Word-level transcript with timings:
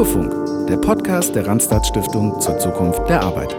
Flurfunk, 0.00 0.66
der 0.66 0.78
Podcast 0.78 1.34
der 1.34 1.46
Randstad 1.46 1.86
Stiftung 1.86 2.40
zur 2.40 2.58
Zukunft 2.58 3.06
der 3.10 3.20
Arbeit. 3.20 3.54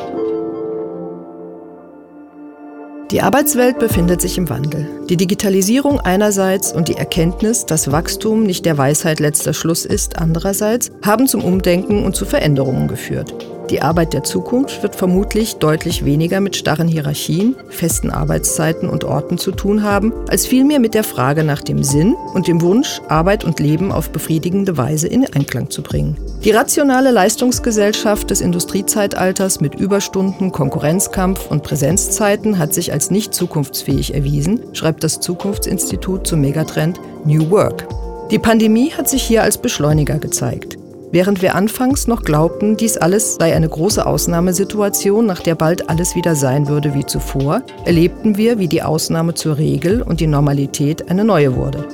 Die 3.11 3.21
Arbeitswelt 3.21 3.77
befindet 3.77 4.21
sich 4.21 4.39
im 4.39 4.49
Wandel. 4.49 4.87
Die 5.07 5.17
Digitalisierung 5.17 5.99
einerseits 5.99 6.73
und 6.73 6.87
die 6.87 6.95
Erkenntnis, 6.95 7.67
dass 7.67 7.91
Wachstum 7.91 8.41
nicht 8.41 8.65
der 8.65 8.79
Weisheit 8.79 9.19
letzter 9.19 9.53
Schluss 9.53 9.85
ist, 9.85 10.17
andererseits, 10.17 10.91
haben 11.05 11.27
zum 11.27 11.43
Umdenken 11.43 12.03
und 12.03 12.15
zu 12.15 12.25
Veränderungen 12.25 12.87
geführt. 12.87 13.35
Die 13.71 13.81
Arbeit 13.81 14.11
der 14.11 14.25
Zukunft 14.25 14.83
wird 14.83 14.97
vermutlich 14.97 15.55
deutlich 15.55 16.03
weniger 16.03 16.41
mit 16.41 16.57
starren 16.57 16.89
Hierarchien, 16.89 17.55
festen 17.69 18.09
Arbeitszeiten 18.09 18.89
und 18.89 19.05
Orten 19.05 19.37
zu 19.37 19.53
tun 19.53 19.81
haben, 19.81 20.11
als 20.27 20.45
vielmehr 20.45 20.81
mit 20.81 20.93
der 20.93 21.05
Frage 21.05 21.45
nach 21.45 21.61
dem 21.61 21.81
Sinn 21.81 22.17
und 22.33 22.49
dem 22.49 22.59
Wunsch, 22.59 23.01
Arbeit 23.07 23.45
und 23.45 23.61
Leben 23.61 23.93
auf 23.93 24.09
befriedigende 24.09 24.77
Weise 24.77 25.07
in 25.07 25.25
Einklang 25.33 25.69
zu 25.69 25.83
bringen. 25.83 26.17
Die 26.43 26.51
rationale 26.51 27.11
Leistungsgesellschaft 27.11 28.29
des 28.29 28.41
Industriezeitalters 28.41 29.61
mit 29.61 29.75
Überstunden, 29.75 30.51
Konkurrenzkampf 30.51 31.49
und 31.49 31.63
Präsenzzeiten 31.63 32.59
hat 32.59 32.73
sich 32.73 32.91
als 32.91 33.09
nicht 33.09 33.33
zukunftsfähig 33.33 34.13
erwiesen, 34.13 34.59
schreibt 34.73 35.01
das 35.01 35.21
Zukunftsinstitut 35.21 36.27
zum 36.27 36.41
Megatrend 36.41 36.99
New 37.23 37.49
Work. 37.49 37.87
Die 38.31 38.39
Pandemie 38.39 38.91
hat 38.91 39.07
sich 39.07 39.23
hier 39.23 39.43
als 39.43 39.57
Beschleuniger 39.57 40.19
gezeigt. 40.19 40.77
Während 41.13 41.41
wir 41.41 41.55
anfangs 41.55 42.07
noch 42.07 42.23
glaubten, 42.23 42.77
dies 42.77 42.95
alles 42.95 43.35
sei 43.35 43.53
eine 43.53 43.67
große 43.67 44.05
Ausnahmesituation, 44.05 45.25
nach 45.25 45.41
der 45.41 45.55
bald 45.55 45.89
alles 45.89 46.15
wieder 46.15 46.35
sein 46.35 46.69
würde 46.69 46.93
wie 46.93 47.05
zuvor, 47.05 47.63
erlebten 47.83 48.37
wir, 48.37 48.59
wie 48.59 48.69
die 48.69 48.81
Ausnahme 48.81 49.33
zur 49.33 49.57
Regel 49.57 50.01
und 50.01 50.21
die 50.21 50.27
Normalität 50.27 51.09
eine 51.09 51.25
neue 51.25 51.57
wurde. 51.57 51.85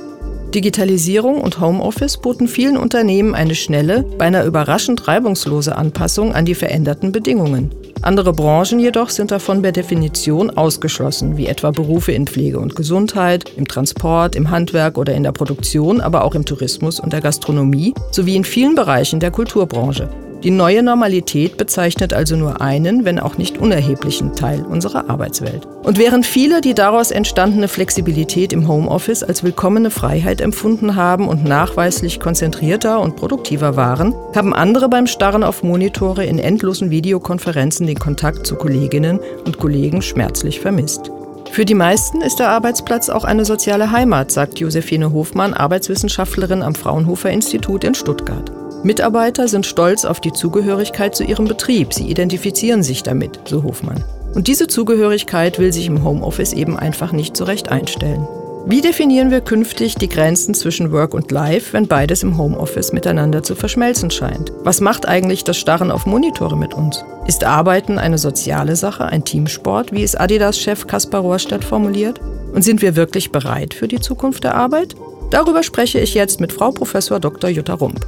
Digitalisierung 0.55 1.41
und 1.41 1.59
Homeoffice 1.59 2.17
boten 2.17 2.47
vielen 2.47 2.77
Unternehmen 2.77 3.35
eine 3.35 3.53
schnelle, 3.53 4.03
beinahe 4.03 4.45
überraschend 4.45 5.07
reibungslose 5.07 5.75
Anpassung 5.75 6.33
an 6.33 6.45
die 6.45 6.55
veränderten 6.55 7.11
Bedingungen. 7.11 7.71
Andere 8.01 8.31
Branchen 8.31 8.79
jedoch 8.79 9.09
sind 9.09 9.31
davon 9.31 9.61
per 9.61 9.71
Definition 9.71 10.49
ausgeschlossen, 10.49 11.35
wie 11.35 11.47
etwa 11.47 11.71
Berufe 11.71 12.13
in 12.13 12.27
Pflege 12.27 12.59
und 12.59 12.75
Gesundheit, 12.75 13.51
im 13.57 13.67
Transport, 13.67 14.35
im 14.35 14.49
Handwerk 14.49 14.97
oder 14.97 15.13
in 15.13 15.23
der 15.23 15.31
Produktion, 15.31 15.99
aber 15.99 16.23
auch 16.23 16.35
im 16.35 16.45
Tourismus 16.45 16.99
und 16.99 17.11
der 17.11 17.21
Gastronomie 17.21 17.93
sowie 18.11 18.35
in 18.35 18.45
vielen 18.45 18.75
Bereichen 18.75 19.19
der 19.19 19.31
Kulturbranche. 19.31 20.09
Die 20.43 20.51
neue 20.51 20.83
Normalität 20.83 21.57
bezeichnet 21.57 22.13
also 22.13 22.35
nur 22.35 22.61
einen, 22.61 23.05
wenn 23.05 23.19
auch 23.19 23.39
nicht 23.39 23.57
unerheblichen 23.57 24.35
Teil 24.35 24.63
unserer 24.63 25.09
Arbeitswelt. 25.09 25.67
Und 25.83 25.97
während 25.97 26.27
viele 26.27 26.61
die 26.61 26.75
daraus 26.75 27.09
entstandene 27.09 27.67
Flexibilität 27.67 28.53
im 28.53 28.67
Homeoffice 28.67 29.23
als 29.23 29.43
willkommene 29.43 29.89
Freiheit 29.89 30.39
empfunden 30.39 30.95
haben 30.95 31.27
und 31.27 31.43
nachweislich 31.43 32.19
konzentrierter 32.19 33.01
und 33.01 33.15
produktiver 33.15 33.75
waren, 33.75 34.13
haben 34.35 34.53
andere 34.53 34.89
beim 34.89 35.07
Starren 35.07 35.43
auf 35.43 35.63
Monitore 35.63 36.25
in 36.25 36.37
endlosen 36.37 36.91
Videokonferenzen 36.91 37.87
den 37.87 37.97
Kontakt 37.97 38.45
zu 38.45 38.55
Kolleginnen 38.55 39.19
und 39.45 39.57
Kollegen 39.57 40.03
schmerzlich 40.03 40.59
vermisst. 40.59 41.09
Für 41.51 41.65
die 41.65 41.73
meisten 41.73 42.21
ist 42.21 42.37
der 42.37 42.49
Arbeitsplatz 42.49 43.09
auch 43.09 43.23
eine 43.23 43.45
soziale 43.45 43.91
Heimat, 43.91 44.31
sagt 44.31 44.59
Josephine 44.59 45.11
Hofmann, 45.11 45.55
Arbeitswissenschaftlerin 45.55 46.61
am 46.61 46.75
Fraunhofer 46.75 47.31
Institut 47.31 47.83
in 47.83 47.95
Stuttgart. 47.95 48.51
Mitarbeiter 48.87 49.49
sind 49.49 49.65
stolz 49.65 50.05
auf 50.05 50.21
die 50.21 50.31
Zugehörigkeit 50.31 51.13
zu 51.13 51.25
ihrem 51.25 51.45
Betrieb. 51.45 51.93
Sie 51.93 52.09
identifizieren 52.09 52.83
sich 52.83 53.03
damit, 53.03 53.37
so 53.43 53.63
Hofmann. 53.63 54.01
Und 54.33 54.47
diese 54.47 54.67
Zugehörigkeit 54.67 55.59
will 55.59 55.73
sich 55.73 55.87
im 55.87 56.05
Homeoffice 56.05 56.53
eben 56.53 56.79
einfach 56.79 57.11
nicht 57.11 57.35
so 57.35 57.43
recht 57.43 57.67
einstellen. 57.69 58.25
Wie 58.65 58.79
definieren 58.79 59.29
wir 59.29 59.41
künftig 59.41 59.95
die 59.95 60.07
Grenzen 60.07 60.53
zwischen 60.53 60.93
Work 60.93 61.13
und 61.13 61.31
Life, 61.31 61.73
wenn 61.73 61.87
beides 61.87 62.23
im 62.23 62.37
Homeoffice 62.37 62.93
miteinander 62.93 63.43
zu 63.43 63.55
verschmelzen 63.55 64.09
scheint? 64.09 64.53
Was 64.63 64.79
macht 64.79 65.05
eigentlich 65.05 65.43
das 65.43 65.57
Starren 65.57 65.91
auf 65.91 66.05
Monitore 66.05 66.55
mit 66.55 66.73
uns? 66.73 67.03
Ist 67.27 67.43
Arbeiten 67.43 67.99
eine 67.99 68.17
soziale 68.17 68.77
Sache, 68.77 69.05
ein 69.05 69.25
Teamsport, 69.25 69.91
wie 69.91 70.03
es 70.03 70.15
Adidas-Chef 70.15 70.87
Kaspar 70.87 71.19
Rohrstedt 71.19 71.65
formuliert? 71.65 72.21
Und 72.53 72.61
sind 72.61 72.81
wir 72.81 72.95
wirklich 72.95 73.33
bereit 73.33 73.73
für 73.73 73.89
die 73.89 73.99
Zukunft 73.99 74.45
der 74.45 74.55
Arbeit? 74.55 74.95
Darüber 75.29 75.61
spreche 75.61 75.99
ich 75.99 76.13
jetzt 76.13 76.39
mit 76.39 76.53
Frau 76.53 76.71
Prof. 76.71 76.93
Dr. 77.19 77.49
Jutta 77.49 77.73
Rump. 77.73 78.07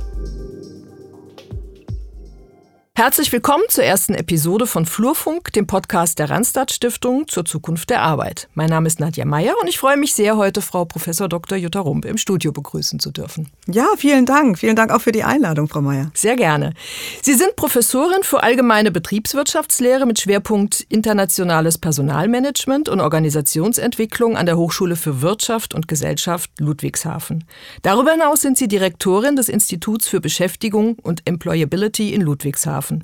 Herzlich 3.00 3.32
willkommen 3.32 3.64
zur 3.70 3.86
ersten 3.86 4.14
Episode 4.14 4.68
von 4.68 4.86
Flurfunk, 4.86 5.54
dem 5.54 5.68
Podcast 5.68 6.20
der 6.20 6.30
Randstad 6.30 6.70
Stiftung 6.70 7.30
zur 7.30 7.46
Zukunft 7.46 7.90
der 7.90 8.02
Arbeit. 8.02 8.50
Mein 8.56 8.70
Name 8.70 8.88
ist 8.88 9.00
Nadja 9.00 9.24
Meyer 9.24 9.54
und 9.62 9.70
ich 9.70 9.78
freue 9.78 9.96
mich 9.96 10.14
sehr, 10.14 10.36
heute 10.36 10.60
Frau 10.60 10.84
Prof. 10.84 11.06
Dr. 11.30 11.58
Jutta 11.58 11.80
Rump 11.80 12.04
im 12.04 12.18
Studio 12.18 12.52
begrüßen 12.52 13.00
zu 13.00 13.12
dürfen. 13.12 13.48
Ja, 13.68 13.86
vielen 13.96 14.26
Dank. 14.26 14.60
Vielen 14.60 14.76
Dank 14.76 14.92
auch 14.92 15.00
für 15.00 15.14
die 15.14 15.24
Einladung, 15.24 15.70
Frau 15.70 15.80
Meyer. 15.80 16.12
Sehr 16.14 16.36
gerne. 16.36 16.74
Sie 17.22 17.36
sind 17.36 17.56
Professorin 17.56 18.24
für 18.24 18.44
allgemeine 18.44 18.92
Betriebswirtschaftslehre 18.92 20.06
mit 20.06 20.20
Schwerpunkt 20.20 20.82
internationales 20.90 21.78
Personalmanagement 21.78 22.90
und 22.90 23.00
Organisationsentwicklung 23.00 24.36
an 24.36 24.46
der 24.46 24.58
Hochschule 24.58 24.98
für 24.98 25.22
Wirtschaft 25.22 25.74
und 25.74 25.88
Gesellschaft 25.88 26.52
Ludwigshafen. 26.60 27.46
Darüber 27.82 28.12
hinaus 28.12 28.42
sind 28.42 28.58
Sie 28.58 28.68
Direktorin 28.68 29.38
des 29.38 29.48
Instituts 29.48 30.06
für 30.10 30.20
Beschäftigung 30.20 30.98
und 31.02 31.22
Employability 31.24 32.14
in 32.14 32.24
Ludwigshafen. 32.24 32.89
Flughafen. 32.90 33.04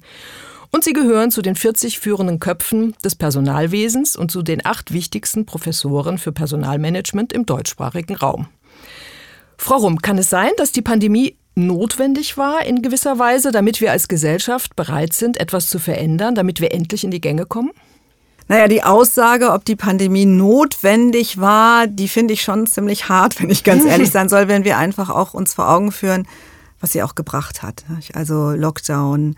Und 0.72 0.84
sie 0.84 0.94
gehören 0.94 1.31
zu 1.31 1.41
den 1.41 1.56
40 1.56 2.00
führenden 2.00 2.40
Köpfen 2.40 2.96
des 3.03 3.16
Personalwesens 3.16 4.18
und 4.18 4.31
zu 4.31 4.41
den 4.41 4.66
acht 4.66 4.91
wichtigsten 4.91 5.46
Professoren 5.46 6.18
für 6.18 6.34
Personalmanagement 6.34 7.31
im 7.31 7.46
deutschsprachigen 7.46 8.16
Raum. 8.16 8.47
Frau 9.57 9.78
Rum, 9.78 10.01
kann 10.01 10.18
es 10.18 10.29
sein, 10.29 10.51
dass 10.57 10.73
die 10.73 10.81
Pandemie 10.81 11.38
notwendig 11.56 12.38
war 12.38 12.66
in 12.66 12.81
gewisser 12.81 13.18
Weise, 13.19 13.53
damit 13.53 13.79
wir 13.79 13.91
als 13.91 14.09
Gesellschaft 14.09 14.75
bereit 14.75 15.13
sind, 15.13 15.38
etwas 15.40 15.69
zu 15.69 15.79
verändern, 15.79 16.35
damit 16.35 16.59
wir 16.59 16.73
endlich 16.73 17.06
in 17.06 17.12
die 17.12 17.22
Gänge 17.22 17.46
kommen? 17.46 17.72
Naja, 18.50 18.67
die 18.67 18.84
Aussage, 18.84 19.53
ob 19.53 19.63
die 19.63 19.78
Pandemie 19.78 20.25
notwendig 20.25 21.40
war, 21.40 21.88
die 21.88 22.09
finde 22.09 22.34
ich 22.34 22.41
schon 22.41 22.67
ziemlich 22.67 23.07
hart, 23.07 23.41
wenn 23.41 23.50
ich 23.50 23.63
ganz 23.63 23.85
ehrlich 23.85 24.12
sein 24.12 24.28
soll, 24.28 24.50
wenn 24.50 24.66
wir 24.66 24.78
einfach 24.78 25.09
auch 25.09 25.34
uns 25.34 25.53
vor 25.53 25.69
Augen 25.69 25.94
führen, 25.94 26.28
was 26.81 26.91
sie 26.91 27.02
auch 27.02 27.16
gebracht 27.16 27.63
hat. 27.63 27.85
Also 28.13 28.52
Lockdown, 28.52 29.35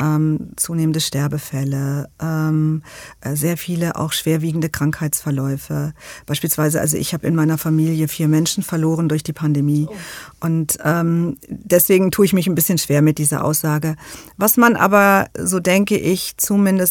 ähm, 0.00 0.50
zunehmende 0.56 1.00
Sterbefälle, 1.00 2.08
ähm, 2.20 2.82
äh, 3.20 3.34
sehr 3.34 3.56
viele 3.56 3.96
auch 3.96 4.12
schwerwiegende 4.12 4.68
Krankheitsverläufe. 4.68 5.94
Beispielsweise, 6.26 6.80
also 6.80 6.96
ich 6.96 7.14
habe 7.14 7.26
in 7.26 7.34
meiner 7.34 7.58
Familie 7.58 8.08
vier 8.08 8.28
Menschen 8.28 8.62
verloren 8.62 9.08
durch 9.08 9.22
die 9.22 9.32
Pandemie. 9.32 9.86
Oh. 9.88 9.94
Und 10.40 10.78
ähm, 10.84 11.36
deswegen 11.48 12.10
tue 12.10 12.26
ich 12.26 12.32
mich 12.32 12.46
ein 12.46 12.54
bisschen 12.54 12.78
schwer 12.78 13.02
mit 13.02 13.18
dieser 13.18 13.44
Aussage. 13.44 13.96
Was 14.36 14.56
man 14.56 14.76
aber, 14.76 15.28
so 15.38 15.60
denke 15.60 15.96
ich, 15.96 16.36
zumindest 16.36 16.88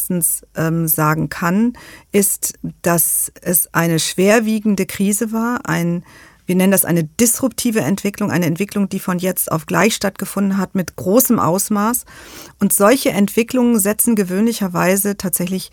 ähm, 0.56 0.88
sagen 0.88 1.28
kann, 1.28 1.74
ist, 2.12 2.54
dass 2.82 3.32
es 3.42 3.72
eine 3.74 3.98
schwerwiegende 3.98 4.86
Krise 4.86 5.32
war, 5.32 5.68
ein 5.68 6.04
wir 6.48 6.56
nennen 6.56 6.72
das 6.72 6.86
eine 6.86 7.04
disruptive 7.04 7.80
Entwicklung, 7.80 8.30
eine 8.30 8.46
Entwicklung, 8.46 8.88
die 8.88 9.00
von 9.00 9.18
jetzt 9.18 9.52
auf 9.52 9.66
gleich 9.66 9.94
stattgefunden 9.94 10.56
hat 10.56 10.74
mit 10.74 10.96
großem 10.96 11.38
Ausmaß. 11.38 12.06
Und 12.58 12.72
solche 12.72 13.10
Entwicklungen 13.10 13.78
setzen 13.78 14.16
gewöhnlicherweise 14.16 15.18
tatsächlich 15.18 15.70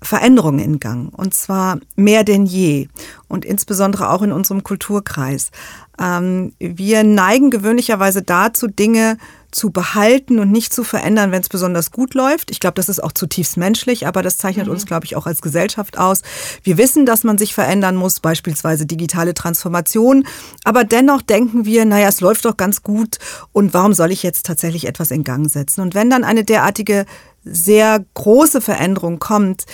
Veränderungen 0.00 0.60
in 0.60 0.78
Gang. 0.78 1.12
Und 1.12 1.34
zwar 1.34 1.80
mehr 1.96 2.22
denn 2.22 2.46
je. 2.46 2.86
Und 3.26 3.44
insbesondere 3.44 4.10
auch 4.10 4.22
in 4.22 4.30
unserem 4.30 4.62
Kulturkreis. 4.62 5.50
Ähm, 5.98 6.52
wir 6.60 7.02
neigen 7.02 7.50
gewöhnlicherweise 7.50 8.22
dazu, 8.22 8.68
Dinge 8.68 9.18
zu 9.54 9.70
behalten 9.70 10.38
und 10.38 10.50
nicht 10.50 10.72
zu 10.72 10.84
verändern, 10.84 11.30
wenn 11.32 11.40
es 11.40 11.48
besonders 11.48 11.90
gut 11.90 12.14
läuft. 12.14 12.50
Ich 12.50 12.60
glaube, 12.60 12.74
das 12.74 12.88
ist 12.88 13.02
auch 13.02 13.12
zutiefst 13.12 13.56
menschlich, 13.56 14.06
aber 14.06 14.22
das 14.22 14.36
zeichnet 14.36 14.66
mhm. 14.66 14.72
uns, 14.72 14.86
glaube 14.86 15.06
ich, 15.06 15.16
auch 15.16 15.26
als 15.26 15.42
Gesellschaft 15.42 15.98
aus. 15.98 16.22
Wir 16.62 16.76
wissen, 16.76 17.06
dass 17.06 17.24
man 17.24 17.38
sich 17.38 17.54
verändern 17.54 17.96
muss, 17.96 18.20
beispielsweise 18.20 18.86
digitale 18.86 19.34
Transformation, 19.34 20.26
aber 20.64 20.84
dennoch 20.84 21.22
denken 21.22 21.64
wir, 21.64 21.84
naja, 21.84 22.08
es 22.08 22.20
läuft 22.20 22.44
doch 22.44 22.56
ganz 22.56 22.82
gut 22.82 23.18
und 23.52 23.74
warum 23.74 23.94
soll 23.94 24.10
ich 24.10 24.22
jetzt 24.22 24.46
tatsächlich 24.46 24.86
etwas 24.86 25.10
in 25.10 25.24
Gang 25.24 25.48
setzen? 25.48 25.80
Und 25.80 25.94
wenn 25.94 26.10
dann 26.10 26.24
eine 26.24 26.44
derartige 26.44 27.06
sehr 27.44 28.04
große 28.14 28.60
Veränderung 28.60 29.18
kommt, 29.18 29.64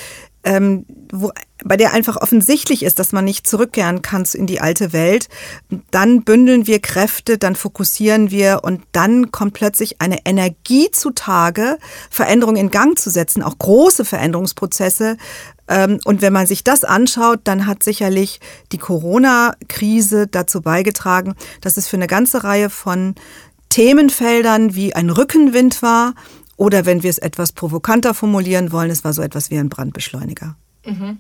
ähm, 0.45 0.87
wo, 1.13 1.31
bei 1.65 1.77
der 1.77 1.93
einfach 1.93 2.17
offensichtlich 2.17 2.83
ist, 2.83 2.99
dass 2.99 3.13
man 3.13 3.25
nicht 3.25 3.47
zurückkehren 3.47 4.03
kann 4.03 4.25
in 4.33 4.47
die 4.47 4.61
alte 4.61 4.93
Welt, 4.93 5.29
dann 5.91 6.23
bündeln 6.23 6.67
wir 6.67 6.81
Kräfte, 6.81 7.37
dann 7.37 7.57
fokussieren 7.57 8.31
wir 8.31 8.61
und 8.63 8.83
dann 8.93 9.31
kommt 9.31 9.55
plötzlich 9.55 10.01
eine 10.01 10.25
Energie 10.25 10.91
zutage, 10.91 11.79
Veränderungen 12.11 12.57
in 12.57 12.71
Gang 12.71 12.99
zu 12.99 13.11
setzen, 13.11 13.43
auch 13.43 13.59
große 13.59 14.05
Veränderungsprozesse. 14.05 15.17
Ähm, 15.69 15.99
und 16.05 16.23
wenn 16.23 16.33
man 16.33 16.47
sich 16.47 16.65
das 16.65 16.85
anschaut, 16.85 17.41
dann 17.45 17.67
hat 17.67 17.83
sicherlich 17.83 18.41
die 18.73 18.79
Corona-Krise 18.79 20.27
dazu 20.27 20.63
beigetragen, 20.63 21.35
dass 21.61 21.77
es 21.77 21.89
für 21.89 21.97
eine 21.97 22.07
ganze 22.07 22.45
Reihe 22.45 22.71
von 22.71 23.15
Themenfeldern 23.71 24.75
wie 24.75 24.95
ein 24.95 25.11
Rückenwind 25.11 25.81
war, 25.81 26.15
oder 26.61 26.85
wenn 26.85 27.03
wir 27.03 27.09
es 27.09 27.17
etwas 27.17 27.53
provokanter 27.53 28.13
formulieren 28.13 28.71
wollen, 28.71 28.91
es 28.91 29.03
war 29.03 29.15
so 29.15 29.23
etwas 29.23 29.51
wie 29.51 29.57
ein 29.57 29.71
Brandbeschleuniger. 29.71 30.57
Mhm. 30.85 31.19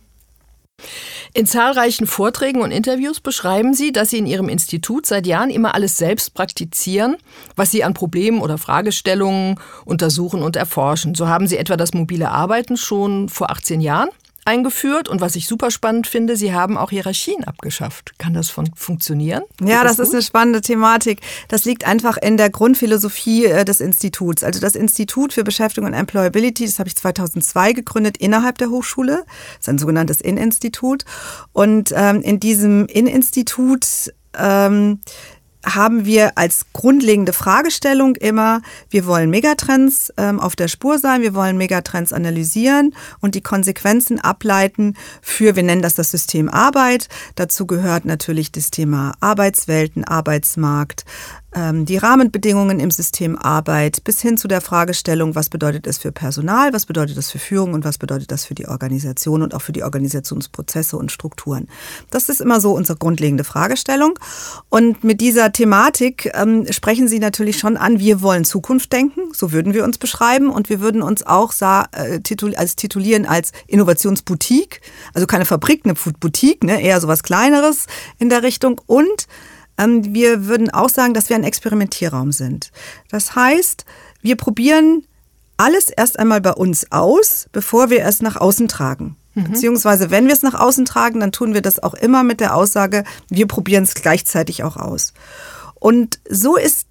In 1.33 1.47
zahlreichen 1.47 2.07
Vorträgen 2.07 2.61
und 2.61 2.73
Interviews 2.73 3.21
beschreiben 3.21 3.73
Sie, 3.73 3.91
dass 3.91 4.11
Sie 4.11 4.19
in 4.19 4.27
Ihrem 4.27 4.51
Institut 4.51 5.07
seit 5.07 5.27
Jahren 5.27 5.49
immer 5.49 5.75
alles 5.75 5.97
selbst 5.97 6.35
praktizieren, 6.35 7.17
was 7.57 7.71
Sie 7.71 7.85
an 7.85 7.95
Problemen 7.95 8.43
oder 8.43 8.59
Fragestellungen 8.59 9.59
untersuchen 9.87 10.43
und 10.43 10.57
erforschen. 10.57 11.15
So 11.15 11.27
haben 11.27 11.47
Sie 11.47 11.57
etwa 11.57 11.79
das 11.79 11.95
mobile 11.95 12.31
Arbeiten 12.31 12.77
schon 12.77 13.31
vor 13.31 13.51
18 13.51 13.81
Jahren 13.81 14.11
eingeführt 14.51 15.09
und 15.09 15.21
was 15.21 15.37
ich 15.37 15.47
super 15.47 15.71
spannend 15.71 16.09
finde, 16.09 16.37
Sie 16.37 16.53
haben 16.53 16.77
auch 16.77 16.91
Hierarchien 16.91 17.45
abgeschafft. 17.45 18.19
Kann 18.19 18.35
das 18.35 18.51
von 18.51 18.69
funktionieren? 18.75 19.45
Ja, 19.63 19.85
das, 19.85 19.97
das 19.97 20.09
ist 20.09 20.15
eine 20.15 20.23
spannende 20.23 20.61
Thematik. 20.61 21.21
Das 21.47 21.65
liegt 21.65 21.87
einfach 21.87 22.17
in 22.17 22.37
der 22.37 22.51
Grundphilosophie 22.51 23.47
äh, 23.47 23.65
des 23.65 23.81
Instituts. 23.81 24.43
Also 24.43 24.61
das 24.61 24.75
Institut 24.75 25.33
für 25.33 25.45
Beschäftigung 25.45 25.89
und 25.89 25.95
Employability, 25.95 26.67
das 26.67 26.81
habe 26.81 26.89
ich 26.89 26.97
2002 26.97 27.73
gegründet 27.75 28.17
innerhalb 28.17 28.59
der 28.59 28.71
Hochschule. 28.71 29.25
Das 29.25 29.61
ist 29.61 29.69
ein 29.69 29.79
sogenanntes 29.79 30.21
In-Institut. 30.21 31.05
Und 31.53 31.95
ähm, 31.95 32.21
in 32.21 32.41
diesem 32.41 32.87
In-Institut 32.87 34.13
ähm, 34.37 35.01
haben 35.65 36.05
wir 36.05 36.39
als 36.39 36.67
grundlegende 36.73 37.33
Fragestellung 37.33 38.17
immer, 38.17 38.63
wir 38.89 39.07
wollen 39.07 39.31
Megatrends 39.31 40.13
ähm, 40.17 40.41
auf 40.41 40.57
der 40.57 40.69
Spur 40.69 40.99
sein, 40.99 41.23
wir 41.23 41.35
wollen 41.35 41.59
Megatrends 41.59 42.13
analysieren 42.13 42.95
und 43.21 43.35
die 43.35 43.43
Konsequenzen 43.43 44.21
ableiten 44.21 44.95
für, 45.21 45.57
wir 45.57 45.63
nennen 45.63 45.83
das 45.83 45.95
das 45.95 46.11
System 46.11 46.49
Arbeit. 46.49 47.09
Dazu 47.35 47.67
gehört 47.67 48.05
natürlich 48.05 48.53
das 48.53 48.71
Thema 48.71 49.13
Arbeitswelten, 49.21 50.05
Arbeitsmarkt, 50.05 51.05
die 51.53 51.97
Rahmenbedingungen 51.97 52.79
im 52.79 52.93
System 52.93 53.37
Arbeit 53.37 54.05
bis 54.05 54.21
hin 54.21 54.37
zu 54.37 54.47
der 54.47 54.61
Fragestellung, 54.61 55.35
was 55.35 55.49
bedeutet 55.49 55.87
es 55.87 55.99
für 55.99 56.13
Personal, 56.13 56.73
was 56.73 56.87
bedeutet 56.87 57.17
das 57.17 57.31
für 57.31 57.41
Führung 57.41 57.75
und 57.75 57.85
was 57.85 57.99
bedeutet 57.99 58.31
das 58.31 58.45
für 58.45 58.55
die 58.55 58.69
Organisation 58.69 59.43
und 59.43 59.55
auch 59.55 59.63
für 59.63 59.73
die 59.73 59.83
Organisationsprozesse 59.83 60.97
und 60.97 61.11
Strukturen. 61.11 61.67
Das 62.11 62.29
ist 62.29 62.41
immer 62.41 62.61
so 62.61 62.73
unsere 62.73 62.99
grundlegende 62.99 63.43
Fragestellung. 63.43 64.15
Und 64.69 65.03
mit 65.03 65.21
dieser 65.21 65.53
Thematik 65.53 66.31
ähm, 66.35 66.67
sprechen 66.71 67.09
Sie 67.09 67.19
natürlich 67.19 67.59
schon 67.59 67.77
an, 67.77 67.99
wir 67.99 68.23
wollen 68.23 68.45
Zukunft 68.45 68.93
denken, 68.93 69.33
so 69.33 69.51
würden 69.51 69.75
wir 69.75 69.85
uns 69.85 69.99
beschreiben 69.99 70.51
und 70.51 70.69
wir 70.69 70.81
würden 70.81 71.03
uns 71.03 71.27
auch 71.27 71.53
äh, 71.93 72.21
titul 72.21 72.55
als 72.55 72.77
titulieren 72.77 73.27
als 73.27 73.53
Innovationsboutique, 73.67 74.81
also 75.15 75.27
keine 75.27 75.47
Fabrik, 75.47 75.83
eine 75.85 75.95
Boutique, 75.95 76.63
ne, 76.63 76.81
eher 76.81 77.01
sowas 77.01 77.23
Kleineres 77.23 77.87
in 78.19 78.29
der 78.29 78.43
Richtung 78.43 78.81
und 78.87 79.27
ähm, 79.27 79.27
wir 79.89 80.47
würden 80.47 80.71
auch 80.71 80.89
sagen, 80.89 81.15
dass 81.15 81.29
wir 81.29 81.37
ein 81.37 81.45
Experimentierraum 81.45 82.33
sind. 82.33 82.71
Das 83.11 83.35
heißt, 83.35 83.85
wir 84.23 84.37
probieren 84.37 85.07
alles 85.57 85.91
erst 85.91 86.19
einmal 86.19 86.41
bei 86.41 86.53
uns 86.53 86.91
aus, 86.91 87.49
bevor 87.53 87.91
wir 87.91 88.05
es 88.05 88.23
nach 88.23 88.37
außen 88.37 88.69
tragen. 88.69 89.17
Mhm. 89.35 89.45
Beziehungsweise, 89.45 90.11
wenn 90.11 90.27
wir 90.27 90.33
es 90.33 90.43
nach 90.43 90.55
außen 90.55 90.85
tragen, 90.85 91.21
dann 91.21 91.33
tun 91.33 91.55
wir 91.55 91.63
das 91.63 91.83
auch 91.83 91.95
immer 91.95 92.23
mit 92.23 92.41
der 92.41 92.55
Aussage, 92.55 93.05
wir 93.29 93.47
probieren 93.47 93.85
es 93.85 93.95
gleichzeitig 93.95 94.65
auch 94.65 94.77
aus. 94.77 95.13
Und 95.75 96.21
so 96.29 96.57
ist 96.57 96.87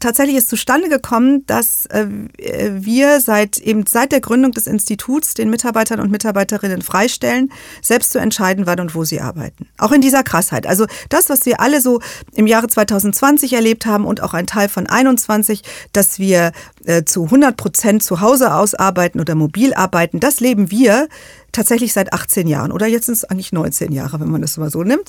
tatsächlich 0.00 0.36
ist 0.36 0.48
zustande 0.48 0.88
gekommen, 0.88 1.44
dass 1.46 1.86
äh, 1.86 2.06
wir 2.08 3.20
seit 3.20 3.58
eben 3.58 3.84
seit 3.86 4.12
der 4.12 4.20
Gründung 4.20 4.52
des 4.52 4.66
Instituts 4.66 5.34
den 5.34 5.50
Mitarbeitern 5.50 6.00
und 6.00 6.10
Mitarbeiterinnen 6.10 6.82
freistellen, 6.82 7.52
selbst 7.82 8.12
zu 8.12 8.18
entscheiden, 8.18 8.66
wann 8.66 8.80
und 8.80 8.94
wo 8.94 9.04
sie 9.04 9.20
arbeiten. 9.20 9.68
Auch 9.78 9.92
in 9.92 10.00
dieser 10.00 10.22
Krassheit. 10.22 10.66
Also 10.66 10.86
das, 11.08 11.28
was 11.28 11.46
wir 11.46 11.60
alle 11.60 11.80
so 11.80 12.00
im 12.32 12.46
Jahre 12.46 12.66
2020 12.66 13.52
erlebt 13.52 13.86
haben 13.86 14.04
und 14.04 14.22
auch 14.22 14.34
ein 14.34 14.46
Teil 14.46 14.68
von 14.68 14.86
21, 14.86 15.62
dass 15.92 16.18
wir 16.18 16.52
äh, 16.84 17.04
zu 17.04 17.24
100 17.24 17.56
Prozent 17.56 18.02
zu 18.02 18.20
Hause 18.20 18.54
ausarbeiten 18.54 19.20
oder 19.20 19.34
mobil 19.34 19.74
arbeiten, 19.74 20.20
das 20.20 20.40
leben 20.40 20.70
wir 20.70 21.08
tatsächlich 21.52 21.92
seit 21.92 22.12
18 22.12 22.46
Jahren 22.46 22.72
oder 22.72 22.86
jetzt 22.86 23.06
sind 23.06 23.14
es 23.14 23.24
eigentlich 23.24 23.52
19 23.52 23.92
Jahre, 23.92 24.20
wenn 24.20 24.30
man 24.30 24.40
das 24.40 24.56
mal 24.56 24.70
so 24.70 24.82
nimmt. 24.82 25.08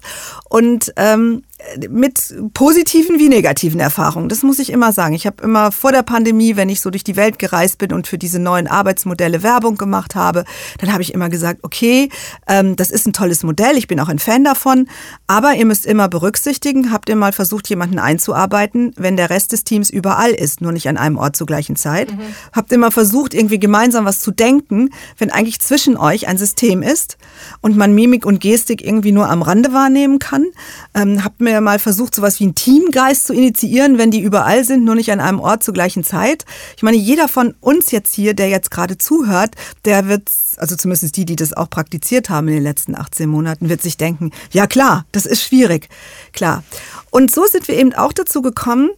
Und 0.50 0.94
ähm, 0.98 1.44
mit 1.90 2.34
positiven 2.54 3.20
wie 3.20 3.30
negativen 3.30 3.80
Erfahrungen. 3.80 4.30
Das 4.30 4.44
muss 4.44 4.60
ich 4.60 4.72
immer 4.72 4.92
sagen. 4.92 5.14
Ich 5.14 5.26
habe 5.26 5.44
immer 5.44 5.72
vor 5.72 5.92
der 5.92 6.04
Pandemie, 6.04 6.56
wenn 6.56 6.70
ich 6.70 6.82
so 6.82 6.90
durch 6.90 7.04
die 7.04 7.16
Welt 7.16 7.40
gereist 7.40 7.78
bin 7.78 7.94
und 7.94 8.08
für 8.08 8.18
diese 8.18 8.40
neuen 8.40 8.68
Arbeitsmodelle 8.68 9.44
Werbung 9.44 9.78
gemacht 9.78 10.16
habe, 10.16 10.44
dann 10.80 10.92
habe 10.92 11.04
ich 11.04 11.14
immer 11.14 11.30
gesagt, 11.30 11.60
okay, 11.64 12.10
ähm, 12.48 12.76
das 12.76 12.92
ist 12.92 13.08
ein 13.08 13.14
tolles 13.14 13.44
Modell, 13.44 13.78
ich 13.78 13.88
bin 13.88 14.00
auch 14.00 14.10
ein 14.10 14.20
Fan 14.20 14.44
davon, 14.44 14.88
aber 15.28 15.54
ihr 15.54 15.66
müsst 15.66 15.86
immer 15.86 16.10
berücksichtigen, 16.10 16.92
habt 16.92 17.10
ihr 17.10 17.16
mal 17.16 17.32
versucht, 17.32 17.70
jemanden 17.70 18.00
einzuarbeiten, 18.00 18.94
wenn 18.98 19.18
der 19.18 19.30
Rest 19.30 19.52
des 19.52 19.64
Teams 19.64 19.90
überall 19.90 20.32
ist, 20.32 20.62
nur 20.62 20.72
nicht 20.72 20.90
an 20.90 20.98
einem 20.98 21.18
Ort 21.18 21.36
zur 21.36 21.48
gleichen 21.62 21.76
Zeit? 21.76 22.12
Mhm. 22.12 22.20
Habt 22.54 22.72
ihr 22.72 22.78
mal 22.78 22.92
versucht, 22.92 23.34
irgendwie 23.34 23.60
gemeinsam 23.60 24.06
was 24.06 24.20
zu 24.20 24.32
denken, 24.32 24.90
wenn 25.18 25.32
eigentlich 25.32 25.60
zwischen 25.60 25.96
euch 25.96 26.28
ein 26.28 26.38
System 26.38 26.82
ist 26.82 27.18
und 27.62 27.78
man 27.78 27.94
Mimik 27.94 28.26
und 28.26 28.40
Gestik 28.40 28.84
irgendwie 28.84 29.12
nur 29.12 29.30
am 29.30 29.42
Rande 29.42 29.74
wahrnehmen 29.74 30.20
kann? 30.20 30.48
Ähm, 30.96 31.24
habt 31.24 31.40
mir 31.40 31.62
mal 31.62 31.80
versucht, 31.80 32.16
sowas 32.16 32.40
wie 32.40 32.46
einen 32.46 32.56
Teamgeist 32.56 33.28
zu 33.28 33.34
initiieren, 33.34 33.98
wenn 33.98 34.12
die 34.12 34.22
überall 34.22 34.64
sind, 34.64 34.84
nur 34.84 34.96
nicht 34.96 35.12
an 35.12 35.20
einem 35.20 35.40
Ort 35.40 35.64
zur 35.64 35.74
gleichen 35.74 36.04
Zeit? 36.04 36.46
Ich 36.76 36.84
meine, 36.84 36.98
jeder 36.98 37.28
von 37.28 37.54
uns 37.62 37.92
jetzt 37.92 38.16
hier, 38.16 38.34
der 38.34 38.50
jetzt 38.50 38.72
gerade 38.72 38.98
zuhört, 38.98 39.56
der 39.86 40.08
wird, 40.08 40.30
also 40.58 40.76
zumindest 40.76 41.16
die, 41.16 41.26
die 41.26 41.36
das 41.36 41.54
auch 41.54 41.70
praktiziert 41.70 42.30
haben 42.30 42.48
in 42.48 42.56
den 42.56 42.64
letzten 42.64 42.96
18 42.96 43.30
Monaten, 43.30 43.70
wird 43.70 43.82
sich 43.82 43.98
denken, 43.98 44.32
ja 44.52 44.66
klar, 44.66 45.06
das 45.12 45.26
ist 45.26 45.44
schwierig. 45.44 45.90
Klar. 46.34 46.64
Und 47.12 47.30
so 47.32 47.46
sind 47.46 47.68
wir 47.68 47.78
eben 47.78 47.94
auch 47.94 48.14
dazu 48.14 48.42
gekommen, 48.42 48.90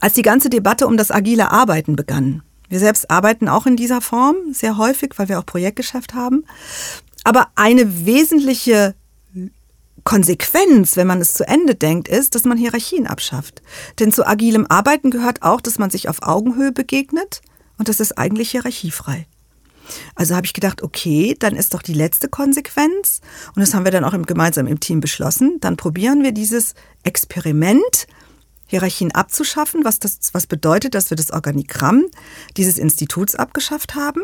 als 0.00 0.14
die 0.14 0.22
ganze 0.22 0.50
Debatte 0.50 0.86
um 0.86 0.96
das 0.96 1.10
agile 1.10 1.50
Arbeiten 1.50 1.96
begann. 1.96 2.42
Wir 2.68 2.78
selbst 2.78 3.10
arbeiten 3.10 3.48
auch 3.48 3.66
in 3.66 3.76
dieser 3.76 4.00
Form 4.00 4.36
sehr 4.52 4.78
häufig, 4.78 5.12
weil 5.16 5.28
wir 5.28 5.38
auch 5.38 5.46
Projektgeschäft 5.46 6.14
haben. 6.14 6.44
Aber 7.22 7.48
eine 7.54 8.06
wesentliche 8.06 8.94
Konsequenz, 10.04 10.96
wenn 10.96 11.06
man 11.06 11.20
es 11.20 11.34
zu 11.34 11.46
Ende 11.48 11.74
denkt, 11.74 12.08
ist, 12.08 12.34
dass 12.34 12.44
man 12.44 12.58
Hierarchien 12.58 13.06
abschafft. 13.06 13.62
Denn 13.98 14.12
zu 14.12 14.26
agilem 14.26 14.66
Arbeiten 14.68 15.10
gehört 15.10 15.42
auch, 15.42 15.60
dass 15.60 15.78
man 15.78 15.90
sich 15.90 16.08
auf 16.08 16.22
Augenhöhe 16.22 16.72
begegnet 16.72 17.40
und 17.78 17.88
das 17.88 18.00
ist 18.00 18.18
eigentlich 18.18 18.50
hierarchiefrei. 18.50 19.26
Also 20.14 20.34
habe 20.34 20.46
ich 20.46 20.54
gedacht, 20.54 20.82
okay, 20.82 21.36
dann 21.38 21.56
ist 21.56 21.74
doch 21.74 21.82
die 21.82 21.94
letzte 21.94 22.28
Konsequenz, 22.28 23.20
und 23.54 23.60
das 23.60 23.74
haben 23.74 23.84
wir 23.84 23.92
dann 23.92 24.04
auch 24.04 24.14
gemeinsam 24.26 24.66
im 24.66 24.80
Team 24.80 25.00
beschlossen, 25.00 25.58
dann 25.60 25.76
probieren 25.76 26.22
wir 26.22 26.32
dieses 26.32 26.74
Experiment, 27.02 28.06
Hierarchien 28.74 29.12
abzuschaffen, 29.12 29.84
was 29.84 30.00
das 30.00 30.18
was 30.32 30.48
bedeutet, 30.48 30.96
dass 30.96 31.08
wir 31.08 31.16
das 31.16 31.30
Organigramm 31.30 32.06
dieses 32.56 32.76
Instituts 32.76 33.36
abgeschafft 33.36 33.94
haben 33.94 34.22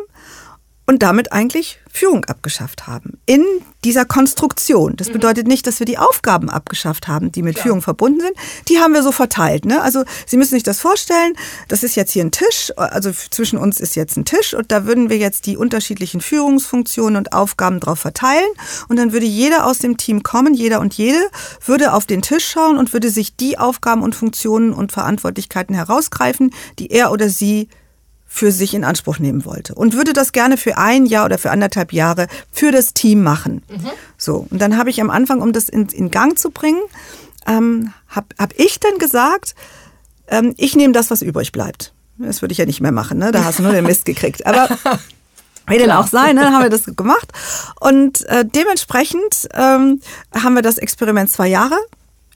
und 0.87 1.03
damit 1.03 1.33
eigentlich 1.33 1.79
Führung 1.93 2.25
abgeschafft 2.25 2.87
haben. 2.87 3.21
In 3.27 3.45
dieser 3.85 4.05
Konstruktion. 4.05 4.97
Das 4.97 5.09
mhm. 5.09 5.15
bedeutet 5.15 5.47
nicht, 5.47 5.67
dass 5.67 5.79
wir 5.79 5.87
die 5.87 5.99
Aufgaben 5.99 6.51
abgeschafft 6.51 7.09
haben, 7.09 7.33
die 7.33 7.43
mit 7.43 7.55
Klar. 7.55 7.65
Führung 7.65 7.83
verbunden 7.83 8.21
sind. 8.21 8.33
Die 8.69 8.79
haben 8.79 8.93
wir 8.93 9.03
so 9.03 9.13
verteilt. 9.13 9.65
Ne? 9.65 9.81
Also 9.81 10.05
Sie 10.27 10.37
müssen 10.37 10.55
sich 10.55 10.63
das 10.63 10.81
vorstellen, 10.81 11.35
das 11.69 11.83
ist 11.83 11.95
jetzt 11.97 12.13
hier 12.13 12.25
ein 12.25 12.31
Tisch, 12.31 12.73
also 12.77 13.11
zwischen 13.13 13.59
uns 13.59 13.81
ist 13.81 13.97
jetzt 13.97 14.17
ein 14.17 14.25
Tisch 14.25 14.55
und 14.55 14.71
da 14.71 14.85
würden 14.85 15.11
wir 15.11 15.17
jetzt 15.17 15.47
die 15.47 15.57
unterschiedlichen 15.57 16.21
Führungsfunktionen 16.21 17.17
und 17.17 17.33
Aufgaben 17.33 17.81
drauf 17.81 18.01
verteilen 18.01 18.51
und 18.89 18.97
dann 18.97 19.13
würde 19.13 19.27
jeder 19.27 19.67
aus 19.67 19.79
dem 19.79 19.97
Team 19.97 20.23
kommen, 20.23 20.55
jeder 20.55 20.81
und 20.81 20.95
jede 20.95 21.21
würde 21.65 21.93
auf 21.93 22.07
den 22.07 22.23
Tisch 22.23 22.47
schauen 22.47 22.77
und 22.79 22.93
würde 22.93 23.11
sich 23.11 23.37
die 23.37 23.59
Aufgaben 23.59 24.03
und 24.03 24.15
Funktionen 24.15 24.73
und 24.73 24.93
Verantwortlichkeiten 24.93 25.75
herausgreifen, 25.75 26.53
die 26.79 26.91
er 26.91 27.13
oder 27.13 27.29
sie 27.29 27.69
für 28.33 28.53
sich 28.53 28.75
in 28.75 28.85
Anspruch 28.85 29.19
nehmen 29.19 29.45
wollte 29.45 29.75
und 29.75 29.95
würde 29.95 30.13
das 30.13 30.31
gerne 30.31 30.57
für 30.57 30.79
ein 30.79 31.05
Jahr 31.05 31.25
oder 31.25 31.37
für 31.37 31.51
anderthalb 31.51 31.93
Jahre 31.93 32.29
für 32.53 32.71
das 32.71 32.95
Team 32.95 33.25
machen. 33.25 33.63
Mhm. 33.69 33.91
So, 34.17 34.47
und 34.49 34.63
dann 34.63 34.79
habe 34.79 34.89
ich 34.89 35.01
am 35.01 35.11
Anfang, 35.11 35.43
um 35.43 35.53
das 35.53 35.69
in, 35.69 35.89
in 35.89 36.13
Gang 36.13 36.39
zu 36.39 36.51
bringen, 36.51 36.81
ähm, 37.49 37.93
habe 38.09 38.29
hab 38.39 38.55
ich 38.57 38.79
dann 38.79 38.99
gesagt, 38.99 39.57
ähm, 40.29 40.55
ich 40.59 40.77
nehme 40.77 40.93
das, 40.93 41.11
was 41.11 41.23
übrig 41.23 41.51
bleibt. 41.51 41.93
Das 42.19 42.41
würde 42.41 42.53
ich 42.53 42.59
ja 42.59 42.67
nicht 42.67 42.81
mehr 42.81 42.93
machen, 42.93 43.19
ne? 43.19 43.33
da 43.33 43.45
hast 43.45 43.59
du 43.59 43.65
nur 43.65 43.73
den 43.73 43.85
Mist 43.85 44.05
gekriegt. 44.05 44.47
Aber 44.47 44.69
wie 45.67 45.79
denn 45.79 45.91
auch 45.91 46.07
sein, 46.07 46.37
ne? 46.37 46.43
dann 46.43 46.55
haben 46.55 46.63
wir 46.63 46.71
das 46.71 46.85
gemacht. 46.85 47.33
Und 47.81 48.25
äh, 48.27 48.45
dementsprechend 48.45 49.49
ähm, 49.55 50.01
haben 50.33 50.55
wir 50.55 50.63
das 50.63 50.79
Experiment 50.79 51.31
zwei 51.31 51.49
Jahre 51.49 51.77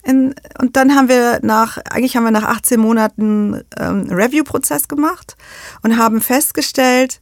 in, 0.04 0.34
und 0.61 0.76
dann 0.76 0.94
haben 0.94 1.08
wir 1.08 1.40
nach, 1.42 1.78
eigentlich 1.78 2.16
haben 2.16 2.25
wir 2.25 2.30
nach 2.30 2.44
18 2.44 2.78
Monaten 2.78 3.62
ähm, 3.78 4.06
Review-Prozess 4.11 4.88
gemacht 4.88 5.37
und 5.82 5.96
haben 5.99 6.20
festgestellt, 6.20 7.20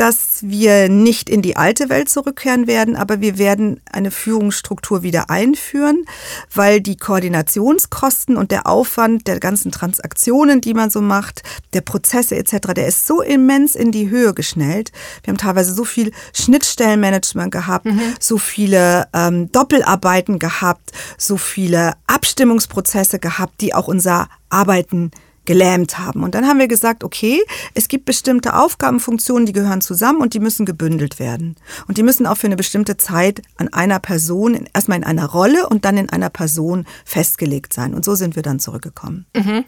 dass 0.00 0.38
wir 0.40 0.88
nicht 0.88 1.28
in 1.28 1.42
die 1.42 1.58
alte 1.58 1.90
Welt 1.90 2.08
zurückkehren 2.08 2.66
werden, 2.66 2.96
aber 2.96 3.20
wir 3.20 3.36
werden 3.36 3.82
eine 3.92 4.10
Führungsstruktur 4.10 5.02
wieder 5.02 5.28
einführen, 5.28 6.06
weil 6.54 6.80
die 6.80 6.96
Koordinationskosten 6.96 8.38
und 8.38 8.50
der 8.50 8.66
Aufwand 8.66 9.26
der 9.26 9.38
ganzen 9.40 9.70
Transaktionen, 9.72 10.62
die 10.62 10.72
man 10.72 10.88
so 10.88 11.02
macht, 11.02 11.42
der 11.74 11.82
Prozesse 11.82 12.34
etc., 12.36 12.72
der 12.74 12.86
ist 12.86 13.06
so 13.06 13.20
immens 13.20 13.74
in 13.74 13.92
die 13.92 14.08
Höhe 14.08 14.32
geschnellt. 14.32 14.90
Wir 15.22 15.32
haben 15.32 15.38
teilweise 15.38 15.74
so 15.74 15.84
viel 15.84 16.12
Schnittstellenmanagement 16.32 17.52
gehabt, 17.52 17.84
mhm. 17.84 18.00
so 18.18 18.38
viele 18.38 19.06
ähm, 19.12 19.52
Doppelarbeiten 19.52 20.38
gehabt, 20.38 20.92
so 21.18 21.36
viele 21.36 21.92
Abstimmungsprozesse 22.06 23.18
gehabt, 23.18 23.60
die 23.60 23.74
auch 23.74 23.86
unser 23.86 24.30
Arbeiten 24.48 25.10
gelähmt 25.44 25.98
haben. 25.98 26.22
Und 26.22 26.34
dann 26.34 26.46
haben 26.46 26.58
wir 26.58 26.68
gesagt, 26.68 27.04
okay, 27.04 27.42
es 27.74 27.88
gibt 27.88 28.04
bestimmte 28.04 28.54
Aufgabenfunktionen, 28.54 29.46
die 29.46 29.52
gehören 29.52 29.80
zusammen 29.80 30.20
und 30.20 30.34
die 30.34 30.40
müssen 30.40 30.66
gebündelt 30.66 31.18
werden. 31.18 31.56
Und 31.88 31.98
die 31.98 32.02
müssen 32.02 32.26
auch 32.26 32.36
für 32.36 32.46
eine 32.46 32.56
bestimmte 32.56 32.96
Zeit 32.96 33.42
an 33.56 33.72
einer 33.72 33.98
Person, 33.98 34.68
erstmal 34.72 34.98
in 34.98 35.04
einer 35.04 35.26
Rolle 35.26 35.68
und 35.68 35.84
dann 35.84 35.96
in 35.96 36.08
einer 36.08 36.30
Person 36.30 36.86
festgelegt 37.04 37.72
sein. 37.72 37.94
Und 37.94 38.04
so 38.04 38.14
sind 38.14 38.36
wir 38.36 38.42
dann 38.42 38.60
zurückgekommen. 38.60 39.26
Mhm. 39.34 39.64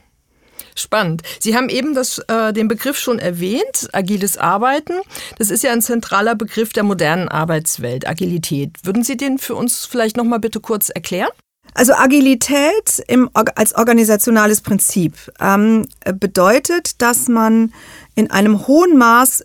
Spannend. 0.75 1.23
Sie 1.39 1.57
haben 1.57 1.69
eben 1.69 1.95
das, 1.95 2.19
äh, 2.29 2.53
den 2.53 2.69
Begriff 2.69 2.99
schon 2.99 3.19
erwähnt, 3.19 3.89
agiles 3.93 4.39
Arbeiten. 4.39 4.95
Das 5.39 5.51
ist 5.51 5.63
ja 5.63 5.73
ein 5.73 5.83
zentraler 5.83 6.35
Begriff 6.35 6.73
der 6.73 6.83
modernen 6.83 7.29
Arbeitswelt, 7.29 8.09
Agilität. 8.09 8.79
Würden 8.83 9.05
Sie 9.05 9.17
den 9.17 9.39
für 9.39 9.55
uns 9.55 9.85
vielleicht 9.85 10.17
noch 10.17 10.25
mal 10.25 10.39
bitte 10.39 10.61
kurz 10.61 10.89
erklären? 10.89 11.31
Also 11.75 11.95
Agilität 11.95 13.03
im, 13.09 13.31
als 13.33 13.75
organisationales 13.75 14.61
Prinzip 14.61 15.15
ähm, 15.41 15.89
bedeutet, 16.19 17.01
dass 17.01 17.29
man 17.29 17.73
in 18.15 18.31
einem 18.31 18.67
hohen 18.67 18.99
Maß 18.99 19.45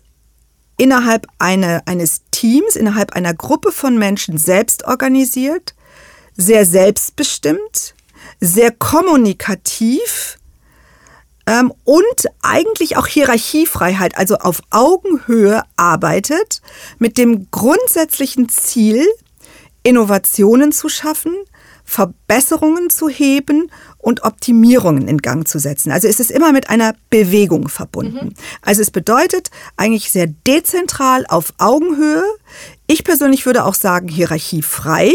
innerhalb 0.76 1.26
eine, 1.38 1.86
eines 1.86 2.22
Teams, 2.30 2.76
innerhalb 2.76 3.14
einer 3.14 3.34
Gruppe 3.34 3.72
von 3.72 3.98
Menschen 3.98 4.38
selbst 4.38 4.84
organisiert, 4.84 5.74
sehr 6.36 6.66
selbstbestimmt, 6.66 7.94
sehr 8.40 8.70
kommunikativ 8.70 10.38
ähm, 11.46 11.72
und 11.84 12.26
eigentlich 12.42 12.96
auch 12.96 13.06
Hierarchiefreiheit, 13.06 14.16
also 14.16 14.36
auf 14.36 14.60
Augenhöhe 14.70 15.62
arbeitet, 15.76 16.60
mit 16.98 17.16
dem 17.16 17.50
grundsätzlichen 17.50 18.48
Ziel, 18.48 19.04
Innovationen 19.82 20.72
zu 20.72 20.88
schaffen, 20.88 21.34
Verbesserungen 21.88 22.90
zu 22.90 23.08
heben 23.08 23.70
und 23.96 24.22
Optimierungen 24.22 25.08
in 25.08 25.22
Gang 25.22 25.48
zu 25.48 25.58
setzen. 25.58 25.90
Also 25.90 26.06
es 26.06 26.20
ist 26.20 26.30
immer 26.30 26.52
mit 26.52 26.68
einer 26.68 26.94
Bewegung 27.08 27.68
verbunden. 27.68 28.26
Mhm. 28.26 28.34
Also 28.60 28.82
es 28.82 28.90
bedeutet 28.90 29.50
eigentlich 29.78 30.10
sehr 30.10 30.26
dezentral 30.26 31.24
auf 31.26 31.54
Augenhöhe. 31.56 32.24
Ich 32.86 33.04
persönlich 33.04 33.46
würde 33.46 33.64
auch 33.64 33.72
sagen 33.72 34.06
hierarchiefrei, 34.06 35.14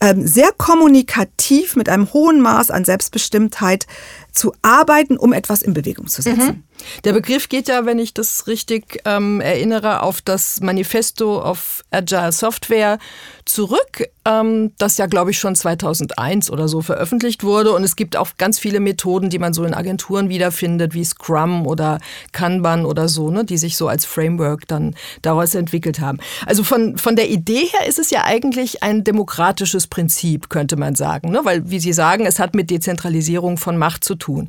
ähm, 0.00 0.26
sehr 0.26 0.50
kommunikativ 0.50 1.76
mit 1.76 1.88
einem 1.88 2.12
hohen 2.12 2.40
Maß 2.40 2.72
an 2.72 2.84
Selbstbestimmtheit 2.84 3.86
zu 4.32 4.52
arbeiten, 4.60 5.16
um 5.16 5.32
etwas 5.32 5.62
in 5.62 5.72
Bewegung 5.72 6.08
zu 6.08 6.20
setzen. 6.20 6.46
Mhm. 6.46 6.64
Der 7.04 7.12
Begriff 7.12 7.48
geht 7.48 7.68
ja, 7.68 7.86
wenn 7.86 7.98
ich 7.98 8.14
das 8.14 8.46
richtig 8.46 9.00
ähm, 9.04 9.40
erinnere, 9.40 10.02
auf 10.02 10.20
das 10.20 10.60
Manifesto 10.60 11.42
of 11.42 11.82
Agile 11.90 12.32
Software 12.32 12.98
zurück, 13.44 14.08
ähm, 14.24 14.72
das 14.78 14.98
ja, 14.98 15.06
glaube 15.06 15.32
ich, 15.32 15.38
schon 15.38 15.56
2001 15.56 16.50
oder 16.50 16.68
so 16.68 16.80
veröffentlicht 16.80 17.42
wurde. 17.42 17.72
Und 17.72 17.82
es 17.82 17.96
gibt 17.96 18.16
auch 18.16 18.30
ganz 18.38 18.58
viele 18.58 18.80
Methoden, 18.80 19.30
die 19.30 19.38
man 19.38 19.52
so 19.52 19.64
in 19.64 19.74
Agenturen 19.74 20.28
wiederfindet, 20.28 20.94
wie 20.94 21.04
Scrum 21.04 21.66
oder 21.66 21.98
Kanban 22.32 22.86
oder 22.86 23.08
so, 23.08 23.30
ne, 23.30 23.44
die 23.44 23.58
sich 23.58 23.76
so 23.76 23.88
als 23.88 24.04
Framework 24.04 24.68
dann 24.68 24.94
daraus 25.22 25.54
entwickelt 25.54 26.00
haben. 26.00 26.18
Also 26.46 26.62
von, 26.62 26.98
von 26.98 27.16
der 27.16 27.30
Idee 27.30 27.66
her 27.66 27.86
ist 27.88 27.98
es 27.98 28.10
ja 28.10 28.24
eigentlich 28.24 28.82
ein 28.82 29.04
demokratisches 29.04 29.86
Prinzip, 29.88 30.48
könnte 30.48 30.76
man 30.76 30.94
sagen. 30.94 31.30
Ne? 31.30 31.40
Weil, 31.42 31.68
wie 31.68 31.80
Sie 31.80 31.92
sagen, 31.92 32.26
es 32.26 32.38
hat 32.38 32.54
mit 32.54 32.70
Dezentralisierung 32.70 33.58
von 33.58 33.76
Macht 33.76 34.04
zu 34.04 34.14
tun. 34.14 34.48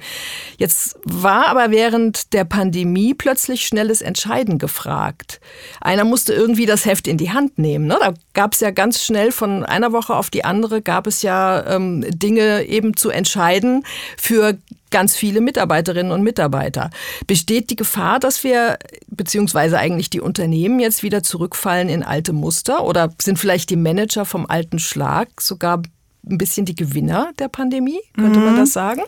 Jetzt 0.57 0.99
war 1.03 1.47
aber 1.47 1.71
während 1.71 2.22
der 2.29 2.45
Pandemie 2.45 3.13
plötzlich 3.13 3.65
schnelles 3.65 4.01
Entscheiden 4.01 4.57
gefragt. 4.57 5.39
Einer 5.81 6.03
musste 6.03 6.33
irgendwie 6.33 6.65
das 6.65 6.85
Heft 6.85 7.07
in 7.07 7.17
die 7.17 7.31
Hand 7.31 7.57
nehmen. 7.57 7.87
Ne? 7.87 7.97
Da 7.99 8.13
gab 8.33 8.53
es 8.53 8.59
ja 8.59 8.71
ganz 8.71 9.03
schnell 9.03 9.31
von 9.31 9.63
einer 9.63 9.91
Woche 9.91 10.15
auf 10.15 10.29
die 10.29 10.43
andere 10.43 10.81
gab 10.81 11.07
es 11.07 11.21
ja 11.21 11.65
ähm, 11.75 12.05
Dinge 12.09 12.63
eben 12.63 12.95
zu 12.95 13.09
entscheiden 13.09 13.85
für 14.17 14.57
ganz 14.93 15.15
viele 15.15 15.41
Mitarbeiterinnen 15.41 16.11
und 16.11 16.21
Mitarbeiter. 16.21 16.91
Besteht 17.25 17.71
die 17.71 17.75
Gefahr, 17.75 18.19
dass 18.19 18.43
wir, 18.43 18.77
beziehungsweise 19.07 19.79
eigentlich 19.79 20.09
die 20.09 20.21
Unternehmen 20.21 20.79
jetzt 20.79 21.01
wieder 21.01 21.23
zurückfallen 21.23 21.89
in 21.89 22.03
alte 22.03 22.31
Muster? 22.31 22.83
Oder 22.83 23.11
sind 23.19 23.39
vielleicht 23.39 23.71
die 23.71 23.75
Manager 23.75 24.23
vom 24.23 24.45
alten 24.45 24.79
Schlag 24.79 25.41
sogar 25.41 25.81
ein 26.29 26.37
bisschen 26.37 26.65
die 26.65 26.75
Gewinner 26.75 27.31
der 27.39 27.47
Pandemie? 27.47 27.99
Könnte 28.15 28.39
mhm. 28.39 28.45
man 28.45 28.55
das 28.57 28.71
sagen? 28.71 29.01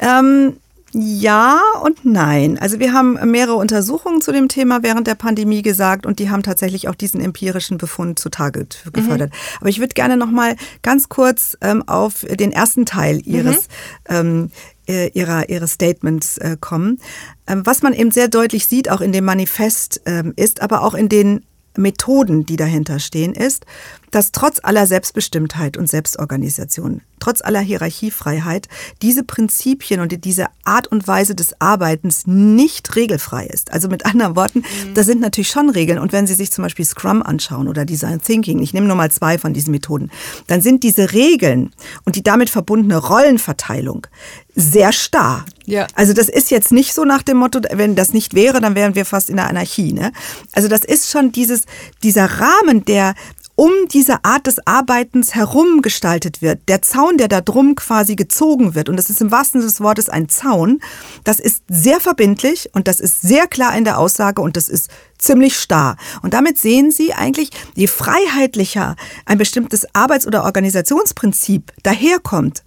Ähm 0.00 0.56
ja 0.92 1.60
und 1.82 2.04
nein. 2.04 2.58
Also 2.58 2.78
wir 2.78 2.92
haben 2.92 3.18
mehrere 3.30 3.56
Untersuchungen 3.56 4.20
zu 4.20 4.32
dem 4.32 4.48
Thema 4.48 4.82
während 4.82 5.06
der 5.06 5.14
Pandemie 5.14 5.62
gesagt 5.62 6.06
und 6.06 6.18
die 6.18 6.30
haben 6.30 6.42
tatsächlich 6.42 6.88
auch 6.88 6.94
diesen 6.94 7.20
empirischen 7.20 7.78
Befund 7.78 8.18
zutage 8.18 8.66
gefördert. 8.92 9.30
Mhm. 9.30 9.58
Aber 9.60 9.68
ich 9.68 9.80
würde 9.80 9.94
gerne 9.94 10.16
noch 10.16 10.30
mal 10.30 10.56
ganz 10.82 11.08
kurz 11.08 11.56
ähm, 11.60 11.82
auf 11.86 12.24
den 12.28 12.52
ersten 12.52 12.86
Teil 12.86 13.20
Ihres 13.24 13.68
mhm. 14.08 14.14
ähm, 14.16 14.50
äh, 14.88 15.08
ihrer, 15.14 15.48
ihres 15.48 15.72
Statements 15.72 16.38
äh, 16.38 16.56
kommen. 16.60 16.98
Ähm, 17.46 17.62
was 17.64 17.82
man 17.82 17.92
eben 17.92 18.12
sehr 18.12 18.28
deutlich 18.28 18.66
sieht, 18.66 18.90
auch 18.90 19.00
in 19.00 19.12
dem 19.12 19.24
Manifest 19.24 20.00
ähm, 20.06 20.32
ist, 20.36 20.62
aber 20.62 20.82
auch 20.82 20.94
in 20.94 21.08
den 21.08 21.44
Methoden, 21.76 22.46
die 22.46 22.56
dahinter 22.56 22.98
stehen, 23.00 23.34
ist, 23.34 23.66
dass 24.10 24.32
trotz 24.32 24.60
aller 24.62 24.86
Selbstbestimmtheit 24.86 25.76
und 25.76 25.88
Selbstorganisation, 25.88 27.02
trotz 27.18 27.42
aller 27.42 27.60
Hierarchiefreiheit, 27.60 28.68
diese 29.02 29.24
Prinzipien 29.24 30.00
und 30.00 30.24
diese 30.24 30.46
Art 30.64 30.86
und 30.86 31.08
Weise 31.08 31.34
des 31.34 31.60
Arbeitens 31.60 32.26
nicht 32.26 32.94
regelfrei 32.96 33.46
ist. 33.46 33.72
Also 33.72 33.88
mit 33.88 34.06
anderen 34.06 34.36
Worten, 34.36 34.60
mhm. 34.60 34.94
da 34.94 35.02
sind 35.02 35.20
natürlich 35.20 35.50
schon 35.50 35.70
Regeln. 35.70 35.98
Und 35.98 36.12
wenn 36.12 36.26
Sie 36.26 36.34
sich 36.34 36.52
zum 36.52 36.62
Beispiel 36.62 36.84
Scrum 36.84 37.22
anschauen 37.22 37.68
oder 37.68 37.84
Design 37.84 38.20
Thinking, 38.20 38.60
ich 38.60 38.74
nehme 38.74 38.86
nur 38.86 38.96
mal 38.96 39.10
zwei 39.10 39.38
von 39.38 39.54
diesen 39.54 39.70
Methoden, 39.70 40.10
dann 40.46 40.60
sind 40.60 40.82
diese 40.82 41.12
Regeln 41.12 41.72
und 42.04 42.16
die 42.16 42.22
damit 42.22 42.50
verbundene 42.50 42.96
Rollenverteilung 42.96 44.06
sehr 44.54 44.92
starr. 44.92 45.44
Ja. 45.66 45.86
Also 45.94 46.12
das 46.12 46.28
ist 46.28 46.50
jetzt 46.50 46.72
nicht 46.72 46.94
so 46.94 47.04
nach 47.04 47.22
dem 47.22 47.36
Motto, 47.36 47.60
wenn 47.72 47.94
das 47.94 48.12
nicht 48.12 48.34
wäre, 48.34 48.60
dann 48.60 48.74
wären 48.74 48.94
wir 48.94 49.04
fast 49.04 49.28
in 49.28 49.36
der 49.36 49.48
Anarchie. 49.48 49.92
Ne? 49.92 50.12
Also 50.52 50.68
das 50.68 50.84
ist 50.84 51.10
schon 51.10 51.32
dieses, 51.32 51.64
dieser 52.02 52.24
Rahmen, 52.24 52.84
der 52.84 53.14
um 53.56 53.72
diese 53.90 54.24
Art 54.24 54.46
des 54.46 54.64
Arbeitens 54.66 55.34
herum 55.34 55.82
gestaltet 55.82 56.42
wird. 56.42 56.60
Der 56.68 56.82
Zaun, 56.82 57.16
der 57.16 57.28
da 57.28 57.40
drum 57.40 57.74
quasi 57.74 58.14
gezogen 58.14 58.74
wird, 58.74 58.88
und 58.88 58.96
das 58.96 59.10
ist 59.10 59.22
im 59.22 59.30
wahrsten 59.30 59.60
Sinne 59.60 59.72
des 59.72 59.80
Wortes 59.80 60.08
ein 60.08 60.28
Zaun, 60.28 60.80
das 61.24 61.40
ist 61.40 61.64
sehr 61.68 61.98
verbindlich 61.98 62.70
und 62.74 62.86
das 62.86 63.00
ist 63.00 63.22
sehr 63.22 63.46
klar 63.46 63.76
in 63.76 63.84
der 63.84 63.98
Aussage 63.98 64.42
und 64.42 64.56
das 64.56 64.68
ist 64.68 64.90
ziemlich 65.18 65.58
starr. 65.58 65.96
Und 66.22 66.34
damit 66.34 66.58
sehen 66.58 66.90
Sie 66.90 67.14
eigentlich, 67.14 67.50
je 67.74 67.86
freiheitlicher 67.86 68.94
ein 69.24 69.38
bestimmtes 69.38 69.86
Arbeits- 69.94 70.26
oder 70.26 70.44
Organisationsprinzip 70.44 71.72
daherkommt, 71.82 72.62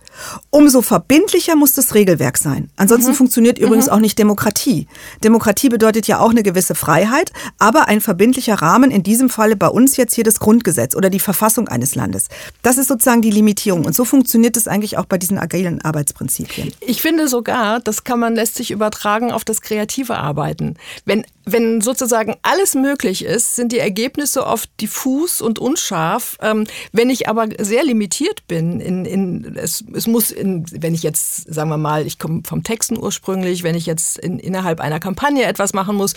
umso 0.49 0.81
verbindlicher 0.81 1.55
muss 1.55 1.73
das 1.73 1.95
Regelwerk 1.95 2.37
sein. 2.37 2.69
Ansonsten 2.75 3.11
mhm. 3.11 3.15
funktioniert 3.15 3.57
übrigens 3.57 3.87
mhm. 3.87 3.93
auch 3.93 3.99
nicht 3.99 4.17
Demokratie. 4.19 4.87
Demokratie 5.23 5.69
bedeutet 5.69 6.07
ja 6.07 6.19
auch 6.19 6.31
eine 6.31 6.43
gewisse 6.43 6.75
Freiheit, 6.75 7.31
aber 7.57 7.87
ein 7.87 8.01
verbindlicher 8.01 8.55
Rahmen, 8.55 8.91
in 8.91 9.03
diesem 9.03 9.29
Falle 9.29 9.55
bei 9.55 9.67
uns 9.67 9.97
jetzt 9.97 10.15
hier 10.15 10.23
das 10.23 10.39
Grundgesetz 10.39 10.95
oder 10.95 11.09
die 11.09 11.19
Verfassung 11.19 11.67
eines 11.67 11.95
Landes. 11.95 12.27
Das 12.61 12.77
ist 12.77 12.87
sozusagen 12.87 13.21
die 13.21 13.31
Limitierung. 13.31 13.85
Und 13.85 13.95
so 13.95 14.05
funktioniert 14.05 14.57
es 14.57 14.67
eigentlich 14.67 14.97
auch 14.97 15.05
bei 15.05 15.17
diesen 15.17 15.37
agilen 15.37 15.81
Arbeitsprinzipien. 15.81 16.73
Ich 16.81 17.01
finde 17.01 17.27
sogar, 17.27 17.79
das 17.79 18.03
kann 18.03 18.19
man 18.19 18.35
lässt 18.35 18.55
sich 18.55 18.71
übertragen 18.71 19.31
auf 19.31 19.43
das 19.43 19.61
kreative 19.61 20.17
Arbeiten. 20.17 20.75
Wenn 21.05 21.25
wenn 21.51 21.81
sozusagen 21.81 22.35
alles 22.41 22.75
möglich 22.75 23.23
ist, 23.25 23.55
sind 23.55 23.71
die 23.71 23.79
Ergebnisse 23.79 24.45
oft 24.45 24.69
diffus 24.81 25.41
und 25.41 25.59
unscharf. 25.59 26.37
Ähm, 26.41 26.65
wenn 26.91 27.09
ich 27.09 27.27
aber 27.27 27.47
sehr 27.59 27.83
limitiert 27.83 28.47
bin, 28.47 28.79
in, 28.79 29.05
in, 29.05 29.55
es, 29.55 29.83
es 29.93 30.07
muss, 30.07 30.31
in, 30.31 30.65
wenn 30.71 30.93
ich 30.93 31.03
jetzt, 31.03 31.53
sagen 31.53 31.69
wir 31.69 31.77
mal, 31.77 32.05
ich 32.05 32.19
komme 32.19 32.41
vom 32.45 32.63
Texten 32.63 32.97
ursprünglich, 32.97 33.63
wenn 33.63 33.75
ich 33.75 33.85
jetzt 33.85 34.17
in, 34.17 34.39
innerhalb 34.39 34.79
einer 34.79 34.99
Kampagne 34.99 35.43
etwas 35.43 35.73
machen 35.73 35.95
muss, 35.95 36.13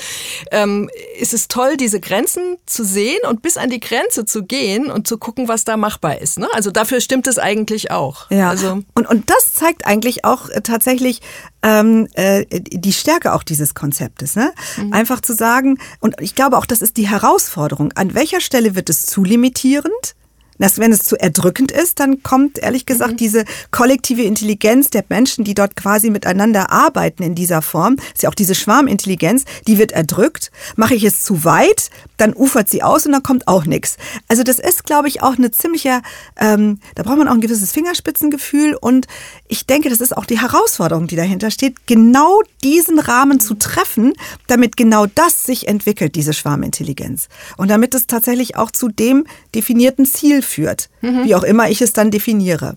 ähm, 0.51 0.91
ist 1.19 1.35
es 1.35 1.49
toll, 1.49 1.77
diese 1.77 2.01
Grenzen 2.01 2.57
zu 2.67 2.85
sehen 2.85 3.21
und 3.29 3.43
bis 3.43 3.57
an 3.57 3.71
die 3.71 3.81
Grenze 3.81 4.25
zu 4.25 4.45
gehen 4.45 4.91
und 4.91 5.07
zu 5.07 5.19
gucken, 5.19 5.49
was 5.49 5.65
da 5.65 5.77
machbar 5.77 6.19
ist. 6.19 6.39
Ne? 6.39 6.49
Also 6.53 6.71
dafür 6.71 7.01
stimmt 7.01 7.27
es 7.27 7.39
eigentlich 7.39 7.91
auch. 7.91 8.31
Ja. 8.31 8.51
Also, 8.51 8.83
und, 8.95 9.09
und 9.09 9.31
das 9.31 9.55
zeigt 9.55 9.87
eigentlich 9.87 10.25
auch 10.25 10.49
äh, 10.49 10.61
tatsächlich 10.63 11.21
ähm, 11.63 12.09
äh, 12.15 12.45
die 12.61 12.93
Stärke 12.93 13.33
auch 13.33 13.43
dieses 13.43 13.75
Konzeptes. 13.75 14.37
Ne? 14.37 14.53
Mhm. 14.77 14.93
Einfach 14.93 15.21
zu 15.21 15.35
sagen, 15.35 15.79
und 16.01 16.21
ich 16.21 16.35
glaube 16.35 16.59
auch, 16.59 16.67
das 16.67 16.83
ist 16.83 16.97
die 16.97 17.09
Herausforderung, 17.09 17.93
an 17.93 18.15
welcher 18.15 18.41
Stelle 18.41 18.75
wird 18.75 18.91
es 18.91 19.07
zu 19.07 19.25
limitierend? 19.25 20.15
Dass 20.63 20.79
wenn 20.79 20.93
es 20.93 21.03
zu 21.03 21.17
erdrückend 21.17 21.73
ist, 21.73 21.99
dann 21.99 22.23
kommt 22.23 22.59
ehrlich 22.59 22.87
gesagt 22.87 23.13
mhm. 23.13 23.17
diese 23.17 23.45
kollektive 23.73 24.23
Intelligenz 24.23 24.91
der 24.91 25.05
Menschen, 25.09 25.45
die 25.45 25.55
dort 25.55 25.75
quasi 25.75 26.09
miteinander 26.09 26.71
arbeiten 26.71 27.25
in 27.25 27.35
dieser 27.35 27.63
Form, 27.63 27.97
ist 28.15 28.23
ja 28.23 28.29
auch 28.29 28.35
diese 28.35 28.55
Schwarmintelligenz, 28.55 29.45
die 29.67 29.79
wird 29.79 29.91
erdrückt. 29.91 30.53
Mache 30.77 30.95
ich 30.95 31.03
es 31.03 31.23
zu 31.23 31.45
weit, 31.45 31.91
dann 32.17 32.33
ufert 32.33 32.69
sie 32.69 32.83
aus 32.83 33.07
und 33.07 33.13
dann 33.13 33.25
kommt 33.25 33.49
auch 33.49 33.65
nichts. 33.65 33.97
Also 34.29 34.45
das 34.45 34.61
ist, 34.61 34.85
glaube 34.85 35.09
ich, 35.09 35.23
auch 35.23 35.37
eine 35.37 35.51
ziemliche, 35.51 36.01
ähm, 36.39 36.79
da 36.95 37.03
braucht 37.03 37.19
man 37.19 37.27
auch 37.27 37.35
ein 37.35 37.41
gewisses 37.41 37.73
Fingerspitzengefühl 37.73 38.77
und 38.81 39.09
ich 39.49 39.67
denke, 39.67 39.91
das 39.91 40.01
ist 40.01 40.17
auch 40.17 40.27
die 40.27 40.41
Herausforderung, 40.41 41.09
die 41.09 41.17
dahinter 41.17 41.51
steht, 41.51 41.89
genau 41.89 42.41
diesen 42.63 43.01
Rahmen 43.01 43.41
zu 43.41 43.55
treffen, 43.55 44.13
damit 44.47 44.77
genau 44.77 45.07
das 45.07 45.45
sich 45.45 45.67
entwickelt, 45.67 46.15
diese 46.15 46.33
Schwarmintelligenz. 46.33 47.29
Und 47.57 47.69
damit 47.69 47.95
es 47.97 48.07
tatsächlich 48.07 48.57
auch 48.57 48.71
zu 48.71 48.89
dem 48.89 49.27
definierten 49.55 50.07
Ziel 50.07 50.43
führt. 50.53 50.89
Mhm. 51.01 51.25
Wie 51.25 51.35
auch 51.35 51.43
immer 51.43 51.69
ich 51.69 51.83
es 51.83 51.93
dann 51.93 52.11
definiere. 52.11 52.77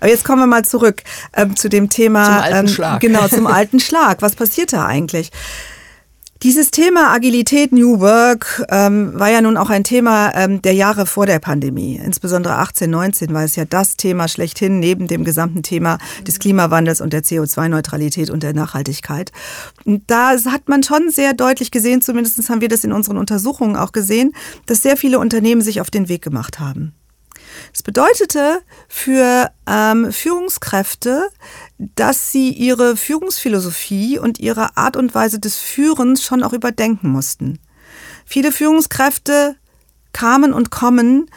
Aber 0.00 0.08
jetzt 0.08 0.24
kommen 0.24 0.42
wir 0.42 0.46
mal 0.46 0.64
zurück 0.64 1.02
ähm, 1.34 1.56
zu 1.56 1.68
dem 1.68 1.90
Thema. 1.90 2.24
Zum 2.24 2.34
alten 2.34 2.58
ähm, 2.58 2.68
Schlag. 2.68 3.00
Genau, 3.00 3.28
zum 3.28 3.46
alten 3.46 3.80
Schlag. 3.80 4.22
Was 4.22 4.36
passiert 4.36 4.72
da 4.72 4.86
eigentlich? 4.86 5.30
Dieses 6.42 6.70
Thema 6.70 7.14
Agilität, 7.14 7.72
New 7.72 7.98
Work 7.98 8.62
ähm, 8.68 9.18
war 9.18 9.30
ja 9.30 9.40
nun 9.40 9.56
auch 9.56 9.70
ein 9.70 9.84
Thema 9.84 10.34
ähm, 10.34 10.60
der 10.60 10.74
Jahre 10.74 11.06
vor 11.06 11.24
der 11.24 11.38
Pandemie. 11.38 11.96
Insbesondere 11.96 12.56
18, 12.56 12.90
19 12.90 13.32
war 13.32 13.42
es 13.44 13.56
ja 13.56 13.64
das 13.64 13.96
Thema 13.96 14.28
schlechthin 14.28 14.78
neben 14.78 15.06
dem 15.06 15.24
gesamten 15.24 15.62
Thema 15.62 15.96
des 16.26 16.38
Klimawandels 16.38 17.00
und 17.00 17.14
der 17.14 17.22
CO2-Neutralität 17.22 18.28
und 18.28 18.42
der 18.42 18.52
Nachhaltigkeit. 18.52 19.32
Und 19.86 20.02
da 20.10 20.32
hat 20.32 20.68
man 20.68 20.82
schon 20.82 21.10
sehr 21.10 21.32
deutlich 21.32 21.70
gesehen, 21.70 22.02
zumindest 22.02 22.48
haben 22.50 22.60
wir 22.60 22.68
das 22.68 22.84
in 22.84 22.92
unseren 22.92 23.16
Untersuchungen 23.16 23.74
auch 23.74 23.92
gesehen, 23.92 24.34
dass 24.66 24.82
sehr 24.82 24.98
viele 24.98 25.18
Unternehmen 25.18 25.62
sich 25.62 25.80
auf 25.80 25.90
den 25.90 26.10
Weg 26.10 26.20
gemacht 26.20 26.60
haben. 26.60 26.92
Das 27.76 27.82
bedeutete 27.82 28.62
für 28.88 29.50
ähm, 29.66 30.10
Führungskräfte, 30.10 31.28
dass 31.76 32.32
sie 32.32 32.48
ihre 32.48 32.96
Führungsphilosophie 32.96 34.18
und 34.18 34.40
ihre 34.40 34.78
Art 34.78 34.96
und 34.96 35.14
Weise 35.14 35.38
des 35.40 35.56
Führens 35.56 36.24
schon 36.24 36.42
auch 36.42 36.54
überdenken 36.54 37.10
mussten. 37.10 37.58
Viele 38.24 38.50
Führungskräfte 38.50 39.56
kamen 40.14 40.54
und 40.54 40.70
kommen 40.70 41.28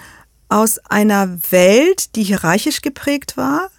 aus 0.47 0.79
einer 0.79 1.37
Welt, 1.49 2.15
die 2.15 2.23
hierarchisch 2.23 2.79
geprägt 2.79 3.35
war 3.35 3.69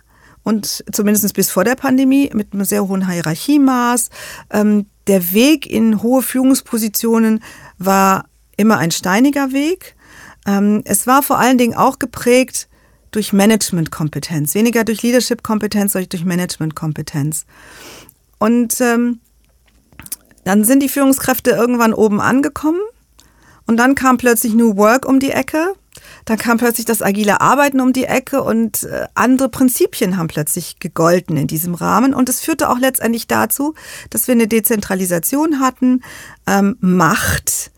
und 0.42 0.84
zumindest 0.92 1.32
bis 1.32 1.50
vor 1.50 1.64
der 1.64 1.76
Pandemie 1.76 2.30
mit 2.34 2.52
einem 2.52 2.66
sehr 2.66 2.86
hohen 2.86 3.10
Hierarchiemaß. 3.10 4.10
Ähm, 4.50 4.84
der 5.06 5.32
Weg 5.32 5.64
in 5.66 6.02
hohe 6.02 6.20
Führungspositionen 6.20 7.42
war 7.78 8.26
immer 8.58 8.76
ein 8.76 8.90
steiniger 8.90 9.52
Weg. 9.52 9.96
Ähm, 10.46 10.82
es 10.84 11.06
war 11.06 11.22
vor 11.22 11.38
allen 11.38 11.58
Dingen 11.58 11.74
auch 11.74 11.98
geprägt 11.98 12.68
durch 13.10 13.32
Managementkompetenz, 13.32 14.54
weniger 14.54 14.84
durch 14.84 15.02
Leadership-Kompetenz, 15.02 15.92
sondern 15.92 16.08
durch 16.10 16.24
Management-Kompetenz. 16.24 17.44
Und 18.38 18.80
ähm, 18.80 19.20
dann 20.44 20.64
sind 20.64 20.82
die 20.82 20.88
Führungskräfte 20.88 21.50
irgendwann 21.50 21.92
oben 21.92 22.20
angekommen 22.20 22.80
und 23.66 23.76
dann 23.76 23.94
kam 23.94 24.16
plötzlich 24.16 24.54
New 24.54 24.76
Work 24.76 25.06
um 25.06 25.20
die 25.20 25.30
Ecke. 25.30 25.74
Dann 26.24 26.38
kam 26.38 26.58
plötzlich 26.58 26.86
das 26.86 27.02
agile 27.02 27.40
Arbeiten 27.40 27.80
um 27.80 27.92
die 27.92 28.04
Ecke 28.04 28.42
und 28.42 28.84
äh, 28.84 29.06
andere 29.14 29.48
Prinzipien 29.48 30.16
haben 30.16 30.28
plötzlich 30.28 30.78
gegolten 30.78 31.36
in 31.36 31.46
diesem 31.46 31.74
Rahmen. 31.74 32.14
Und 32.14 32.28
es 32.28 32.40
führte 32.40 32.68
auch 32.68 32.78
letztendlich 32.78 33.26
dazu, 33.26 33.74
dass 34.10 34.26
wir 34.26 34.32
eine 34.32 34.48
Dezentralisation 34.48 35.60
hatten, 35.60 36.02
ähm, 36.46 36.76
Macht, 36.80 37.70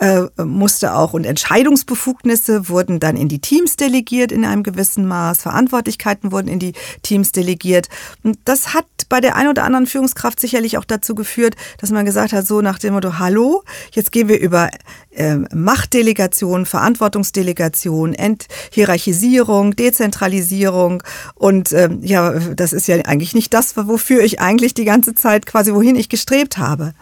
äh, 0.00 0.22
musste 0.42 0.94
auch 0.94 1.12
und 1.12 1.24
Entscheidungsbefugnisse 1.24 2.68
wurden 2.70 3.00
dann 3.00 3.16
in 3.16 3.28
die 3.28 3.38
Teams 3.38 3.76
delegiert 3.76 4.32
in 4.32 4.46
einem 4.46 4.62
gewissen 4.62 5.06
Maß, 5.06 5.42
Verantwortlichkeiten 5.42 6.32
wurden 6.32 6.48
in 6.48 6.58
die 6.58 6.72
Teams 7.02 7.32
delegiert. 7.32 7.88
Und 8.22 8.38
das 8.46 8.72
hat 8.72 8.86
bei 9.10 9.20
der 9.20 9.36
einen 9.36 9.50
oder 9.50 9.64
anderen 9.64 9.86
Führungskraft 9.86 10.40
sicherlich 10.40 10.78
auch 10.78 10.86
dazu 10.86 11.14
geführt, 11.14 11.54
dass 11.78 11.90
man 11.90 12.06
gesagt 12.06 12.32
hat, 12.32 12.46
so 12.46 12.62
nach 12.62 12.78
dem 12.78 12.94
Motto, 12.94 13.18
hallo, 13.18 13.62
jetzt 13.92 14.10
gehen 14.10 14.28
wir 14.28 14.40
über 14.40 14.70
äh, 15.10 15.36
Machtdelegation, 15.54 16.64
Verantwortungsdelegation, 16.64 18.14
Enthierarchisierung, 18.14 19.76
Dezentralisierung 19.76 21.02
und 21.34 21.72
äh, 21.72 21.90
ja, 22.00 22.38
das 22.54 22.72
ist 22.72 22.88
ja 22.88 22.96
eigentlich 23.04 23.34
nicht 23.34 23.52
das, 23.52 23.76
wofür 23.76 24.22
ich 24.22 24.40
eigentlich 24.40 24.72
die 24.72 24.86
ganze 24.86 25.14
Zeit 25.14 25.44
quasi, 25.44 25.74
wohin 25.74 25.96
ich 25.96 26.08
gestrebt 26.08 26.56
habe. 26.56 26.94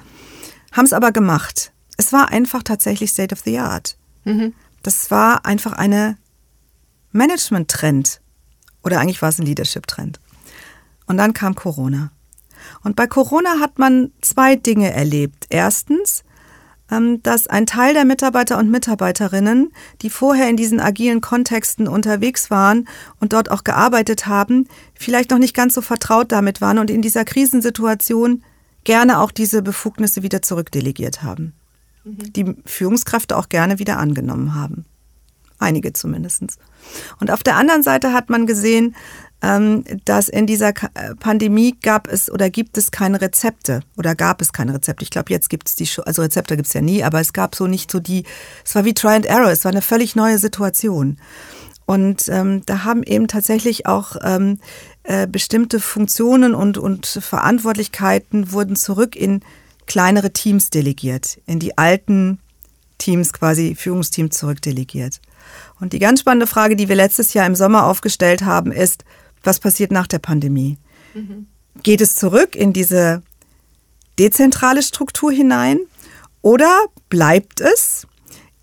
Haben 0.73 0.87
es 0.87 0.93
aber 0.93 1.13
gemacht 1.13 1.73
es 1.99 2.13
war 2.13 2.31
einfach 2.31 2.63
tatsächlich 2.63 3.11
State 3.11 3.35
of 3.35 3.41
the 3.41 3.59
Art. 3.59 3.99
Mhm. 4.25 4.55
Das 4.83 5.11
war 5.11 5.45
einfach 5.45 5.73
eine 5.73 6.17
Management-Trend. 7.13 8.21
Oder 8.83 9.01
eigentlich 9.01 9.21
war 9.21 9.29
es 9.29 9.39
ein 9.39 9.47
Leadership-Trend. 9.47 10.21
Und 11.07 11.17
dann 11.19 11.35
kam 11.35 11.55
Corona. 11.55 12.13
Und 12.85 12.97
bei 12.97 13.07
Corona 13.07 13.61
hat 13.61 13.79
man 13.79 14.13
zwei 14.21 14.55
Dinge 14.55 14.93
erlebt. 14.93 15.47
Erstens, 15.51 16.23
ähm, 16.91 17.21
dass 17.25 17.49
ein 17.49 17.67
Teil 17.67 17.95
der 17.95 18.05
Mitarbeiter 18.05 18.59
und 18.59 18.71
Mitarbeiterinnen, 18.71 19.73
die 20.01 20.11
vorher 20.11 20.49
in 20.49 20.57
diesen 20.57 20.79
agilen 20.79 21.21
Kontexten 21.21 21.89
unterwegs 21.89 22.49
waren 22.49 22.89
und 23.19 23.33
dort 23.33 23.51
auch 23.51 23.65
gearbeitet 23.65 24.27
haben, 24.27 24.69
vielleicht 24.95 25.31
noch 25.33 25.39
nicht 25.39 25.55
ganz 25.55 25.75
so 25.75 25.81
vertraut 25.81 26.31
damit 26.31 26.61
waren 26.61 26.79
und 26.79 26.91
in 26.91 27.03
dieser 27.03 27.25
Krisensituation 27.25 28.45
gerne 28.85 29.19
auch 29.19 29.33
diese 29.33 29.63
Befugnisse 29.63 30.23
wieder 30.23 30.43
zurückdelegiert 30.43 31.25
haben 31.25 31.58
die 32.09 32.57
Führungskräfte 32.65 33.37
auch 33.37 33.49
gerne 33.49 33.79
wieder 33.79 33.99
angenommen 33.99 34.55
haben. 34.55 34.85
Einige 35.59 35.93
zumindest. 35.93 36.45
Und 37.21 37.31
auf 37.31 37.43
der 37.43 37.57
anderen 37.57 37.83
Seite 37.83 38.13
hat 38.13 38.31
man 38.31 38.47
gesehen, 38.47 38.95
ähm, 39.43 39.85
dass 40.05 40.29
in 40.29 40.47
dieser 40.47 40.71
äh, 40.71 41.15
Pandemie 41.19 41.77
gab 41.81 42.09
es 42.09 42.31
oder 42.31 42.51
gibt 42.51 42.77
es 42.77 42.91
keine 42.91 43.21
Rezepte 43.21 43.81
oder 43.97 44.15
gab 44.15 44.41
es 44.41 44.53
keine 44.53 44.75
Rezepte. 44.75 45.05
Ich 45.05 45.11
glaube, 45.11 45.33
jetzt 45.33 45.49
gibt 45.49 45.69
es 45.69 45.77
die, 45.77 45.89
also 46.05 46.23
Rezepte 46.23 46.57
gibt 46.57 46.67
es 46.67 46.75
ja 46.75 46.81
nie, 46.81 47.05
aber 47.05 47.21
es 47.21 47.33
gab 47.33 47.55
so 47.55 47.67
nicht 47.67 47.91
so 47.91 48.01
die, 48.01 48.25
es 48.65 48.75
war 48.75 48.85
wie 48.85 48.95
Try 48.95 49.15
and 49.15 49.27
Error, 49.27 49.51
es 49.51 49.65
war 49.65 49.73
eine 49.73 49.83
völlig 49.83 50.17
neue 50.17 50.39
Situation. 50.39 51.19
Und 51.87 52.29
ähm, 52.29 52.63
da 52.67 52.85
haben 52.85 53.03
eben 53.03 53.29
tatsächlich 53.29 53.87
auch 53.87 54.17
ähm, 54.23 54.59
äh, 55.05 55.27
bestimmte 55.27 55.81
Funktionen 55.81 56.55
und, 56.55 56.77
und 56.77 57.07
Verantwortlichkeiten 57.07 58.53
wurden 58.53 58.77
zurück 58.77 59.17
in 59.17 59.41
kleinere 59.89 60.33
Teams 60.33 60.71
delegiert, 60.71 61.41
in 61.47 61.59
die 61.59 61.77
alten 61.77 62.39
Teams 62.99 63.33
quasi 63.33 63.75
Führungsteams 63.75 64.37
zurückdelegiert. 64.37 65.21
Und 65.81 65.93
die 65.93 65.99
ganz 65.99 66.21
spannende 66.21 66.47
Frage, 66.47 66.77
die 66.77 66.89
wir 66.89 66.97
letztes 66.97 67.35
Jahr 67.35 67.47
im 67.47 67.55
Sommer 67.55 67.87
aufgestellt 67.87 68.43
haben, 68.43 68.71
ist, 68.71 69.05
was 69.43 69.59
passiert 69.59 69.91
nach 69.91 70.07
der 70.07 70.19
Pandemie? 70.19 70.79
Mhm. 71.15 71.47
Geht 71.83 72.01
es 72.01 72.17
zurück 72.17 72.55
in 72.55 72.73
diese 72.73 73.23
dezentrale 74.19 74.83
Struktur 74.83 75.33
hinein 75.33 75.81
oder 76.43 76.87
bleibt 77.09 77.61
es 77.61 78.07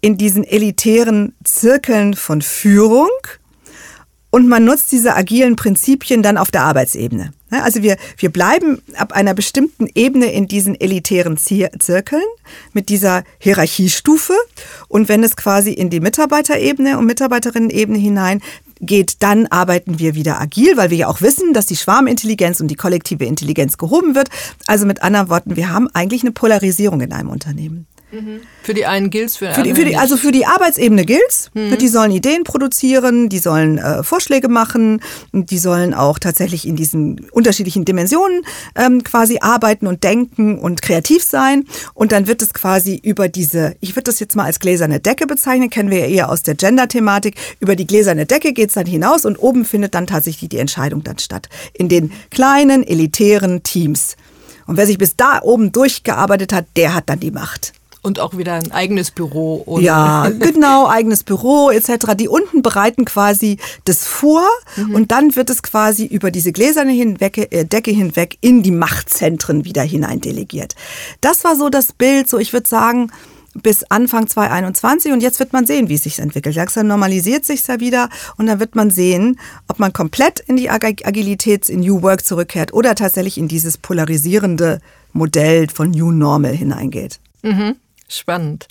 in 0.02 0.18
diesen 0.18 0.44
elitären 0.44 1.34
Zirkeln 1.44 2.14
von 2.14 2.42
Führung 2.42 3.10
und 4.36 4.50
man 4.50 4.66
nutzt 4.66 4.92
diese 4.92 5.16
agilen 5.16 5.56
Prinzipien 5.56 6.22
dann 6.22 6.38
auf 6.38 6.52
der 6.52 6.64
Arbeitsebene? 6.64 7.32
Ne, 7.52 7.64
also 7.64 7.82
wir, 7.84 7.96
wir 8.18 8.30
bleiben 8.30 8.82
ab 8.98 9.14
einer 9.14 9.34
bestimmten 9.34 9.88
Ebene 9.96 10.30
in 10.30 10.50
diesen 10.50 10.78
elitären 10.78 11.38
Zirkeln 11.38 12.22
mit 12.74 12.90
dieser 12.90 13.24
Hierarchiestufe. 13.40 14.34
Und 14.90 15.08
wenn 15.08 15.24
es 15.24 15.38
quasi 15.38 15.72
in 15.72 15.90
die 15.90 16.02
Mitarbeiterebene 16.02 16.98
und 16.98 17.06
Mitarbeiterinnenebene 17.06 17.98
hinein 17.98 18.42
geht, 18.82 19.24
dann 19.24 19.48
arbeiten 19.48 20.00
wir 20.00 20.16
wieder 20.16 20.42
agil, 20.42 20.76
weil 20.76 20.90
wir 20.90 20.98
ja 20.98 21.08
auch 21.08 21.22
wissen, 21.22 21.54
dass 21.54 21.68
die 21.68 21.78
Schwarmintelligenz 21.78 22.60
und 22.60 22.68
die 22.68 22.76
kollektive 22.76 23.24
Intelligenz 23.24 23.78
gehoben 23.78 24.16
wird. 24.16 24.28
Also 24.68 24.86
mit 24.86 25.02
anderen 25.02 25.30
Worten, 25.30 25.56
wir 25.56 25.72
haben 25.72 25.88
eigentlich 25.94 26.24
eine 26.24 26.34
Polarisierung 26.34 27.00
in 27.00 27.14
einem 27.14 27.30
Unternehmen. 27.30 27.88
Für 28.62 28.74
die 28.74 28.86
einen 28.86 29.10
gilt's, 29.10 29.38
für, 29.38 29.54
für 29.54 29.64
die, 29.64 29.74
die 29.74 29.96
Also 29.98 30.18
für 30.18 30.32
die 30.32 30.46
Arbeitsebene 30.46 31.06
gilt's. 31.06 31.50
Mhm. 31.54 31.78
Die 31.78 31.88
sollen 31.88 32.12
Ideen 32.12 32.44
produzieren, 32.44 33.30
die 33.30 33.40
sollen 33.40 33.78
äh, 33.78 34.04
Vorschläge 34.04 34.48
machen, 34.48 35.02
die 35.34 35.58
sollen 35.58 35.94
auch 35.94 36.20
tatsächlich 36.20 36.68
in 36.68 36.76
diesen 36.76 37.28
unterschiedlichen 37.32 37.86
Dimensionen 37.86 38.44
ähm, 38.76 39.04
quasi 39.04 39.40
arbeiten 39.42 39.88
und 39.88 40.04
denken 40.04 40.60
und 40.60 40.82
kreativ 40.82 41.24
sein. 41.24 41.66
Und 41.94 42.12
dann 42.12 42.28
wird 42.28 42.42
es 42.42 42.54
quasi 42.54 43.00
über 43.04 43.28
diese, 43.28 43.76
ich 43.82 43.96
würde 43.96 44.04
das 44.04 44.20
jetzt 44.20 44.36
mal 44.36 44.46
als 44.46 44.60
gläserne 44.60 45.00
Decke 45.00 45.28
bezeichnen, 45.28 45.70
kennen 45.70 45.90
wir 45.90 46.00
ja 46.00 46.06
eher 46.06 46.30
aus 46.30 46.42
der 46.42 46.56
Gender-Thematik. 46.56 47.36
Über 47.60 47.76
die 47.76 47.88
gläserne 47.88 48.26
Decke 48.26 48.54
geht's 48.54 48.76
dann 48.76 48.86
hinaus 48.86 49.26
und 49.26 49.38
oben 49.38 49.66
findet 49.66 49.96
dann 49.96 50.08
tatsächlich 50.08 50.50
die 50.50 50.60
Entscheidung 50.60 51.04
dann 51.04 51.20
statt. 51.20 51.50
In 51.74 51.90
den 51.90 52.12
kleinen, 52.30 52.84
elitären 52.84 53.64
Teams. 53.64 54.16
Und 54.68 54.78
wer 54.78 54.88
sich 54.88 54.98
bis 54.98 55.16
da 55.16 55.42
oben 55.42 55.72
durchgearbeitet 55.72 56.54
hat, 56.54 56.66
der 56.76 56.96
hat 56.96 57.10
dann 57.10 57.20
die 57.20 57.32
Macht. 57.32 57.74
Und 58.06 58.20
auch 58.20 58.38
wieder 58.38 58.54
ein 58.54 58.72
eigenes 58.72 59.10
Büro. 59.10 59.64
Oder? 59.66 59.84
Ja, 59.84 60.30
genau, 60.40 60.88
eigenes 60.88 61.24
Büro 61.24 61.72
etc. 61.72 62.14
Die 62.16 62.28
unten 62.28 62.62
bereiten 62.62 63.04
quasi 63.04 63.58
das 63.86 64.06
vor 64.06 64.44
mhm. 64.76 64.94
und 64.94 65.12
dann 65.12 65.36
wird 65.36 65.50
es 65.50 65.64
quasi 65.64 66.06
über 66.06 66.30
diese 66.30 66.52
gläserne 66.52 66.92
hinweg, 66.92 67.52
äh, 67.52 67.66
Decke 67.66 67.90
hinweg 67.90 68.38
in 68.42 68.62
die 68.62 68.70
Machtzentren 68.70 69.66
wieder 69.66 69.82
hinein 69.82 70.22
delegiert. 70.22 70.76
Das 71.22 71.44
war 71.44 71.56
so 71.56 71.70
das 71.70 71.94
Bild, 71.94 72.30
so 72.30 72.38
ich 72.38 72.54
würde 72.54 72.70
sagen, 72.70 73.12
bis 73.56 73.84
Anfang 73.90 74.28
2021 74.28 75.12
und 75.12 75.22
jetzt 75.24 75.40
wird 75.40 75.54
man 75.54 75.66
sehen, 75.66 75.90
wie 75.90 75.96
es 75.96 76.04
sich 76.04 76.20
entwickelt. 76.20 76.56
Langsam 76.56 76.86
normalisiert 76.86 77.44
sich 77.44 77.66
ja 77.66 77.80
wieder 77.80 78.10
und 78.38 78.46
dann 78.46 78.60
wird 78.60 78.76
man 78.76 78.92
sehen, 78.92 79.40
ob 79.68 79.80
man 79.80 79.94
komplett 79.94 80.42
in 80.42 80.58
die 80.58 80.70
Agilität, 80.70 81.70
in 81.70 81.80
New 81.80 82.04
Work 82.04 82.24
zurückkehrt 82.24 82.72
oder 82.72 82.94
tatsächlich 82.94 83.38
in 83.38 83.48
dieses 83.48 83.78
polarisierende 83.80 84.80
Modell 85.14 85.70
von 85.70 85.90
New 85.90 86.12
Normal 86.12 86.56
hineingeht. 86.56 87.20
Mhm. 87.42 87.76
Spannend. 88.08 88.68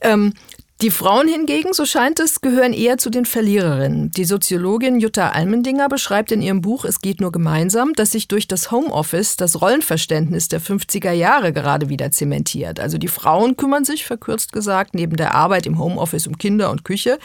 Ähm, 0.00 0.34
Die 0.80 0.92
Frauen 0.92 1.26
hingegen, 1.26 1.72
so 1.72 1.84
scheint 1.84 2.20
es, 2.20 2.40
gehören 2.40 2.72
eher 2.72 2.98
zu 2.98 3.10
den 3.10 3.24
Verliererinnen. 3.24 4.12
Die 4.12 4.24
Soziologin 4.24 5.00
Jutta 5.00 5.30
Almendinger 5.30 5.88
beschreibt 5.88 6.30
in 6.30 6.40
ihrem 6.40 6.60
Buch 6.60 6.84
Es 6.84 7.00
geht 7.00 7.20
nur 7.20 7.32
gemeinsam, 7.32 7.94
dass 7.94 8.12
sich 8.12 8.28
durch 8.28 8.46
das 8.46 8.70
Homeoffice 8.70 9.34
das 9.34 9.60
Rollenverständnis 9.60 10.46
der 10.46 10.60
50er 10.60 11.10
Jahre 11.10 11.52
gerade 11.52 11.88
wieder 11.88 12.12
zementiert. 12.12 12.78
Also 12.78 12.96
die 12.96 13.08
Frauen 13.08 13.56
kümmern 13.56 13.84
sich, 13.84 14.04
verkürzt 14.04 14.52
gesagt, 14.52 14.94
neben 14.94 15.16
der 15.16 15.34
Arbeit 15.34 15.66
im 15.66 15.80
Homeoffice 15.80 16.28
um 16.28 16.38
Kinder 16.38 16.70
und 16.70 16.84
Küche. 16.84 17.18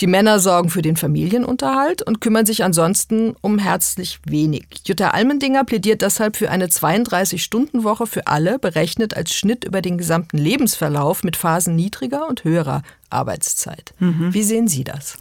Die 0.00 0.06
Männer 0.06 0.38
sorgen 0.38 0.68
für 0.68 0.82
den 0.82 0.98
Familienunterhalt 0.98 2.02
und 2.02 2.20
kümmern 2.20 2.44
sich 2.44 2.62
ansonsten 2.62 3.34
um 3.40 3.58
herzlich 3.58 4.18
wenig. 4.26 4.66
Jutta 4.84 5.12
Almendinger 5.12 5.64
plädiert 5.64 6.02
deshalb 6.02 6.36
für 6.36 6.50
eine 6.50 6.66
32-Stunden-Woche 6.66 8.06
für 8.06 8.26
alle, 8.26 8.58
berechnet 8.58 9.16
als 9.16 9.32
Schnitt 9.32 9.64
über 9.64 9.80
den 9.80 9.96
gesamten 9.96 10.36
Lebensverlauf 10.36 11.24
mit 11.24 11.36
Phasen 11.36 11.74
niedriger 11.74 12.28
und 12.28 12.44
höherer 12.44 12.81
Arbeitszeit. 13.10 13.94
Mhm. 13.98 14.32
Wie 14.32 14.42
sehen 14.42 14.68
Sie 14.68 14.84
das? 14.84 15.16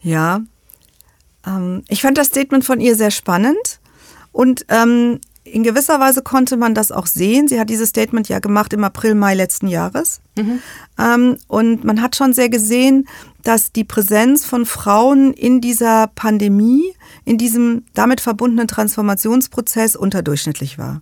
Ja, 0.00 0.40
ähm, 1.46 1.82
ich 1.88 2.02
fand 2.02 2.18
das 2.18 2.28
Statement 2.28 2.64
von 2.64 2.80
ihr 2.80 2.96
sehr 2.96 3.10
spannend 3.10 3.80
und 4.32 4.66
ähm, 4.68 5.20
in 5.46 5.62
gewisser 5.62 6.00
Weise 6.00 6.22
konnte 6.22 6.56
man 6.56 6.74
das 6.74 6.90
auch 6.90 7.06
sehen. 7.06 7.48
Sie 7.48 7.60
hat 7.60 7.70
dieses 7.70 7.90
Statement 7.90 8.28
ja 8.28 8.40
gemacht 8.40 8.72
im 8.72 8.82
April, 8.84 9.14
Mai 9.14 9.34
letzten 9.34 9.68
Jahres. 9.68 10.20
Mhm. 10.36 10.60
Ähm, 10.98 11.36
und 11.46 11.84
man 11.84 12.02
hat 12.02 12.16
schon 12.16 12.32
sehr 12.32 12.48
gesehen, 12.48 13.06
dass 13.42 13.70
die 13.70 13.84
Präsenz 13.84 14.44
von 14.44 14.66
Frauen 14.66 15.32
in 15.32 15.60
dieser 15.60 16.08
Pandemie, 16.08 16.82
in 17.24 17.38
diesem 17.38 17.84
damit 17.94 18.20
verbundenen 18.20 18.66
Transformationsprozess 18.66 19.94
unterdurchschnittlich 19.94 20.78
war. 20.78 21.00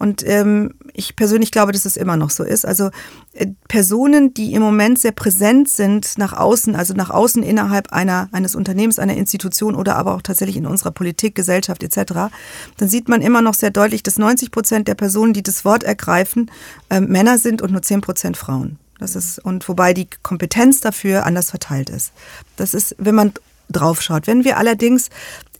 Und 0.00 0.26
ähm, 0.26 0.72
ich 0.94 1.14
persönlich 1.14 1.52
glaube, 1.52 1.72
dass 1.72 1.84
es 1.84 1.98
immer 1.98 2.16
noch 2.16 2.30
so 2.30 2.42
ist. 2.42 2.64
Also 2.64 2.90
äh, 3.34 3.48
Personen, 3.68 4.32
die 4.32 4.54
im 4.54 4.62
Moment 4.62 4.98
sehr 4.98 5.12
präsent 5.12 5.68
sind 5.68 6.16
nach 6.16 6.32
außen, 6.32 6.74
also 6.74 6.94
nach 6.94 7.10
außen 7.10 7.42
innerhalb 7.42 7.92
einer, 7.92 8.30
eines 8.32 8.54
Unternehmens, 8.54 8.98
einer 8.98 9.18
Institution 9.18 9.74
oder 9.74 9.96
aber 9.96 10.14
auch 10.14 10.22
tatsächlich 10.22 10.56
in 10.56 10.64
unserer 10.64 10.90
Politik, 10.90 11.34
Gesellschaft 11.34 11.82
etc., 11.82 12.32
dann 12.78 12.88
sieht 12.88 13.10
man 13.10 13.20
immer 13.20 13.42
noch 13.42 13.52
sehr 13.52 13.70
deutlich, 13.70 14.02
dass 14.02 14.18
90 14.18 14.50
Prozent 14.50 14.88
der 14.88 14.94
Personen, 14.94 15.34
die 15.34 15.42
das 15.42 15.66
Wort 15.66 15.82
ergreifen, 15.82 16.50
äh, 16.88 17.02
Männer 17.02 17.36
sind 17.36 17.60
und 17.60 17.70
nur 17.70 17.82
10 17.82 18.00
Prozent 18.00 18.38
Frauen. 18.38 18.78
Das 18.98 19.16
ist, 19.16 19.38
und 19.38 19.68
wobei 19.68 19.92
die 19.92 20.08
Kompetenz 20.22 20.80
dafür 20.80 21.26
anders 21.26 21.50
verteilt 21.50 21.90
ist. 21.90 22.12
Das 22.56 22.72
ist, 22.72 22.96
wenn 22.98 23.14
man 23.14 23.34
draufschaut. 23.68 24.26
Wenn 24.26 24.44
wir 24.44 24.56
allerdings 24.56 25.10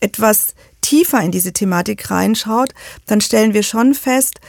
etwas 0.00 0.54
tiefer 0.80 1.20
in 1.20 1.30
diese 1.30 1.52
Thematik 1.52 2.10
reinschaut, 2.10 2.74
dann 3.06 3.20
stellen 3.20 3.54
wir 3.54 3.62
schon 3.62 3.94
fest, 3.94 4.40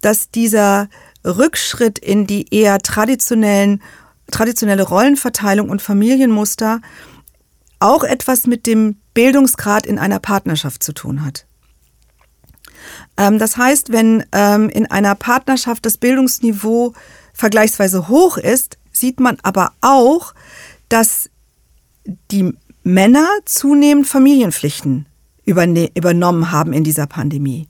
dass 0.00 0.30
dieser 0.30 0.88
Rückschritt 1.24 1.98
in 1.98 2.26
die 2.26 2.52
eher 2.54 2.78
traditionellen, 2.78 3.82
traditionelle 4.30 4.82
Rollenverteilung 4.82 5.68
und 5.68 5.82
Familienmuster 5.82 6.80
auch 7.78 8.04
etwas 8.04 8.46
mit 8.46 8.66
dem 8.66 8.96
Bildungsgrad 9.14 9.86
in 9.86 9.98
einer 9.98 10.18
Partnerschaft 10.20 10.82
zu 10.82 10.92
tun 10.92 11.24
hat. 11.24 11.46
Ähm, 13.16 13.38
das 13.38 13.56
heißt, 13.56 13.92
wenn 13.92 14.24
ähm, 14.32 14.68
in 14.68 14.90
einer 14.90 15.14
Partnerschaft 15.14 15.84
das 15.84 15.98
Bildungsniveau 15.98 16.94
vergleichsweise 17.32 18.08
hoch 18.08 18.36
ist, 18.36 18.78
sieht 18.92 19.20
man 19.20 19.38
aber 19.42 19.72
auch, 19.80 20.34
dass 20.88 21.30
die 22.30 22.52
Männer 22.82 23.28
zunehmend 23.44 24.06
Familienpflichten 24.06 25.06
übernommen 25.44 26.50
haben 26.50 26.72
in 26.72 26.84
dieser 26.84 27.06
Pandemie. 27.06 27.68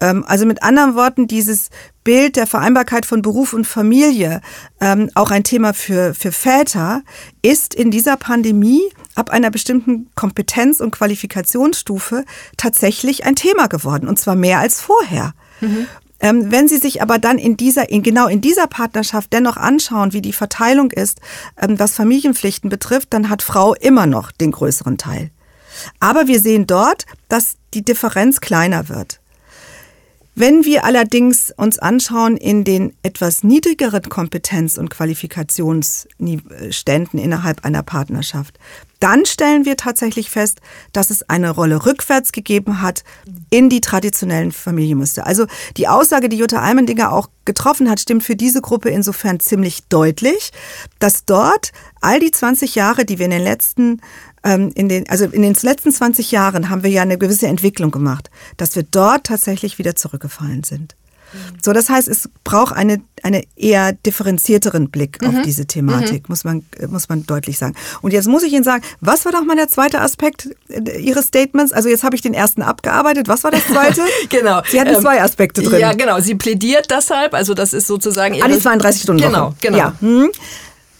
Ähm, 0.00 0.24
also 0.26 0.46
mit 0.46 0.62
anderen 0.62 0.94
Worten, 0.94 1.26
dieses 1.26 1.70
Bild 2.04 2.36
der 2.36 2.46
Vereinbarkeit 2.46 3.06
von 3.06 3.22
Beruf 3.22 3.52
und 3.52 3.66
Familie, 3.66 4.40
ähm, 4.80 5.10
auch 5.14 5.30
ein 5.30 5.44
Thema 5.44 5.72
für, 5.72 6.14
für 6.14 6.32
Väter, 6.32 7.02
ist 7.42 7.74
in 7.74 7.90
dieser 7.90 8.16
Pandemie 8.16 8.82
ab 9.14 9.30
einer 9.30 9.50
bestimmten 9.50 10.10
Kompetenz- 10.14 10.80
und 10.80 10.90
Qualifikationsstufe 10.90 12.24
tatsächlich 12.56 13.24
ein 13.24 13.36
Thema 13.36 13.66
geworden, 13.68 14.08
und 14.08 14.18
zwar 14.18 14.36
mehr 14.36 14.58
als 14.58 14.80
vorher. 14.80 15.32
Mhm. 15.60 15.86
Ähm, 16.20 16.50
wenn 16.50 16.66
Sie 16.66 16.78
sich 16.78 17.02
aber 17.02 17.18
dann 17.18 17.38
in 17.38 17.56
dieser, 17.56 17.90
in, 17.90 18.02
genau 18.02 18.26
in 18.26 18.40
dieser 18.40 18.66
Partnerschaft 18.66 19.32
dennoch 19.32 19.56
anschauen, 19.56 20.12
wie 20.12 20.22
die 20.22 20.32
Verteilung 20.32 20.90
ist, 20.90 21.20
was 21.56 21.94
Familienpflichten 21.94 22.70
betrifft, 22.70 23.12
dann 23.12 23.28
hat 23.28 23.42
Frau 23.42 23.74
immer 23.74 24.06
noch 24.06 24.32
den 24.32 24.50
größeren 24.50 24.96
Teil. 24.96 25.30
Aber 26.00 26.26
wir 26.26 26.40
sehen 26.40 26.66
dort, 26.66 27.04
dass 27.28 27.56
die 27.74 27.82
Differenz 27.82 28.40
kleiner 28.40 28.88
wird. 28.88 29.20
Wenn 30.38 30.66
wir 30.66 30.84
allerdings 30.84 31.50
uns 31.56 31.78
anschauen 31.78 32.36
in 32.36 32.62
den 32.62 32.94
etwas 33.02 33.42
niedrigeren 33.42 34.02
Kompetenz- 34.02 34.76
und 34.76 34.90
Qualifikationsständen 34.90 37.18
innerhalb 37.18 37.64
einer 37.64 37.82
Partnerschaft, 37.82 38.58
dann 39.00 39.24
stellen 39.24 39.64
wir 39.64 39.78
tatsächlich 39.78 40.28
fest, 40.28 40.60
dass 40.92 41.08
es 41.08 41.26
eine 41.30 41.48
Rolle 41.48 41.86
rückwärts 41.86 42.32
gegeben 42.32 42.82
hat 42.82 43.02
in 43.48 43.70
die 43.70 43.80
traditionellen 43.80 44.52
Familienmuster. 44.52 45.26
Also 45.26 45.46
die 45.78 45.88
Aussage, 45.88 46.28
die 46.28 46.36
Jutta 46.36 46.60
Almendinger 46.60 47.12
auch 47.12 47.30
getroffen 47.46 47.88
hat, 47.88 48.00
stimmt 48.00 48.22
für 48.22 48.36
diese 48.36 48.60
Gruppe 48.60 48.90
insofern 48.90 49.40
ziemlich 49.40 49.84
deutlich, 49.88 50.50
dass 50.98 51.24
dort 51.24 51.72
all 52.02 52.20
die 52.20 52.30
20 52.30 52.74
Jahre, 52.74 53.06
die 53.06 53.18
wir 53.18 53.24
in 53.24 53.30
den 53.30 53.42
letzten 53.42 54.02
ähm, 54.46 54.70
in 54.74 54.88
den, 54.88 55.08
also 55.08 55.24
in 55.24 55.42
den 55.42 55.54
letzten 55.60 55.90
20 55.90 56.30
Jahren 56.30 56.70
haben 56.70 56.82
wir 56.82 56.90
ja 56.90 57.02
eine 57.02 57.18
gewisse 57.18 57.48
Entwicklung 57.48 57.90
gemacht, 57.90 58.30
dass 58.56 58.76
wir 58.76 58.84
dort 58.84 59.24
tatsächlich 59.24 59.78
wieder 59.78 59.96
zurückgefallen 59.96 60.62
sind. 60.62 60.94
So, 61.60 61.72
das 61.72 61.90
heißt, 61.90 62.06
es 62.06 62.30
braucht 62.44 62.74
eine, 62.74 63.02
eine 63.22 63.42
eher 63.56 63.92
differenzierteren 63.92 64.90
Blick 64.90 65.20
mhm. 65.20 65.28
auf 65.28 65.34
diese 65.42 65.66
Thematik, 65.66 66.22
mhm. 66.22 66.26
muss, 66.28 66.44
man, 66.44 66.64
muss 66.88 67.08
man 67.08 67.26
deutlich 67.26 67.58
sagen. 67.58 67.74
Und 68.00 68.12
jetzt 68.12 68.28
muss 68.28 68.44
ich 68.44 68.52
Ihnen 68.52 68.62
sagen, 68.62 68.84
was 69.00 69.24
war 69.24 69.32
doch 69.32 69.44
mal 69.44 69.56
der 69.56 69.68
zweite 69.68 70.00
Aspekt 70.00 70.48
äh, 70.68 70.98
Ihres 71.00 71.26
Statements? 71.26 71.72
Also 71.72 71.88
jetzt 71.88 72.04
habe 72.04 72.14
ich 72.14 72.22
den 72.22 72.32
ersten 72.32 72.62
abgearbeitet. 72.62 73.26
Was 73.26 73.42
war 73.42 73.50
das 73.50 73.66
zweite? 73.66 74.02
genau. 74.28 74.62
Sie 74.70 74.80
hatten 74.80 74.94
ähm, 74.94 75.00
zwei 75.00 75.20
Aspekte 75.20 75.62
drin. 75.62 75.80
Ja, 75.80 75.92
genau. 75.92 76.20
Sie 76.20 76.36
plädiert 76.36 76.90
deshalb, 76.90 77.34
also 77.34 77.54
das 77.54 77.72
ist 77.72 77.88
sozusagen... 77.88 78.34
Ihre, 78.34 78.46
ah, 78.46 78.48
die 78.48 78.60
32 78.60 79.02
Stunden 79.02 79.22
Genau, 79.22 79.54
genau. 79.60 79.76
Ja, 79.76 79.94
hm. 80.00 80.30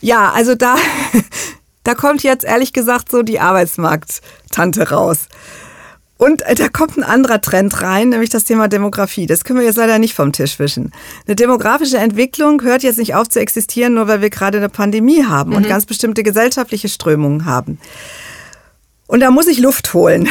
ja 0.01 0.33
also 0.33 0.57
da 0.57 0.75
da 1.87 1.95
kommt 1.95 2.23
jetzt 2.25 2.45
ehrlich 2.45 2.73
gesagt 2.73 3.11
so 3.11 3.23
die 3.23 3.39
Arbeitsmarkttante 3.39 4.91
raus. 4.91 5.29
Und 6.19 6.43
äh, 6.43 6.55
da 6.55 6.69
kommt 6.69 6.97
ein 6.97 7.05
anderer 7.05 7.41
Trend 7.41 7.81
rein, 7.81 8.09
nämlich 8.09 8.31
das 8.31 8.45
Thema 8.45 8.69
Demografie. 8.69 9.27
Das 9.27 9.45
können 9.45 9.61
wir 9.61 9.67
jetzt 9.67 9.77
leider 9.77 9.99
nicht 9.99 10.15
vom 10.15 10.33
Tisch 10.33 10.59
wischen. 10.59 10.93
Eine 11.27 11.37
demografische 11.37 11.99
Entwicklung 11.99 12.63
hört 12.63 12.83
jetzt 12.83 12.99
nicht 12.99 13.15
auf 13.15 13.29
zu 13.29 13.39
existieren, 13.39 13.95
nur 13.95 14.09
weil 14.09 14.21
wir 14.21 14.31
gerade 14.31 14.59
eine 14.59 14.69
Pandemie 14.69 15.25
haben 15.25 15.51
mhm. 15.51 15.57
und 15.59 15.69
ganz 15.69 15.87
bestimmte 15.87 16.23
gesellschaftliche 16.23 16.89
Strömungen 16.89 17.45
haben. 17.45 17.79
Und 19.07 19.21
da 19.21 19.31
muss 19.31 19.47
ich 19.47 19.59
Luft 19.59 19.95
holen. 19.95 20.29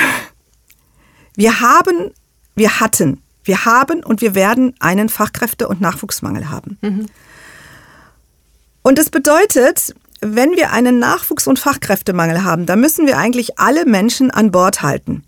Wir 1.35 1.61
haben, 1.61 2.11
wir 2.55 2.81
hatten, 2.81 3.21
wir 3.43 3.63
haben 3.63 4.03
und 4.03 4.21
wir 4.21 4.35
werden 4.35 4.73
einen 4.79 5.07
Fachkräfte- 5.07 5.67
und 5.67 5.79
Nachwuchsmangel 5.79 6.49
haben. 6.49 6.77
Mhm. 6.81 7.05
Und 8.81 8.97
das 8.97 9.09
bedeutet, 9.09 9.95
wenn 10.21 10.51
wir 10.51 10.71
einen 10.71 10.99
Nachwuchs- 10.99 11.47
und 11.47 11.59
Fachkräftemangel 11.59 12.43
haben, 12.43 12.65
dann 12.65 12.79
müssen 12.79 13.05
wir 13.07 13.17
eigentlich 13.17 13.59
alle 13.59 13.85
Menschen 13.85 14.31
an 14.31 14.51
Bord 14.51 14.81
halten. 14.81 15.23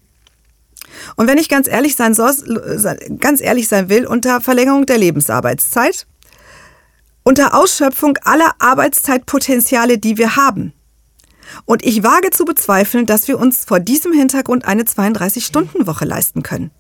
Und 1.16 1.28
wenn 1.28 1.38
ich 1.38 1.50
ganz 1.50 1.68
ehrlich 1.68 1.96
sein, 1.96 2.14
soll, 2.14 2.34
ganz 3.20 3.42
ehrlich 3.42 3.68
sein 3.68 3.90
will, 3.90 4.06
unter 4.06 4.42
Verlängerung 4.42 4.86
der 4.86 4.98
Lebensarbeitszeit, 4.98 6.08
unter 7.24 7.54
Ausschöpfung 7.54 8.18
aller 8.24 8.56
Arbeitszeitpotenziale, 8.60 9.98
die 9.98 10.18
wir 10.18 10.36
haben. 10.36 10.74
Und 11.66 11.86
ich 11.86 12.04
wage 12.04 12.32
zu 12.32 12.46
bezweifeln, 12.46 13.06
dass 13.06 13.28
wir 13.28 13.40
uns 13.40 13.66
vor 13.66 13.80
diesem 13.80 14.14
Hintergrund 14.14 14.66
eine 14.66 14.84
32-Stunden-Woche 14.84 16.06
leisten 16.06 16.44
können. 16.44 16.72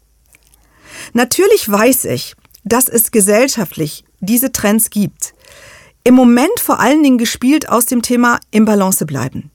Natürlich 1.13 1.69
weiß 1.69 2.05
ich, 2.05 2.35
dass 2.63 2.87
es 2.87 3.11
gesellschaftlich 3.11 4.03
diese 4.19 4.51
Trends 4.51 4.89
gibt 4.89 5.33
im 6.07 6.15
Moment 6.15 6.61
vor 6.61 6.79
allen 6.79 7.03
Dingen 7.03 7.17
gespielt 7.17 7.67
aus 7.67 7.85
dem 7.85 8.01
Thema 8.01 8.39
im 8.49 8.63
Balance 8.63 9.05
bleiben. 9.05 9.51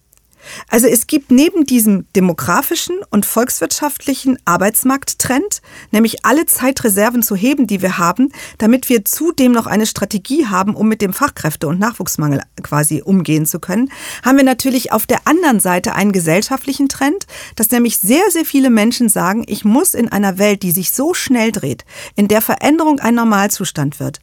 Also 0.69 0.87
es 0.87 1.07
gibt 1.07 1.31
neben 1.31 1.65
diesem 1.65 2.05
demografischen 2.15 2.97
und 3.09 3.25
volkswirtschaftlichen 3.25 4.39
Arbeitsmarkttrend, 4.45 5.63
nämlich 5.93 6.27
alle 6.27 6.45
Zeitreserven 6.45 7.23
zu 7.23 7.37
heben, 7.37 7.67
die 7.67 7.81
wir 7.81 7.97
haben, 7.97 8.33
damit 8.59 8.91
wir 8.91 9.03
zudem 9.07 9.53
noch 9.53 9.67
eine 9.67 9.87
Strategie 9.87 10.45
haben, 10.47 10.77
um 10.77 10.89
mit 10.89 11.01
dem 11.01 11.15
Fachkräfte- 11.15 11.69
und 11.69 11.79
Nachwuchsmangel 11.79 12.43
quasi 12.63 13.01
umgehen 13.01 13.47
zu 13.47 13.59
können, 13.59 13.91
haben 14.23 14.37
wir 14.37 14.45
natürlich 14.45 14.93
auf 14.93 15.07
der 15.07 15.27
anderen 15.27 15.59
Seite 15.59 15.95
einen 15.95 16.13
gesellschaftlichen 16.13 16.91
Trend, 16.91 17.27
dass 17.57 17.71
nämlich 17.71 17.97
sehr, 17.97 18.31
sehr 18.31 18.45
viele 18.45 18.69
Menschen 18.69 19.09
sagen, 19.09 19.43
ich 19.47 19.65
muss 19.65 19.95
in 19.95 20.13
einer 20.13 20.37
Welt, 20.37 20.65
die 20.65 20.73
sich 20.73 20.93
so 20.93 21.15
schnell 21.15 21.51
dreht, 21.51 21.87
in 22.15 22.29
der 22.29 22.43
Veränderung 22.43 23.01
ein 23.01 23.15
Normalzustand 23.15 24.01
wird, 24.01 24.21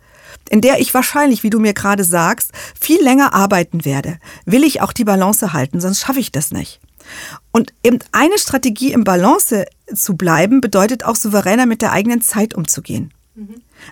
in 0.49 0.61
der 0.61 0.79
ich 0.79 0.93
wahrscheinlich, 0.93 1.43
wie 1.43 1.49
du 1.49 1.59
mir 1.59 1.73
gerade 1.73 2.03
sagst, 2.03 2.51
viel 2.79 3.01
länger 3.01 3.33
arbeiten 3.33 3.85
werde, 3.85 4.19
will 4.45 4.63
ich 4.63 4.81
auch 4.81 4.93
die 4.93 5.03
Balance 5.03 5.53
halten, 5.53 5.79
sonst 5.79 5.99
schaffe 5.99 6.19
ich 6.19 6.31
das 6.31 6.51
nicht. 6.51 6.79
Und 7.51 7.73
eben 7.83 7.99
eine 8.11 8.37
Strategie 8.37 8.91
im 8.91 9.03
Balance 9.03 9.65
zu 9.93 10.15
bleiben, 10.15 10.61
bedeutet 10.61 11.05
auch 11.05 11.15
souveräner 11.15 11.65
mit 11.65 11.81
der 11.81 11.91
eigenen 11.91 12.21
Zeit 12.21 12.53
umzugehen. 12.53 13.13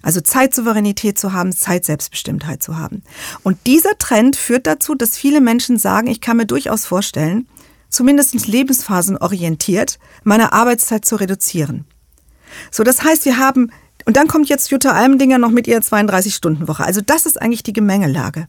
Also 0.02 0.20
Zeitsouveränität 0.22 1.18
zu 1.18 1.34
haben, 1.34 1.54
Zeitselbstbestimmtheit 1.54 2.62
zu 2.62 2.78
haben. 2.78 3.04
Und 3.44 3.58
dieser 3.66 3.98
Trend 3.98 4.36
führt 4.36 4.68
dazu, 4.68 4.96
dass 4.96 5.18
viele 5.18 5.42
Menschen 5.42 5.80
sagen, 5.80 6.08
ich 6.08 6.22
kann 6.22 6.38
mir 6.38 6.46
durchaus 6.46 6.86
vorstellen, 6.86 7.48
zumindest 7.90 8.48
lebensphasenorientiert, 8.48 10.00
meine 10.24 10.52
Arbeitszeit 10.54 11.06
zu 11.06 11.16
reduzieren. 11.16 11.86
So, 12.72 12.84
das 12.84 13.04
heißt, 13.04 13.26
wir 13.26 13.38
haben, 13.38 13.72
und 14.08 14.16
dann 14.16 14.28
kommt 14.28 14.48
jetzt 14.48 14.72
Jutta 14.72 14.94
Almendinger 14.94 15.38
noch 15.38 15.52
mit 15.52 15.68
ihrer 15.68 15.82
32-Stunden-Woche. 15.82 16.86
Also 16.86 17.02
das 17.02 17.26
ist 17.26 17.42
eigentlich 17.42 17.64
die 17.64 17.74
Gemengelage. 17.74 18.48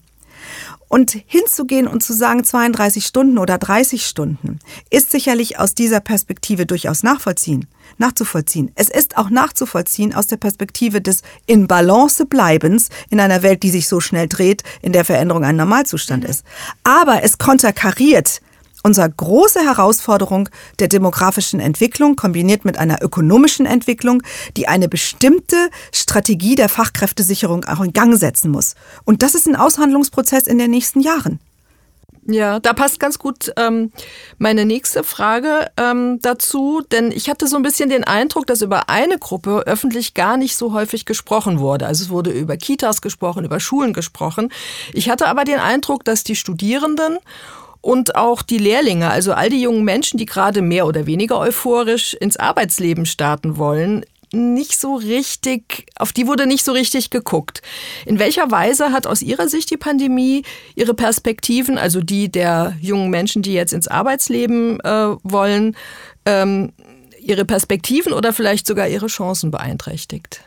Und 0.86 1.20
hinzugehen 1.26 1.88
und 1.88 2.00
zu 2.00 2.12
sagen 2.12 2.44
32 2.44 3.04
Stunden 3.04 3.38
oder 3.38 3.58
30 3.58 4.06
Stunden 4.06 4.60
ist 4.88 5.10
sicherlich 5.10 5.58
aus 5.58 5.74
dieser 5.74 5.98
Perspektive 5.98 6.64
durchaus 6.64 7.02
nachvollziehen, 7.02 7.66
nachzuvollziehen. 7.98 8.70
Es 8.76 8.88
ist 8.88 9.18
auch 9.18 9.30
nachzuvollziehen 9.30 10.14
aus 10.14 10.28
der 10.28 10.36
Perspektive 10.36 11.02
des 11.02 11.22
in 11.46 11.66
Balance 11.66 12.24
bleibens 12.24 12.88
in 13.10 13.18
einer 13.18 13.42
Welt, 13.42 13.64
die 13.64 13.70
sich 13.70 13.88
so 13.88 13.98
schnell 13.98 14.28
dreht, 14.28 14.62
in 14.80 14.92
der 14.92 15.04
Veränderung 15.04 15.42
ein 15.42 15.56
Normalzustand 15.56 16.22
mhm. 16.22 16.30
ist. 16.30 16.44
Aber 16.84 17.24
es 17.24 17.38
konterkariert 17.38 18.40
Unsere 18.88 19.10
große 19.10 19.60
Herausforderung 19.60 20.48
der 20.78 20.88
demografischen 20.88 21.60
Entwicklung 21.60 22.16
kombiniert 22.16 22.64
mit 22.64 22.78
einer 22.78 23.02
ökonomischen 23.02 23.66
Entwicklung, 23.66 24.22
die 24.56 24.66
eine 24.66 24.88
bestimmte 24.88 25.68
Strategie 25.92 26.54
der 26.54 26.70
Fachkräftesicherung 26.70 27.66
auch 27.66 27.82
in 27.82 27.92
Gang 27.92 28.16
setzen 28.16 28.50
muss. 28.50 28.76
Und 29.04 29.22
das 29.22 29.34
ist 29.34 29.46
ein 29.46 29.56
Aushandlungsprozess 29.56 30.46
in 30.46 30.56
den 30.56 30.70
nächsten 30.70 31.00
Jahren. 31.00 31.38
Ja, 32.26 32.60
da 32.60 32.72
passt 32.72 32.98
ganz 32.98 33.18
gut 33.18 33.52
ähm, 33.58 33.92
meine 34.38 34.64
nächste 34.64 35.04
Frage 35.04 35.70
ähm, 35.76 36.20
dazu, 36.22 36.82
denn 36.90 37.12
ich 37.12 37.28
hatte 37.28 37.46
so 37.46 37.56
ein 37.56 37.62
bisschen 37.62 37.90
den 37.90 38.04
Eindruck, 38.04 38.46
dass 38.46 38.62
über 38.62 38.88
eine 38.88 39.18
Gruppe 39.18 39.64
öffentlich 39.66 40.14
gar 40.14 40.38
nicht 40.38 40.56
so 40.56 40.72
häufig 40.72 41.04
gesprochen 41.04 41.58
wurde. 41.58 41.86
Also 41.86 42.04
es 42.04 42.10
wurde 42.10 42.30
über 42.30 42.56
Kitas 42.56 43.02
gesprochen, 43.02 43.44
über 43.44 43.60
Schulen 43.60 43.92
gesprochen. 43.92 44.50
Ich 44.94 45.10
hatte 45.10 45.26
aber 45.26 45.44
den 45.44 45.58
Eindruck, 45.58 46.04
dass 46.04 46.24
die 46.24 46.36
Studierenden 46.36 47.18
und 47.80 48.16
auch 48.16 48.42
die 48.42 48.58
Lehrlinge, 48.58 49.10
also 49.10 49.32
all 49.32 49.50
die 49.50 49.62
jungen 49.62 49.84
Menschen, 49.84 50.18
die 50.18 50.26
gerade 50.26 50.62
mehr 50.62 50.86
oder 50.86 51.06
weniger 51.06 51.38
euphorisch 51.38 52.14
ins 52.14 52.36
Arbeitsleben 52.36 53.06
starten 53.06 53.56
wollen, 53.56 54.04
nicht 54.32 54.78
so 54.78 54.96
richtig, 54.96 55.86
auf 55.96 56.12
die 56.12 56.26
wurde 56.26 56.46
nicht 56.46 56.64
so 56.64 56.72
richtig 56.72 57.10
geguckt. 57.10 57.62
In 58.04 58.18
welcher 58.18 58.50
Weise 58.50 58.92
hat 58.92 59.06
aus 59.06 59.22
Ihrer 59.22 59.48
Sicht 59.48 59.70
die 59.70 59.76
Pandemie 59.76 60.42
Ihre 60.74 60.94
Perspektiven, 60.94 61.78
also 61.78 62.02
die 62.02 62.30
der 62.30 62.76
jungen 62.80 63.10
Menschen, 63.10 63.42
die 63.42 63.54
jetzt 63.54 63.72
ins 63.72 63.88
Arbeitsleben 63.88 64.80
äh, 64.80 65.16
wollen, 65.22 65.76
ähm, 66.26 66.72
ihre 67.20 67.44
Perspektiven 67.44 68.12
oder 68.12 68.32
vielleicht 68.32 68.66
sogar 68.66 68.88
ihre 68.88 69.06
Chancen 69.06 69.50
beeinträchtigt? 69.50 70.42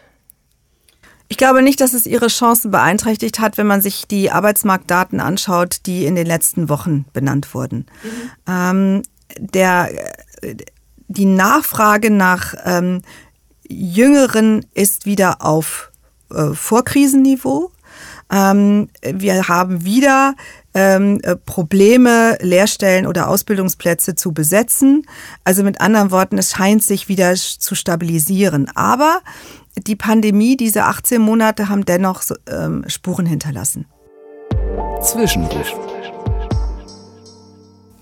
Ich 1.32 1.38
glaube 1.38 1.62
nicht, 1.62 1.80
dass 1.80 1.94
es 1.94 2.08
ihre 2.08 2.28
Chancen 2.28 2.72
beeinträchtigt 2.72 3.40
hat, 3.40 3.58
wenn 3.58 3.66
man 3.66 3.80
sich 3.80 4.06
die 4.06 4.32
Arbeitsmarktdaten 4.32 5.22
anschaut, 5.22 5.78
die 5.86 6.06
in 6.06 6.16
den 6.16 6.28
letzten 6.28 6.68
Wochen 6.68 7.06
benannt 7.14 7.54
wurden. 7.54 7.86
Mhm. 8.04 8.54
Ähm, 8.54 9.02
der, 9.40 9.90
die 11.08 11.24
Nachfrage 11.24 12.12
nach 12.12 12.54
ähm, 12.66 13.02
Jüngeren 13.66 14.66
ist 14.74 15.06
wieder 15.06 15.42
auf 15.42 15.94
äh, 16.32 16.54
Vorkrisenniveau. 16.54 17.72
Ähm, 18.30 18.90
wir 19.02 19.48
haben 19.48 19.86
wieder 19.86 20.36
ähm, 20.74 21.22
äh, 21.24 21.38
Probleme, 21.38 22.38
Lehrstellen 22.42 23.08
oder 23.08 23.30
Ausbildungsplätze 23.30 24.16
zu 24.16 24.34
besetzen. 24.34 25.06
Also 25.46 25.64
mit 25.64 25.80
anderen 25.80 26.12
Worten, 26.12 26.38
es 26.38 26.52
scheint 26.52 26.84
sich 26.84 27.08
wieder 27.08 27.36
zu 27.36 27.74
stabilisieren. 27.74 28.70
Aber 28.76 29.22
die 29.78 29.96
Pandemie, 29.96 30.58
diese 30.58 30.84
18 30.84 31.22
Monate 31.22 31.70
haben 31.70 31.86
dennoch 31.86 32.24
ähm, 32.48 32.84
Spuren 32.88 33.26
hinterlassen. 33.26 33.86
Zwischenruf. 35.02 35.74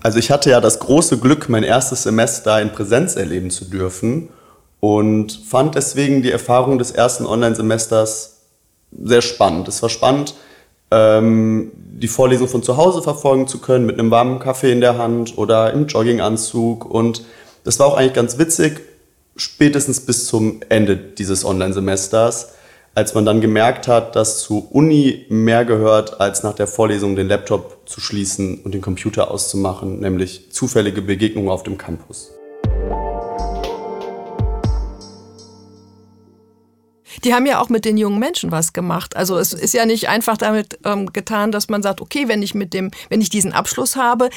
Also 0.02 0.18
ich 0.18 0.30
hatte 0.30 0.50
ja 0.50 0.60
das 0.60 0.78
große 0.78 1.18
Glück, 1.18 1.48
mein 1.48 1.62
erstes 1.62 2.04
Semester 2.04 2.60
in 2.60 2.72
Präsenz 2.72 3.16
erleben 3.16 3.50
zu 3.50 3.66
dürfen 3.66 4.30
und 4.80 5.32
fand 5.46 5.74
deswegen 5.74 6.22
die 6.22 6.30
Erfahrung 6.30 6.78
des 6.78 6.90
ersten 6.90 7.26
Online-Semesters 7.26 8.40
sehr 9.02 9.22
spannend. 9.22 9.68
Es 9.68 9.82
war 9.82 9.90
spannend, 9.90 10.34
ähm, 10.90 11.70
die 11.74 12.08
Vorlesung 12.08 12.48
von 12.48 12.62
zu 12.62 12.76
Hause 12.76 13.02
verfolgen 13.02 13.46
zu 13.46 13.60
können, 13.60 13.86
mit 13.86 13.98
einem 13.98 14.10
warmen 14.10 14.38
Kaffee 14.38 14.72
in 14.72 14.80
der 14.80 14.96
Hand 14.98 15.36
oder 15.36 15.72
im 15.72 15.86
Jogginganzug. 15.86 16.86
Und 16.86 17.22
das 17.64 17.78
war 17.78 17.86
auch 17.86 17.96
eigentlich 17.96 18.14
ganz 18.14 18.38
witzig, 18.38 18.80
spätestens 19.36 20.00
bis 20.00 20.26
zum 20.26 20.60
Ende 20.68 20.96
dieses 20.96 21.44
Online-Semesters, 21.44 22.52
als 22.94 23.14
man 23.14 23.24
dann 23.24 23.40
gemerkt 23.40 23.88
hat, 23.88 24.16
dass 24.16 24.40
zu 24.40 24.68
Uni 24.70 25.26
mehr 25.28 25.64
gehört, 25.64 26.20
als 26.20 26.42
nach 26.42 26.54
der 26.54 26.66
Vorlesung 26.66 27.16
den 27.16 27.28
Laptop 27.28 27.88
zu 27.88 28.00
schließen 28.00 28.62
und 28.62 28.74
den 28.74 28.80
Computer 28.80 29.30
auszumachen, 29.30 30.00
nämlich 30.00 30.50
zufällige 30.52 31.02
Begegnungen 31.02 31.50
auf 31.50 31.62
dem 31.62 31.78
Campus. 31.78 32.32
die 37.24 37.34
haben 37.34 37.46
ja 37.46 37.60
auch 37.60 37.68
mit 37.68 37.84
den 37.84 37.96
jungen 37.96 38.18
Menschen 38.18 38.50
was 38.50 38.72
gemacht. 38.72 39.16
Also 39.16 39.38
es 39.38 39.52
ist 39.52 39.74
ja 39.74 39.86
nicht 39.86 40.08
einfach 40.08 40.36
damit 40.36 40.78
ähm, 40.84 41.12
getan, 41.12 41.52
dass 41.52 41.68
man 41.68 41.82
sagt, 41.82 42.00
okay, 42.00 42.28
wenn 42.28 42.42
ich 42.42 42.54
mit 42.54 42.72
dem, 42.72 42.90
wenn 43.08 43.20
ich 43.20 43.30
diesen 43.30 43.52
Abschluss 43.52 43.96
habe, 43.96 44.30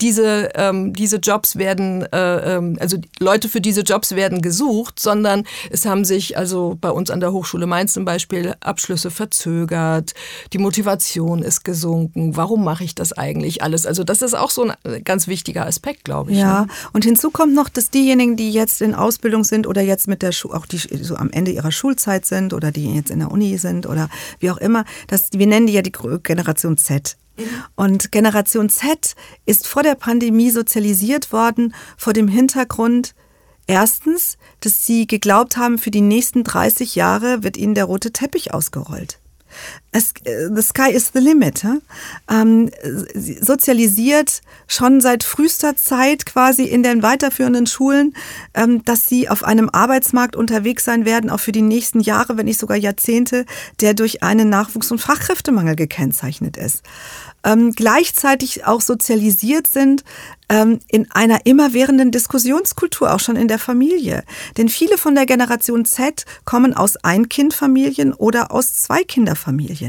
diese, 0.00 0.50
ähm, 0.54 0.92
diese 0.92 1.16
Jobs 1.16 1.56
werden, 1.56 2.02
äh, 2.12 2.56
ähm, 2.56 2.76
also 2.80 2.98
Leute 3.20 3.48
für 3.48 3.60
diese 3.60 3.82
Jobs 3.82 4.14
werden 4.14 4.42
gesucht, 4.42 4.98
sondern 4.98 5.44
es 5.70 5.86
haben 5.86 6.04
sich 6.04 6.36
also 6.36 6.76
bei 6.80 6.90
uns 6.90 7.10
an 7.10 7.20
der 7.20 7.32
Hochschule 7.32 7.66
Mainz 7.66 7.92
zum 7.92 8.04
Beispiel 8.04 8.54
Abschlüsse 8.60 9.10
verzögert, 9.10 10.14
die 10.52 10.58
Motivation 10.58 11.42
ist 11.42 11.64
gesunken. 11.64 12.36
Warum 12.36 12.64
mache 12.64 12.84
ich 12.84 12.94
das 12.94 13.12
eigentlich 13.12 13.62
alles? 13.62 13.86
Also 13.86 14.04
das 14.04 14.22
ist 14.22 14.34
auch 14.34 14.50
so 14.50 14.64
ein 14.64 15.04
ganz 15.04 15.28
wichtiger 15.28 15.66
Aspekt, 15.66 16.04
glaube 16.04 16.32
ich. 16.32 16.38
Ja, 16.38 16.62
ne? 16.62 16.66
und 16.92 17.04
hinzu 17.04 17.30
kommt 17.30 17.54
noch, 17.54 17.68
dass 17.68 17.90
diejenigen, 17.90 18.36
die 18.36 18.50
jetzt 18.50 18.82
in 18.82 18.94
Ausbildung 18.94 19.44
sind 19.44 19.66
oder 19.66 19.82
jetzt 19.82 20.08
mit 20.08 20.22
der 20.22 20.32
Schule, 20.32 20.54
auch 20.54 20.66
die 20.66 20.78
so 20.78 21.16
am 21.16 21.30
Ende 21.30 21.52
ihrer 21.52 21.72
Schulzeit 21.72 22.26
sind 22.26 22.52
oder 22.52 22.72
die 22.72 22.94
jetzt 22.94 23.10
in 23.10 23.20
der 23.20 23.30
Uni 23.30 23.56
sind 23.58 23.86
oder 23.86 24.08
wie 24.40 24.50
auch 24.50 24.58
immer, 24.58 24.84
dass 25.08 25.28
wir 25.32 25.46
nennen 25.46 25.66
die 25.66 25.74
ja 25.74 25.82
die 25.82 25.92
Generation 26.22 26.76
Z. 26.76 27.16
Und 27.74 28.12
Generation 28.12 28.68
Z 28.68 29.14
ist 29.46 29.66
vor 29.66 29.82
der 29.82 29.94
Pandemie 29.94 30.50
sozialisiert 30.50 31.32
worden 31.32 31.74
vor 31.96 32.12
dem 32.12 32.28
Hintergrund, 32.28 33.14
erstens, 33.66 34.38
dass 34.60 34.86
sie 34.86 35.06
geglaubt 35.06 35.56
haben, 35.56 35.78
für 35.78 35.90
die 35.90 36.00
nächsten 36.00 36.44
30 36.44 36.94
Jahre 36.94 37.42
wird 37.42 37.56
ihnen 37.56 37.74
der 37.74 37.86
rote 37.86 38.12
Teppich 38.12 38.54
ausgerollt. 38.54 39.18
The 39.94 40.62
sky 40.62 40.90
is 40.90 41.12
the 41.14 41.20
limit. 41.20 41.64
Ähm, 42.28 42.70
sozialisiert 43.14 44.42
schon 44.66 45.00
seit 45.00 45.22
frühester 45.22 45.76
Zeit 45.76 46.26
quasi 46.26 46.64
in 46.64 46.82
den 46.82 47.02
weiterführenden 47.02 47.66
Schulen, 47.66 48.14
ähm, 48.54 48.84
dass 48.84 49.06
sie 49.06 49.28
auf 49.28 49.44
einem 49.44 49.70
Arbeitsmarkt 49.70 50.34
unterwegs 50.34 50.84
sein 50.84 51.04
werden, 51.04 51.30
auch 51.30 51.40
für 51.40 51.52
die 51.52 51.62
nächsten 51.62 52.00
Jahre, 52.00 52.36
wenn 52.36 52.46
nicht 52.46 52.58
sogar 52.58 52.76
Jahrzehnte, 52.76 53.46
der 53.80 53.94
durch 53.94 54.24
einen 54.24 54.48
Nachwuchs- 54.52 54.90
und 54.90 54.98
Fachkräftemangel 54.98 55.76
gekennzeichnet 55.76 56.56
ist 56.56 56.82
ähm, 57.44 57.72
gleichzeitig 57.72 58.66
auch 58.66 58.80
sozialisiert 58.80 59.66
sind 59.66 60.02
ähm, 60.48 60.80
in 60.88 61.10
einer 61.12 61.46
immerwährenden 61.46 62.10
Diskussionskultur, 62.10 63.12
auch 63.12 63.20
schon 63.20 63.36
in 63.36 63.48
der 63.48 63.58
Familie. 63.58 64.24
Denn 64.56 64.68
viele 64.68 64.98
von 64.98 65.14
der 65.14 65.26
Generation 65.26 65.84
Z 65.84 66.24
kommen 66.44 66.74
aus 66.74 66.96
Einkindfamilien 66.96 68.12
oder 68.12 68.50
aus 68.50 68.80
Zweikinderfamilien. 68.82 69.83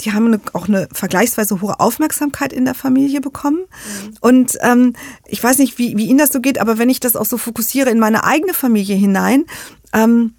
Die 0.00 0.12
haben 0.12 0.26
eine, 0.26 0.40
auch 0.52 0.68
eine 0.68 0.88
vergleichsweise 0.92 1.60
hohe 1.60 1.78
Aufmerksamkeit 1.80 2.52
in 2.52 2.64
der 2.64 2.74
Familie 2.74 3.20
bekommen. 3.20 3.60
Mhm. 3.60 4.14
Und 4.20 4.58
ähm, 4.60 4.94
ich 5.26 5.42
weiß 5.42 5.58
nicht, 5.58 5.78
wie, 5.78 5.96
wie 5.96 6.06
Ihnen 6.06 6.18
das 6.18 6.32
so 6.32 6.40
geht, 6.40 6.60
aber 6.60 6.78
wenn 6.78 6.90
ich 6.90 7.00
das 7.00 7.16
auch 7.16 7.26
so 7.26 7.38
fokussiere 7.38 7.90
in 7.90 7.98
meine 7.98 8.24
eigene 8.24 8.54
Familie 8.54 8.96
hinein, 8.96 9.44
ähm, 9.92 10.34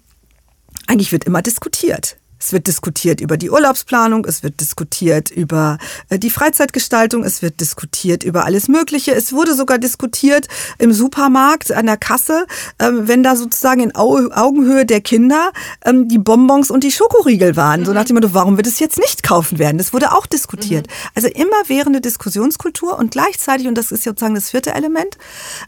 eigentlich 0.86 1.12
wird 1.12 1.24
immer 1.24 1.42
diskutiert. 1.42 2.16
Es 2.42 2.52
wird 2.52 2.66
diskutiert 2.66 3.20
über 3.20 3.36
die 3.36 3.50
Urlaubsplanung, 3.50 4.24
es 4.24 4.42
wird 4.42 4.60
diskutiert 4.60 5.30
über 5.30 5.78
äh, 6.08 6.18
die 6.18 6.28
Freizeitgestaltung, 6.28 7.22
es 7.22 7.40
wird 7.40 7.60
diskutiert 7.60 8.24
über 8.24 8.44
alles 8.44 8.66
Mögliche. 8.66 9.14
Es 9.14 9.32
wurde 9.32 9.54
sogar 9.54 9.78
diskutiert 9.78 10.48
im 10.78 10.92
Supermarkt 10.92 11.70
an 11.70 11.86
der 11.86 11.96
Kasse, 11.96 12.46
ähm, 12.80 13.06
wenn 13.06 13.22
da 13.22 13.36
sozusagen 13.36 13.80
in 13.80 13.94
Augenhöhe 13.94 14.84
der 14.84 15.00
Kinder 15.00 15.52
ähm, 15.84 16.08
die 16.08 16.18
Bonbons 16.18 16.72
und 16.72 16.82
die 16.82 16.90
Schokoriegel 16.90 17.54
waren. 17.54 17.84
So 17.84 17.92
nach 17.92 18.06
dem 18.06 18.16
Motto, 18.16 18.34
warum 18.34 18.56
wird 18.56 18.66
es 18.66 18.80
jetzt 18.80 18.98
nicht 18.98 19.22
kaufen 19.22 19.60
werden? 19.60 19.78
Das 19.78 19.92
wurde 19.92 20.10
auch 20.10 20.26
diskutiert. 20.26 20.88
Mhm. 20.88 20.92
Also 21.14 21.28
immerwährende 21.28 22.00
Diskussionskultur 22.00 22.98
und 22.98 23.12
gleichzeitig, 23.12 23.68
und 23.68 23.78
das 23.78 23.92
ist 23.92 24.02
sozusagen 24.02 24.34
das 24.34 24.50
vierte 24.50 24.74
Element, 24.74 25.16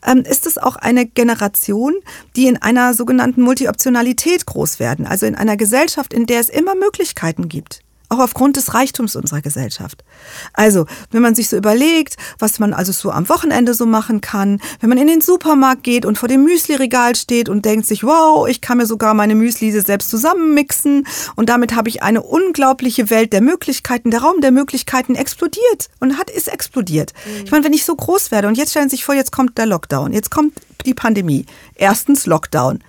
ähm, 0.04 0.24
ist 0.28 0.44
es 0.44 0.58
auch 0.58 0.74
eine 0.74 1.06
Generation, 1.06 1.94
die 2.34 2.48
in 2.48 2.60
einer 2.60 2.94
sogenannten 2.94 3.42
Multioptionalität 3.42 4.44
groß 4.44 4.80
werden. 4.80 5.06
Also 5.06 5.26
in 5.26 5.36
einer 5.36 5.56
Gesellschaft, 5.56 6.12
in 6.12 6.26
der 6.26 6.40
es 6.40 6.48
immer 6.48 6.63
immer 6.64 6.74
Möglichkeiten 6.74 7.48
gibt. 7.48 7.80
auch 8.10 8.18
aufgrund 8.18 8.56
des 8.56 8.74
Reichtums 8.74 9.16
unserer 9.16 9.40
Gesellschaft. 9.40 10.04
Also, 10.52 10.86
wenn 11.10 11.22
man 11.22 11.34
sich 11.34 11.48
so 11.48 11.56
überlegt, 11.56 12.16
was 12.38 12.58
man 12.58 12.72
also 12.72 12.92
so 12.92 13.10
am 13.10 13.28
Wochenende 13.28 13.74
so 13.74 13.86
machen 13.86 14.20
kann, 14.20 14.60
wenn 14.80 14.88
man 14.88 14.98
in 14.98 15.06
den 15.06 15.20
Supermarkt 15.20 15.82
geht 15.82 16.06
und 16.06 16.18
vor 16.18 16.28
dem 16.28 16.44
Müsli-Regal 16.44 17.16
steht 17.16 17.48
und 17.48 17.64
denkt 17.64 17.86
sich, 17.86 18.04
wow, 18.04 18.46
ich 18.46 18.60
kann 18.60 18.78
mir 18.78 18.86
sogar 18.86 19.14
meine 19.14 19.34
Müsli 19.34 19.72
selbst 19.72 20.10
zusammenmixen 20.10 21.06
und 21.34 21.48
damit 21.48 21.74
habe 21.74 21.88
ich 21.88 22.02
eine 22.02 22.22
unglaubliche 22.22 23.10
Welt 23.10 23.32
der 23.32 23.40
Möglichkeiten, 23.40 24.10
der 24.10 24.20
Raum 24.20 24.40
der 24.40 24.52
Möglichkeiten 24.52 25.14
explodiert 25.14 25.88
und 26.00 26.18
hat 26.18 26.30
ist 26.30 26.48
explodiert. 26.48 27.12
Mhm. 27.24 27.44
Ich 27.44 27.50
meine, 27.50 27.64
wenn 27.64 27.72
ich 27.72 27.84
so 27.84 27.96
groß 27.96 28.30
werde 28.30 28.48
und 28.48 28.56
jetzt 28.56 28.70
stellen 28.70 28.88
Sie 28.88 28.96
sich 28.96 29.04
vor, 29.04 29.14
jetzt 29.14 29.32
kommt 29.32 29.58
der 29.58 29.66
Lockdown, 29.66 30.12
jetzt 30.12 30.30
kommt 30.30 30.52
die 30.86 30.94
Pandemie. 30.94 31.46
Erstens 31.74 32.26
Lockdown. 32.26 32.84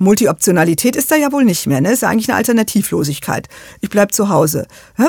Multioptionalität 0.00 0.96
ist 0.96 1.10
da 1.10 1.16
ja 1.16 1.30
wohl 1.30 1.44
nicht 1.44 1.66
mehr. 1.66 1.80
Ne? 1.80 1.92
Ist 1.92 2.02
ja 2.02 2.08
eigentlich 2.08 2.28
eine 2.30 2.38
Alternativlosigkeit. 2.38 3.48
Ich 3.80 3.90
bleib 3.90 4.12
zu 4.12 4.30
Hause. 4.30 4.66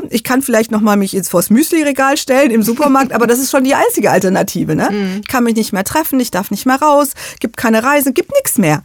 Ich 0.09 0.23
kann 0.23 0.41
vielleicht 0.41 0.69
noch 0.69 0.81
mal 0.81 0.97
mich 0.97 1.13
jetzt 1.13 1.29
vors 1.29 1.49
Müsli-Regal 1.49 2.17
stellen 2.17 2.51
im 2.51 2.61
Supermarkt, 2.61 3.13
aber 3.13 3.25
das 3.25 3.39
ist 3.39 3.51
schon 3.51 3.63
die 3.63 3.73
einzige 3.73 4.11
Alternative. 4.11 4.75
Ne? 4.75 4.89
Mhm. 4.91 5.19
Ich 5.21 5.27
kann 5.27 5.45
mich 5.45 5.55
nicht 5.55 5.71
mehr 5.71 5.85
treffen, 5.85 6.19
ich 6.19 6.29
darf 6.29 6.51
nicht 6.51 6.65
mehr 6.65 6.81
raus, 6.81 7.11
gibt 7.39 7.55
keine 7.55 7.83
Reise, 7.83 8.11
gibt 8.11 8.31
nichts 8.33 8.57
mehr. 8.57 8.83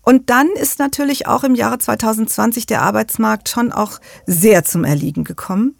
Und 0.00 0.30
dann 0.30 0.48
ist 0.50 0.78
natürlich 0.78 1.26
auch 1.26 1.44
im 1.44 1.54
Jahre 1.54 1.78
2020 1.78 2.66
der 2.66 2.82
Arbeitsmarkt 2.82 3.48
schon 3.48 3.72
auch 3.72 4.00
sehr 4.26 4.64
zum 4.64 4.84
Erliegen 4.84 5.24
gekommen. 5.24 5.74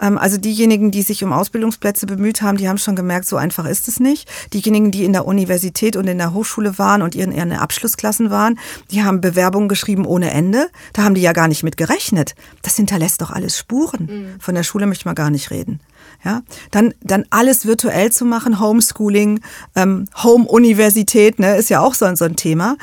Ähm, 0.00 0.18
also 0.18 0.38
diejenigen, 0.38 0.90
die 0.90 1.02
sich 1.02 1.22
um 1.22 1.32
Ausbildungsplätze 1.32 2.06
bemüht 2.06 2.42
haben, 2.42 2.56
die 2.56 2.68
haben 2.68 2.78
schon 2.78 2.96
gemerkt, 2.96 3.26
so 3.26 3.36
einfach 3.36 3.66
ist 3.66 3.88
es 3.88 4.00
nicht. 4.00 4.28
Diejenigen, 4.52 4.90
die 4.90 5.04
in 5.04 5.12
der 5.12 5.26
Universität 5.26 5.96
und 5.96 6.06
in 6.06 6.18
der 6.18 6.32
Hochschule 6.32 6.78
waren 6.78 7.02
und 7.02 7.14
in 7.14 7.32
ihren 7.32 7.52
Abschlussklassen 7.52 8.30
waren, 8.30 8.58
die 8.90 9.02
haben 9.02 9.20
Bewerbungen 9.20 9.68
geschrieben 9.68 10.06
ohne 10.06 10.30
Ende. 10.30 10.68
Da 10.92 11.04
haben 11.04 11.14
die 11.14 11.22
ja 11.22 11.32
gar 11.32 11.48
nicht 11.48 11.62
mit 11.62 11.76
gerechnet. 11.76 12.34
Das 12.62 12.76
hinterlässt 12.76 13.20
doch 13.20 13.30
alles 13.30 13.58
Spuren. 13.58 14.06
Mhm. 14.10 14.40
Von 14.40 14.54
der 14.54 14.62
Schule 14.62 14.86
möchte 14.86 15.06
man 15.06 15.14
gar 15.14 15.30
nicht 15.30 15.50
reden. 15.50 15.80
Ja, 16.24 16.42
dann, 16.70 16.92
dann 17.02 17.24
alles 17.30 17.64
virtuell 17.64 18.12
zu 18.12 18.26
machen, 18.26 18.60
Homeschooling, 18.60 19.40
ähm, 19.74 20.06
Home-Universität, 20.22 21.38
ne, 21.38 21.56
ist 21.56 21.70
ja 21.70 21.80
auch 21.80 21.94
so, 21.94 22.14
so 22.14 22.26
ein 22.26 22.36
Thema, 22.36 22.76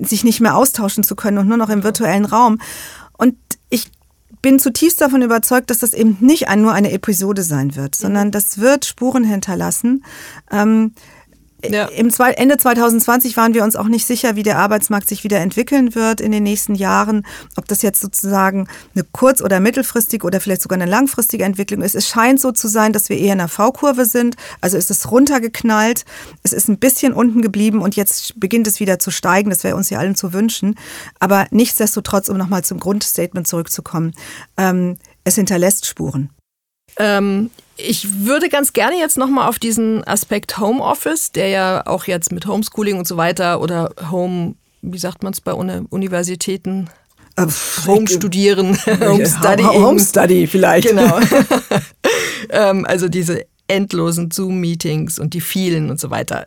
sich 0.00 0.22
nicht 0.22 0.40
mehr 0.40 0.56
austauschen 0.56 1.02
zu 1.02 1.16
können 1.16 1.38
und 1.38 1.48
nur 1.48 1.56
noch 1.56 1.68
im 1.68 1.82
virtuellen 1.82 2.24
Raum. 2.24 2.60
Bin 4.46 4.60
zutiefst 4.60 5.00
davon 5.00 5.22
überzeugt, 5.22 5.70
dass 5.70 5.78
das 5.78 5.92
eben 5.92 6.18
nicht 6.20 6.46
ein, 6.46 6.62
nur 6.62 6.72
eine 6.72 6.92
Episode 6.92 7.42
sein 7.42 7.74
wird, 7.74 7.96
sondern 7.96 8.30
das 8.30 8.60
wird 8.60 8.84
Spuren 8.84 9.24
hinterlassen. 9.24 10.04
Ähm, 10.52 10.92
ja. 11.72 11.86
Im 11.86 12.10
Ende 12.36 12.56
2020 12.56 13.36
waren 13.36 13.54
wir 13.54 13.64
uns 13.64 13.76
auch 13.76 13.88
nicht 13.88 14.06
sicher, 14.06 14.36
wie 14.36 14.42
der 14.42 14.58
Arbeitsmarkt 14.58 15.08
sich 15.08 15.24
wieder 15.24 15.38
entwickeln 15.38 15.94
wird 15.94 16.20
in 16.20 16.32
den 16.32 16.42
nächsten 16.42 16.74
Jahren. 16.74 17.26
Ob 17.56 17.66
das 17.68 17.82
jetzt 17.82 18.00
sozusagen 18.00 18.68
eine 18.94 19.04
kurz- 19.12 19.42
oder 19.42 19.60
mittelfristige 19.60 20.26
oder 20.26 20.40
vielleicht 20.40 20.62
sogar 20.62 20.80
eine 20.80 20.90
langfristige 20.90 21.44
Entwicklung 21.44 21.82
ist. 21.82 21.94
Es 21.94 22.08
scheint 22.08 22.40
so 22.40 22.52
zu 22.52 22.68
sein, 22.68 22.92
dass 22.92 23.08
wir 23.08 23.18
eher 23.18 23.32
in 23.32 23.38
der 23.38 23.48
V-Kurve 23.48 24.04
sind. 24.04 24.36
Also 24.60 24.76
ist 24.76 24.90
es 24.90 25.10
runtergeknallt. 25.10 26.04
Es 26.42 26.52
ist 26.52 26.68
ein 26.68 26.78
bisschen 26.78 27.12
unten 27.12 27.42
geblieben 27.42 27.82
und 27.82 27.96
jetzt 27.96 28.38
beginnt 28.38 28.66
es 28.66 28.80
wieder 28.80 28.98
zu 28.98 29.10
steigen. 29.10 29.50
Das 29.50 29.64
wäre 29.64 29.76
uns 29.76 29.90
ja 29.90 29.98
allen 29.98 30.14
zu 30.14 30.32
wünschen. 30.32 30.76
Aber 31.18 31.46
nichtsdestotrotz, 31.50 32.28
um 32.28 32.36
nochmal 32.36 32.64
zum 32.64 32.80
Grundstatement 32.80 33.46
zurückzukommen, 33.46 34.12
ähm, 34.56 34.96
es 35.24 35.34
hinterlässt 35.34 35.86
Spuren. 35.86 36.30
Ähm, 36.98 37.50
ich 37.76 38.24
würde 38.24 38.48
ganz 38.48 38.72
gerne 38.72 38.96
jetzt 38.96 39.18
nochmal 39.18 39.48
auf 39.48 39.58
diesen 39.58 40.02
Aspekt 40.06 40.58
Homeoffice, 40.58 41.32
der 41.32 41.48
ja 41.48 41.86
auch 41.86 42.06
jetzt 42.06 42.32
mit 42.32 42.46
Homeschooling 42.46 42.98
und 42.98 43.06
so 43.06 43.16
weiter 43.16 43.60
oder 43.60 43.94
Home, 44.10 44.54
wie 44.82 44.98
sagt 44.98 45.22
man 45.22 45.32
es 45.32 45.40
bei 45.40 45.52
Universitäten? 45.52 46.88
Äh, 47.36 47.46
Home 47.86 48.08
studieren, 48.08 48.78
Home 49.00 49.26
Study. 49.26 49.62
Home 49.62 50.00
Study 50.00 50.46
vielleicht. 50.46 50.88
Genau. 50.88 51.18
ähm, 52.50 52.86
also 52.86 53.08
diese 53.08 53.44
endlosen 53.68 54.30
Zoom-Meetings 54.30 55.18
und 55.18 55.34
die 55.34 55.40
vielen 55.40 55.90
und 55.90 56.00
so 56.00 56.10
weiter. 56.10 56.44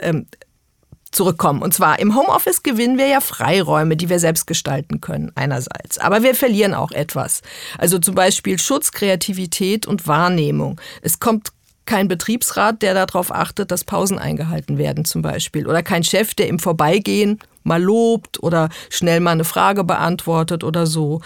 Zurückkommen. 1.11 1.61
Und 1.61 1.73
zwar 1.73 1.99
im 1.99 2.15
Homeoffice 2.15 2.61
gewinnen 2.61 2.97
wir 2.97 3.07
ja 3.07 3.19
Freiräume, 3.19 3.97
die 3.97 4.09
wir 4.09 4.19
selbst 4.19 4.45
gestalten 4.45 5.01
können, 5.01 5.31
einerseits. 5.35 5.97
Aber 5.97 6.21
wir 6.21 6.35
verlieren 6.35 6.73
auch 6.73 6.91
etwas. 6.91 7.41
Also 7.77 7.97
zum 7.97 8.13
Beispiel 8.13 8.59
Schutz, 8.59 8.91
Kreativität 8.91 9.87
und 9.87 10.07
Wahrnehmung. 10.07 10.79
Es 11.01 11.19
kommt 11.19 11.49
kein 11.85 12.07
Betriebsrat, 12.07 12.83
der 12.83 12.93
darauf 12.93 13.33
achtet, 13.33 13.71
dass 13.71 13.83
Pausen 13.83 14.19
eingehalten 14.19 14.77
werden 14.77 15.05
zum 15.05 15.23
Beispiel. 15.23 15.65
Oder 15.65 15.81
kein 15.81 16.03
Chef, 16.03 16.35
der 16.35 16.47
im 16.47 16.59
Vorbeigehen 16.59 17.39
mal 17.69 17.81
lobt 17.81 18.43
oder 18.43 18.67
schnell 18.89 19.21
mal 19.21 19.31
eine 19.31 19.45
Frage 19.45 19.85
beantwortet 19.85 20.65
oder 20.65 20.85
so. 20.85 21.21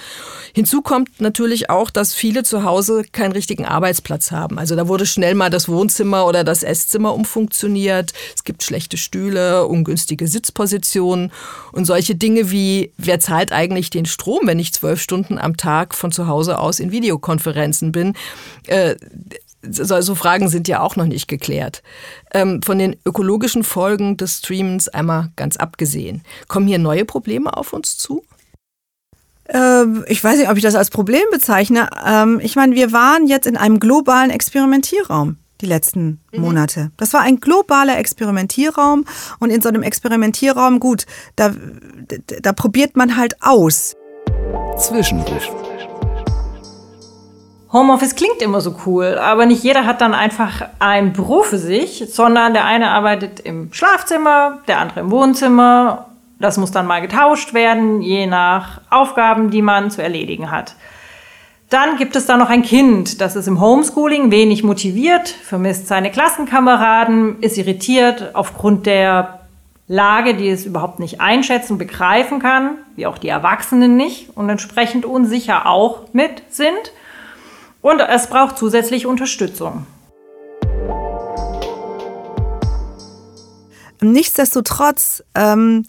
Hinzu 0.53 0.83
kommt 0.83 1.19
natürlich 1.19 1.71
auch, 1.71 1.89
dass 1.89 2.13
viele 2.13 2.43
zu 2.43 2.63
Hause 2.63 3.03
keinen 3.11 3.31
richtigen 3.31 3.65
Arbeitsplatz 3.65 4.31
haben. 4.31 4.59
Also 4.59 4.75
da 4.75 4.87
wurde 4.87 5.07
schnell 5.07 5.33
mal 5.33 5.49
das 5.49 5.67
Wohnzimmer 5.67 6.27
oder 6.27 6.43
das 6.43 6.61
Esszimmer 6.61 7.15
umfunktioniert. 7.15 8.13
Es 8.35 8.43
gibt 8.43 8.61
schlechte 8.61 8.97
Stühle, 8.97 9.65
ungünstige 9.65 10.27
Sitzpositionen 10.27 11.31
und 11.71 11.85
solche 11.85 12.13
Dinge 12.13 12.51
wie, 12.51 12.91
wer 12.97 13.19
zahlt 13.19 13.51
eigentlich 13.51 13.89
den 13.89 14.05
Strom, 14.05 14.41
wenn 14.43 14.59
ich 14.59 14.73
zwölf 14.73 15.01
Stunden 15.01 15.39
am 15.39 15.57
Tag 15.57 15.95
von 15.95 16.11
zu 16.11 16.27
Hause 16.27 16.59
aus 16.59 16.79
in 16.79 16.91
Videokonferenzen 16.91 17.91
bin? 17.91 18.13
Äh, 18.67 18.95
so, 19.69 20.01
so 20.01 20.15
Fragen 20.15 20.49
sind 20.49 20.67
ja 20.67 20.81
auch 20.81 20.95
noch 20.95 21.05
nicht 21.05 21.27
geklärt. 21.27 21.83
Ähm, 22.33 22.61
von 22.61 22.77
den 22.77 22.95
ökologischen 23.05 23.63
Folgen 23.63 24.17
des 24.17 24.39
Streamens 24.39 24.89
einmal 24.89 25.31
ganz 25.35 25.57
abgesehen. 25.57 26.21
Kommen 26.47 26.67
hier 26.67 26.79
neue 26.79 27.05
Probleme 27.05 27.55
auf 27.55 27.73
uns 27.73 27.97
zu? 27.97 28.23
Ähm, 29.49 30.05
ich 30.07 30.23
weiß 30.23 30.37
nicht, 30.37 30.49
ob 30.49 30.57
ich 30.57 30.63
das 30.63 30.75
als 30.75 30.89
Problem 30.89 31.23
bezeichne. 31.31 31.89
Ähm, 32.05 32.39
ich 32.41 32.55
meine, 32.55 32.75
wir 32.75 32.91
waren 32.91 33.27
jetzt 33.27 33.47
in 33.47 33.57
einem 33.57 33.79
globalen 33.79 34.29
Experimentierraum 34.29 35.37
die 35.61 35.65
letzten 35.65 36.19
mhm. 36.31 36.41
Monate. 36.41 36.91
Das 36.97 37.13
war 37.13 37.21
ein 37.21 37.39
globaler 37.39 37.97
Experimentierraum 37.97 39.05
und 39.39 39.49
in 39.49 39.61
so 39.61 39.69
einem 39.69 39.81
Experimentierraum, 39.81 40.79
gut, 40.79 41.05
da, 41.35 41.53
da 42.41 42.53
probiert 42.53 42.95
man 42.95 43.17
halt 43.17 43.41
aus. 43.41 43.95
Zwischenruf. 44.77 45.72
Homeoffice 47.73 48.15
klingt 48.15 48.39
immer 48.43 48.61
so 48.61 48.75
cool, 48.85 49.17
aber 49.17 49.47
nicht 49.47 49.63
jeder 49.63 49.87
hat 49.87 49.99
dann 49.99 50.13
einfach 50.13 50.67
ein 50.77 51.11
Büro 51.11 51.41
für 51.41 51.57
sich, 51.57 52.05
sondern 52.07 52.53
der 52.53 52.65
eine 52.65 52.91
arbeitet 52.91 53.39
im 53.39 53.73
Schlafzimmer, 53.73 54.59
der 54.67 54.79
andere 54.79 54.99
im 54.99 55.09
Wohnzimmer. 55.09 56.05
Das 56.39 56.57
muss 56.57 56.69
dann 56.69 56.85
mal 56.85 57.01
getauscht 57.01 57.55
werden, 57.55 58.03
je 58.03 58.27
nach 58.27 58.81
Aufgaben, 58.91 59.49
die 59.49 59.63
man 59.63 59.89
zu 59.89 60.03
erledigen 60.03 60.51
hat. 60.51 60.75
Dann 61.71 61.97
gibt 61.97 62.15
es 62.15 62.27
da 62.27 62.37
noch 62.37 62.51
ein 62.51 62.61
Kind, 62.61 63.19
das 63.19 63.35
ist 63.35 63.47
im 63.47 63.59
Homeschooling 63.59 64.29
wenig 64.29 64.63
motiviert, 64.63 65.27
vermisst 65.27 65.87
seine 65.87 66.11
Klassenkameraden, 66.11 67.41
ist 67.41 67.57
irritiert 67.57 68.35
aufgrund 68.35 68.85
der 68.85 69.39
Lage, 69.87 70.35
die 70.35 70.49
es 70.49 70.67
überhaupt 70.67 70.99
nicht 70.99 71.21
einschätzen, 71.21 71.79
begreifen 71.79 72.37
kann, 72.37 72.77
wie 72.95 73.07
auch 73.07 73.17
die 73.17 73.29
Erwachsenen 73.29 73.97
nicht 73.97 74.37
und 74.37 74.47
entsprechend 74.49 75.05
unsicher 75.05 75.65
auch 75.65 76.01
mit 76.13 76.43
sind. 76.49 76.91
Und 77.83 77.99
es 77.99 78.27
braucht 78.27 78.57
zusätzlich 78.57 79.05
Unterstützung. 79.05 79.85
Nichtsdestotrotz, 84.01 85.21
ähm, 85.35 85.85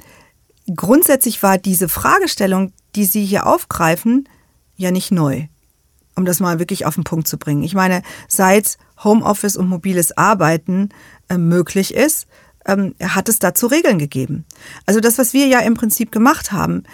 grundsätzlich 0.74 1.42
war 1.42 1.56
diese 1.56 1.88
Fragestellung, 1.88 2.72
die 2.96 3.04
Sie 3.04 3.24
hier 3.24 3.46
aufgreifen, 3.46 4.28
ja 4.76 4.90
nicht 4.90 5.12
neu. 5.12 5.46
Um 6.16 6.24
das 6.24 6.40
mal 6.40 6.58
wirklich 6.58 6.84
auf 6.84 6.96
den 6.96 7.04
Punkt 7.04 7.28
zu 7.28 7.38
bringen. 7.38 7.62
Ich 7.62 7.74
meine, 7.74 8.02
seit 8.28 8.76
Homeoffice 9.02 9.56
und 9.56 9.68
mobiles 9.68 10.16
Arbeiten 10.16 10.88
äh, 11.28 11.38
möglich 11.38 11.94
ist, 11.94 12.26
ähm, 12.66 12.94
hat 13.00 13.28
es 13.28 13.38
dazu 13.38 13.68
Regeln 13.68 13.98
gegeben. 13.98 14.44
Also 14.86 14.98
das, 14.98 15.18
was 15.18 15.32
wir 15.32 15.46
ja 15.46 15.60
im 15.60 15.74
Prinzip 15.74 16.10
gemacht 16.10 16.50
haben, 16.50 16.84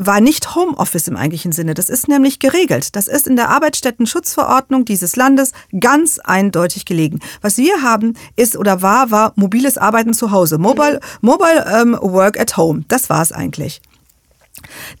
war 0.00 0.20
nicht 0.22 0.54
Homeoffice 0.54 1.08
im 1.08 1.16
eigentlichen 1.16 1.52
Sinne. 1.52 1.74
Das 1.74 1.90
ist 1.90 2.08
nämlich 2.08 2.38
geregelt. 2.38 2.96
Das 2.96 3.06
ist 3.06 3.26
in 3.26 3.36
der 3.36 3.50
Arbeitsstättenschutzverordnung 3.50 4.86
dieses 4.86 5.14
Landes 5.14 5.52
ganz 5.78 6.18
eindeutig 6.18 6.86
gelegen. 6.86 7.20
Was 7.42 7.58
wir 7.58 7.82
haben 7.82 8.14
ist 8.34 8.56
oder 8.56 8.80
war, 8.80 9.10
war 9.10 9.34
mobiles 9.36 9.76
Arbeiten 9.76 10.14
zu 10.14 10.30
Hause. 10.30 10.56
Mobile, 10.56 11.00
mobile 11.20 11.66
ähm, 11.70 11.98
Work 12.00 12.40
at 12.40 12.56
Home. 12.56 12.84
Das 12.88 13.10
war 13.10 13.20
es 13.20 13.30
eigentlich. 13.30 13.82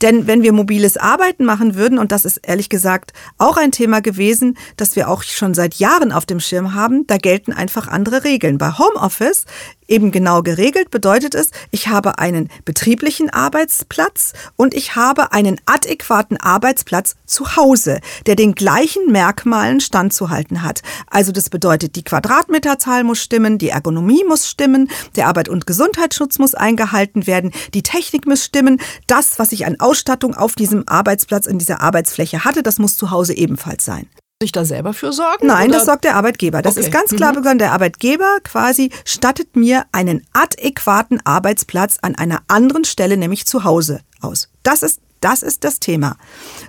Denn 0.02 0.26
wenn 0.26 0.42
wir 0.42 0.52
mobiles 0.52 0.96
Arbeiten 0.96 1.44
machen 1.44 1.74
würden, 1.74 1.98
und 1.98 2.12
das 2.12 2.24
ist 2.24 2.38
ehrlich 2.38 2.68
gesagt 2.68 3.12
auch 3.38 3.56
ein 3.56 3.72
Thema 3.72 4.00
gewesen, 4.00 4.56
das 4.76 4.96
wir 4.96 5.08
auch 5.08 5.22
schon 5.22 5.54
seit 5.54 5.74
Jahren 5.76 6.12
auf 6.12 6.26
dem 6.26 6.40
Schirm 6.40 6.74
haben, 6.74 7.06
da 7.06 7.16
gelten 7.16 7.52
einfach 7.52 7.88
andere 7.88 8.24
Regeln. 8.24 8.58
Bei 8.58 8.72
Homeoffice 8.72 9.44
eben 9.90 10.10
genau 10.10 10.42
geregelt, 10.42 10.90
bedeutet 10.90 11.34
es, 11.34 11.50
ich 11.70 11.88
habe 11.88 12.18
einen 12.18 12.48
betrieblichen 12.64 13.28
Arbeitsplatz 13.28 14.32
und 14.56 14.72
ich 14.72 14.96
habe 14.96 15.32
einen 15.32 15.60
adäquaten 15.66 16.38
Arbeitsplatz 16.38 17.16
zu 17.26 17.56
Hause, 17.56 18.00
der 18.26 18.36
den 18.36 18.54
gleichen 18.54 19.10
Merkmalen 19.12 19.80
standzuhalten 19.80 20.62
hat. 20.62 20.82
Also 21.10 21.32
das 21.32 21.50
bedeutet, 21.50 21.96
die 21.96 22.04
Quadratmeterzahl 22.04 23.04
muss 23.04 23.20
stimmen, 23.20 23.58
die 23.58 23.70
Ergonomie 23.70 24.24
muss 24.24 24.48
stimmen, 24.48 24.88
der 25.16 25.26
Arbeit- 25.26 25.48
und 25.48 25.66
Gesundheitsschutz 25.66 26.38
muss 26.38 26.54
eingehalten 26.54 27.26
werden, 27.26 27.52
die 27.74 27.82
Technik 27.82 28.26
muss 28.26 28.44
stimmen, 28.44 28.80
das, 29.06 29.38
was 29.38 29.52
ich 29.52 29.66
an 29.66 29.80
Ausstattung 29.80 30.34
auf 30.34 30.54
diesem 30.54 30.84
Arbeitsplatz, 30.86 31.46
in 31.46 31.58
dieser 31.58 31.80
Arbeitsfläche 31.80 32.44
hatte, 32.44 32.62
das 32.62 32.78
muss 32.78 32.96
zu 32.96 33.10
Hause 33.10 33.36
ebenfalls 33.36 33.84
sein 33.84 34.06
sich 34.42 34.52
da 34.52 34.64
selber 34.64 34.94
für 34.94 35.12
sorgen? 35.12 35.46
Nein, 35.46 35.68
oder? 35.68 35.76
das 35.78 35.84
sorgt 35.86 36.04
der 36.04 36.16
Arbeitgeber. 36.16 36.62
Das 36.62 36.76
Okay. 36.78 36.86
ist 36.86 36.92
ganz 36.92 37.10
klar 37.14 37.32
Mhm. 37.32 37.36
begonnen. 37.36 37.58
Der 37.58 37.72
Arbeitgeber 37.72 38.38
quasi 38.42 38.90
stattet 39.04 39.54
mir 39.54 39.84
einen 39.92 40.26
adäquaten 40.32 41.20
Arbeitsplatz 41.26 41.98
an 42.00 42.14
einer 42.14 42.40
anderen 42.48 42.84
Stelle, 42.84 43.18
nämlich 43.18 43.44
zu 43.46 43.64
Hause 43.64 44.00
aus. 44.22 44.48
Das 44.62 44.82
ist 44.82 45.00
das 45.22 45.42
ist 45.42 45.64
das 45.64 45.80
Thema. 45.80 46.16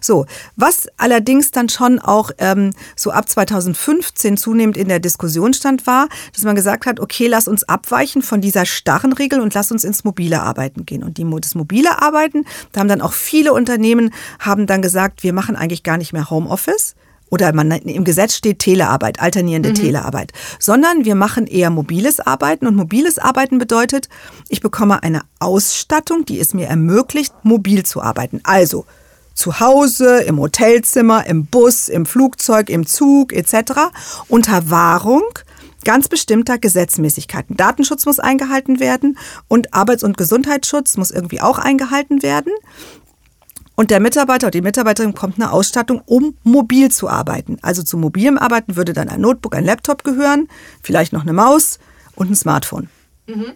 So, 0.01 0.25
was 0.57 0.89
allerdings 0.97 1.51
dann 1.51 1.69
schon 1.69 1.99
auch 1.99 2.31
ähm, 2.37 2.73
so 2.97 3.11
ab 3.11 3.29
2015 3.29 4.35
zunehmend 4.35 4.75
in 4.75 4.89
der 4.89 4.99
Diskussion 4.99 5.53
stand, 5.53 5.87
war, 5.87 6.09
dass 6.33 6.43
man 6.43 6.53
gesagt 6.57 6.85
hat, 6.85 6.99
okay, 6.99 7.27
lass 7.27 7.47
uns 7.47 7.63
abweichen 7.63 8.21
von 8.21 8.41
dieser 8.41 8.65
starren 8.65 9.13
Regel 9.13 9.39
und 9.39 9.53
lass 9.53 9.71
uns 9.71 9.85
ins 9.85 10.03
mobile 10.03 10.41
Arbeiten 10.41 10.85
gehen. 10.85 11.01
Und 11.01 11.17
die, 11.17 11.25
das 11.39 11.55
mobile 11.55 12.01
Arbeiten, 12.01 12.43
da 12.73 12.81
haben 12.81 12.89
dann 12.89 12.99
auch 12.99 13.13
viele 13.13 13.53
Unternehmen 13.53 14.13
haben 14.39 14.67
dann 14.67 14.81
gesagt, 14.81 15.23
wir 15.23 15.31
machen 15.31 15.55
eigentlich 15.55 15.83
gar 15.83 15.95
nicht 15.97 16.11
mehr 16.11 16.29
Homeoffice, 16.29 16.95
oder 17.31 17.53
man, 17.53 17.71
im 17.71 18.03
Gesetz 18.03 18.35
steht 18.35 18.59
Telearbeit, 18.59 19.19
alternierende 19.19 19.73
Telearbeit, 19.73 20.33
sondern 20.59 21.05
wir 21.05 21.15
machen 21.15 21.47
eher 21.47 21.71
mobiles 21.71 22.19
Arbeiten 22.19 22.67
und 22.67 22.75
mobiles 22.75 23.17
Arbeiten 23.17 23.57
bedeutet, 23.57 24.09
ich 24.49 24.61
bekomme 24.61 25.01
eine 25.01 25.21
Ausstattung, 25.39 26.25
die 26.25 26.39
es 26.39 26.53
mir 26.53 26.67
ermöglicht, 26.67 27.33
mobil 27.43 27.83
zu 27.83 28.01
arbeiten. 28.01 28.41
Also 28.43 28.85
zu 29.33 29.61
Hause, 29.61 30.19
im 30.23 30.39
Hotelzimmer, 30.39 31.25
im 31.25 31.45
Bus, 31.45 31.87
im 31.87 32.05
Flugzeug, 32.05 32.69
im 32.69 32.85
Zug 32.85 33.31
etc. 33.33 33.89
unter 34.27 34.69
Wahrung 34.69 35.23
ganz 35.83 36.07
bestimmter 36.07 36.57
Gesetzmäßigkeiten. 36.57 37.57
Datenschutz 37.57 38.05
muss 38.05 38.19
eingehalten 38.19 38.79
werden 38.79 39.17
und 39.47 39.73
Arbeits- 39.73 40.03
und 40.03 40.17
Gesundheitsschutz 40.17 40.97
muss 40.97 41.11
irgendwie 41.11 41.41
auch 41.41 41.57
eingehalten 41.57 42.21
werden. 42.21 42.53
Und 43.81 43.89
der 43.89 43.99
Mitarbeiter 43.99 44.45
oder 44.45 44.51
die 44.51 44.61
Mitarbeiterin 44.61 45.13
bekommt 45.13 45.37
eine 45.39 45.51
Ausstattung, 45.51 46.03
um 46.05 46.35
mobil 46.43 46.91
zu 46.91 47.09
arbeiten. 47.09 47.57
Also 47.63 47.81
zu 47.81 47.97
mobilem 47.97 48.37
Arbeiten 48.37 48.75
würde 48.75 48.93
dann 48.93 49.09
ein 49.09 49.21
Notebook, 49.21 49.55
ein 49.55 49.65
Laptop 49.65 50.03
gehören, 50.03 50.49
vielleicht 50.83 51.13
noch 51.13 51.23
eine 51.23 51.33
Maus 51.33 51.79
und 52.13 52.29
ein 52.29 52.35
Smartphone. 52.35 52.89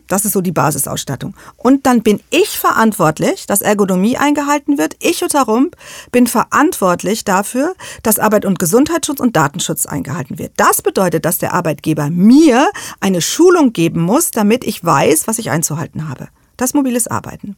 Das 0.08 0.26
ist 0.26 0.32
so 0.32 0.42
die 0.42 0.52
Basisausstattung. 0.52 1.36
Und 1.58 1.86
dann 1.86 2.02
bin 2.02 2.22
ich 2.32 2.58
verantwortlich, 2.58 3.46
dass 3.46 3.62
Ergonomie 3.62 4.18
eingehalten 4.18 4.80
wird. 4.80 4.96
Ich, 5.00 5.20
Jutta 5.20 5.44
Rump, 5.44 5.76
bin 6.12 6.26
verantwortlich 6.26 7.24
dafür, 7.24 7.76
dass 8.02 8.18
Arbeit- 8.18 8.46
und 8.46 8.58
Gesundheitsschutz 8.58 9.20
und 9.20 9.36
Datenschutz 9.36 9.86
eingehalten 9.86 10.40
wird. 10.40 10.54
Das 10.58 10.82
bedeutet, 10.82 11.24
dass 11.26 11.38
der 11.38 11.54
Arbeitgeber 11.54 12.10
mir 12.10 12.68
eine 13.00 13.22
Schulung 13.22 13.74
geben 13.74 14.02
muss, 14.02 14.32
damit 14.32 14.64
ich 14.64 14.84
weiß, 14.84 15.28
was 15.28 15.38
ich 15.38 15.52
einzuhalten 15.52 16.10
habe. 16.10 16.30
Das 16.58 16.74
mobiles 16.74 17.08
Arbeiten. 17.08 17.56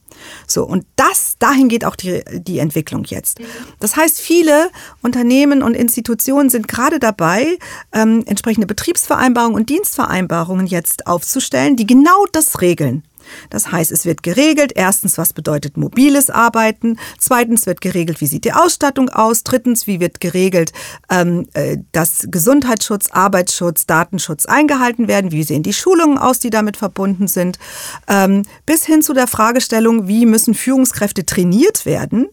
So, 0.48 0.64
und 0.64 0.86
das, 0.96 1.36
dahin 1.40 1.70
geht 1.70 1.86
auch 1.86 1.96
die, 1.96 2.24
die 2.32 2.60
Entwicklung 2.60 3.04
jetzt. 3.04 3.40
Das 3.80 3.96
heißt, 3.96 4.20
viele 4.20 4.70
Unternehmen 5.02 5.64
und 5.64 5.76
Institutionen 5.76 6.50
sind 6.50 6.68
gerade 6.68 7.00
dabei, 7.00 7.58
ähm, 7.94 8.24
entsprechende 8.26 8.68
Betriebsvereinbarungen 8.68 9.56
und 9.56 9.70
Dienstvereinbarungen 9.70 10.68
jetzt 10.68 11.08
aufzustellen, 11.08 11.76
die 11.76 11.88
genau 11.88 12.26
das 12.32 12.62
regeln. 12.62 13.04
Das 13.50 13.72
heißt, 13.72 13.92
es 13.92 14.06
wird 14.06 14.24
geregelt, 14.24 14.74
erstens, 14.76 15.18
was 15.18 15.34
bedeutet 15.34 15.78
mobiles 15.78 16.30
Arbeiten, 16.30 16.98
zweitens 17.20 17.66
wird 17.66 17.82
geregelt, 17.82 18.22
wie 18.22 18.28
sieht 18.28 18.46
die 18.46 18.54
Ausstattung 18.54 19.10
aus, 19.10 19.44
drittens, 19.44 19.88
wie 19.88 20.00
wird 20.00 20.20
geregelt, 20.20 20.72
ähm, 21.10 21.48
äh, 21.54 21.78
dass 21.92 22.28
Gesundheitsschutz, 22.30 23.10
Arbeitsschutz, 23.12 23.86
Datenschutz 23.86 24.46
eingehalten 24.46 25.08
werden, 25.08 25.32
wie 25.32 25.44
sehen 25.44 25.64
die 25.64 25.74
Schulungen 25.74 26.18
aus, 26.18 26.40
die 26.40 26.50
damit 26.50 26.78
verbunden 26.78 27.28
sind, 27.28 27.60
ähm, 28.08 28.44
bis 28.66 28.86
hin 28.86 29.02
zu 29.02 29.14
der 29.14 29.28
Fragestellung, 29.28 30.08
wie 30.08 30.26
müssen 30.26 30.54
Führungskräfte 30.54 31.26
trainiert 31.26 31.86
werden 31.86 32.28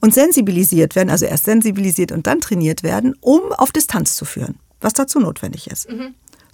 und 0.00 0.14
sensibilisiert 0.14 0.96
werden, 0.96 1.10
also 1.10 1.26
erst 1.26 1.44
sensibilisiert 1.44 2.12
und 2.12 2.26
dann 2.26 2.40
trainiert 2.40 2.82
werden, 2.82 3.14
um 3.20 3.52
auf 3.52 3.72
Distanz 3.72 4.16
zu 4.16 4.24
führen, 4.24 4.58
was 4.80 4.92
dazu 4.92 5.20
notwendig 5.20 5.68
ist. 5.70 5.88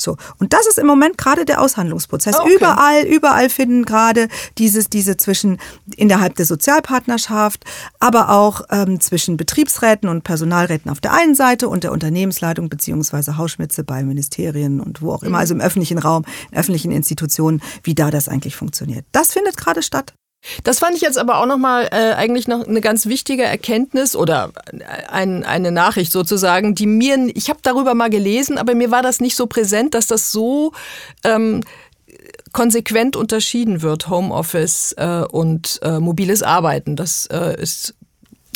So. 0.03 0.16
Und 0.38 0.53
das 0.53 0.66
ist 0.66 0.78
im 0.78 0.86
Moment 0.86 1.16
gerade 1.18 1.44
der 1.44 1.61
Aushandlungsprozess. 1.61 2.36
Ah, 2.36 2.42
okay. 2.42 2.57
Überall, 2.57 3.05
überall 3.05 3.48
finden 3.48 3.84
gerade 3.84 4.28
dieses, 4.59 4.88
diese 4.90 5.16
zwischen 5.16 5.59
innerhalb 5.96 6.36
der 6.36 6.46
Sozialpartnerschaft, 6.46 7.64
aber 8.00 8.30
auch 8.30 8.62
ähm, 8.70 9.00
zwischen 9.00 9.36
Betriebsräten 9.36 10.09
und 10.09 10.24
Personalräten 10.24 10.90
auf 10.90 11.00
der 11.00 11.12
einen 11.12 11.34
Seite 11.34 11.68
und 11.68 11.84
der 11.84 11.92
Unternehmensleitung 11.92 12.68
beziehungsweise 12.68 13.36
Hausschmitze 13.36 13.84
bei 13.84 14.03
Ministerien 14.03 14.80
und 14.80 15.03
wo 15.03 15.12
auch 15.12 15.22
immer, 15.22 15.38
also 15.38 15.55
im 15.55 15.61
öffentlichen 15.61 15.98
Raum, 15.98 16.24
in 16.50 16.59
öffentlichen 16.59 16.92
Institutionen, 16.92 17.62
wie 17.82 17.94
da 17.94 18.11
das 18.11 18.28
eigentlich 18.28 18.57
funktioniert. 18.57 19.05
Das 19.12 19.32
findet 19.32 19.57
gerade 19.57 19.82
statt. 19.82 20.14
Das 20.64 20.80
fand 20.80 20.97
ich 20.97 21.03
jetzt 21.03 21.18
aber 21.18 21.38
auch 21.38 21.47
nochmal 21.47 21.88
äh, 21.93 22.14
eigentlich 22.14 22.49
noch 22.49 22.66
eine 22.66 22.80
ganz 22.80 23.07
wichtige 23.07 23.45
Erkenntnis 23.45 24.16
oder 24.16 24.51
ein, 25.09 25.45
eine 25.45 25.70
Nachricht 25.70 26.12
sozusagen, 26.12 26.74
die 26.74 26.86
mir, 26.86 27.30
ich 27.34 27.49
habe 27.49 27.61
darüber 27.62 27.95
mal 27.95 28.11
gelesen, 28.11 28.59
aber 28.59 28.74
mir 28.74 28.90
war 28.90 29.03
das 29.03 29.20
nicht 29.20 29.36
so 29.36 29.47
präsent, 29.47 29.95
dass 29.95 30.07
das 30.09 30.32
so 30.32 30.72
ähm, 31.24 31.62
konsequent 32.53 33.16
unterschieden 33.16 33.82
wird, 33.82 34.09
Homeoffice 34.09 34.95
äh, 34.99 35.24
und 35.30 35.80
äh, 35.82 36.01
mobiles 36.01 36.43
Arbeiten. 36.43 36.97
Das 36.97 37.26
äh, 37.26 37.61
ist, 37.61 37.95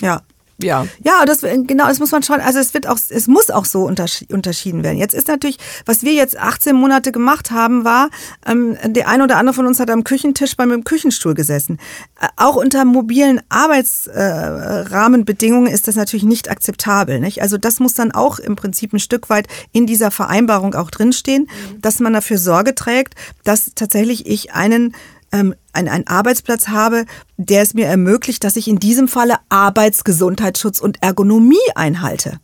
Ja. 0.00 0.22
Ja. 0.58 0.86
Ja, 1.04 1.24
das 1.26 1.40
genau, 1.40 1.86
das 1.86 1.98
muss 1.98 2.12
man 2.12 2.22
schon, 2.22 2.40
also 2.40 2.58
es 2.58 2.74
wird 2.74 2.86
auch, 2.86 2.98
es 3.08 3.26
muss 3.26 3.50
auch 3.50 3.64
so 3.64 3.86
unterschi- 3.86 4.32
unterschieden 4.32 4.82
werden. 4.82 4.98
Jetzt 4.98 5.14
ist 5.14 5.28
natürlich, 5.28 5.58
was 5.84 6.02
wir 6.02 6.14
jetzt 6.14 6.38
18 6.38 6.74
Monate 6.74 7.12
gemacht 7.12 7.50
haben, 7.50 7.84
war, 7.84 8.10
ähm, 8.46 8.76
der 8.84 9.08
eine 9.08 9.24
oder 9.24 9.36
andere 9.36 9.54
von 9.54 9.66
uns 9.66 9.80
hat 9.80 9.90
am 9.90 10.04
Küchentisch 10.04 10.56
beim 10.56 10.84
Küchenstuhl 10.84 11.34
gesessen. 11.34 11.78
Äh, 12.20 12.28
auch 12.36 12.56
unter 12.56 12.84
mobilen 12.84 13.40
Arbeitsrahmenbedingungen 13.48 15.72
ist 15.72 15.88
das 15.88 15.96
natürlich 15.96 16.24
nicht 16.24 16.50
akzeptabel. 16.50 17.20
Nicht? 17.20 17.42
Also 17.42 17.58
das 17.58 17.80
muss 17.80 17.94
dann 17.94 18.12
auch 18.12 18.38
im 18.38 18.56
Prinzip 18.56 18.92
ein 18.92 18.98
Stück 18.98 19.28
weit 19.28 19.46
in 19.72 19.86
dieser 19.86 20.10
Vereinbarung 20.10 20.74
auch 20.74 20.90
drinstehen, 20.90 21.48
dass 21.80 22.00
man 22.00 22.12
dafür 22.12 22.38
Sorge 22.38 22.74
trägt, 22.74 23.14
dass 23.44 23.72
tatsächlich 23.74 24.26
ich 24.26 24.54
einen 24.54 24.94
ähm, 25.40 25.54
einen, 25.72 25.88
einen 25.88 26.06
Arbeitsplatz 26.06 26.68
habe, 26.68 27.04
der 27.36 27.62
es 27.62 27.74
mir 27.74 27.86
ermöglicht, 27.86 28.44
dass 28.44 28.56
ich 28.56 28.68
in 28.68 28.78
diesem 28.78 29.08
Falle 29.08 29.36
Arbeits-, 29.48 30.04
Gesundheitsschutz 30.04 30.80
und 30.80 31.02
Ergonomie 31.02 31.56
einhalte. 31.74 32.40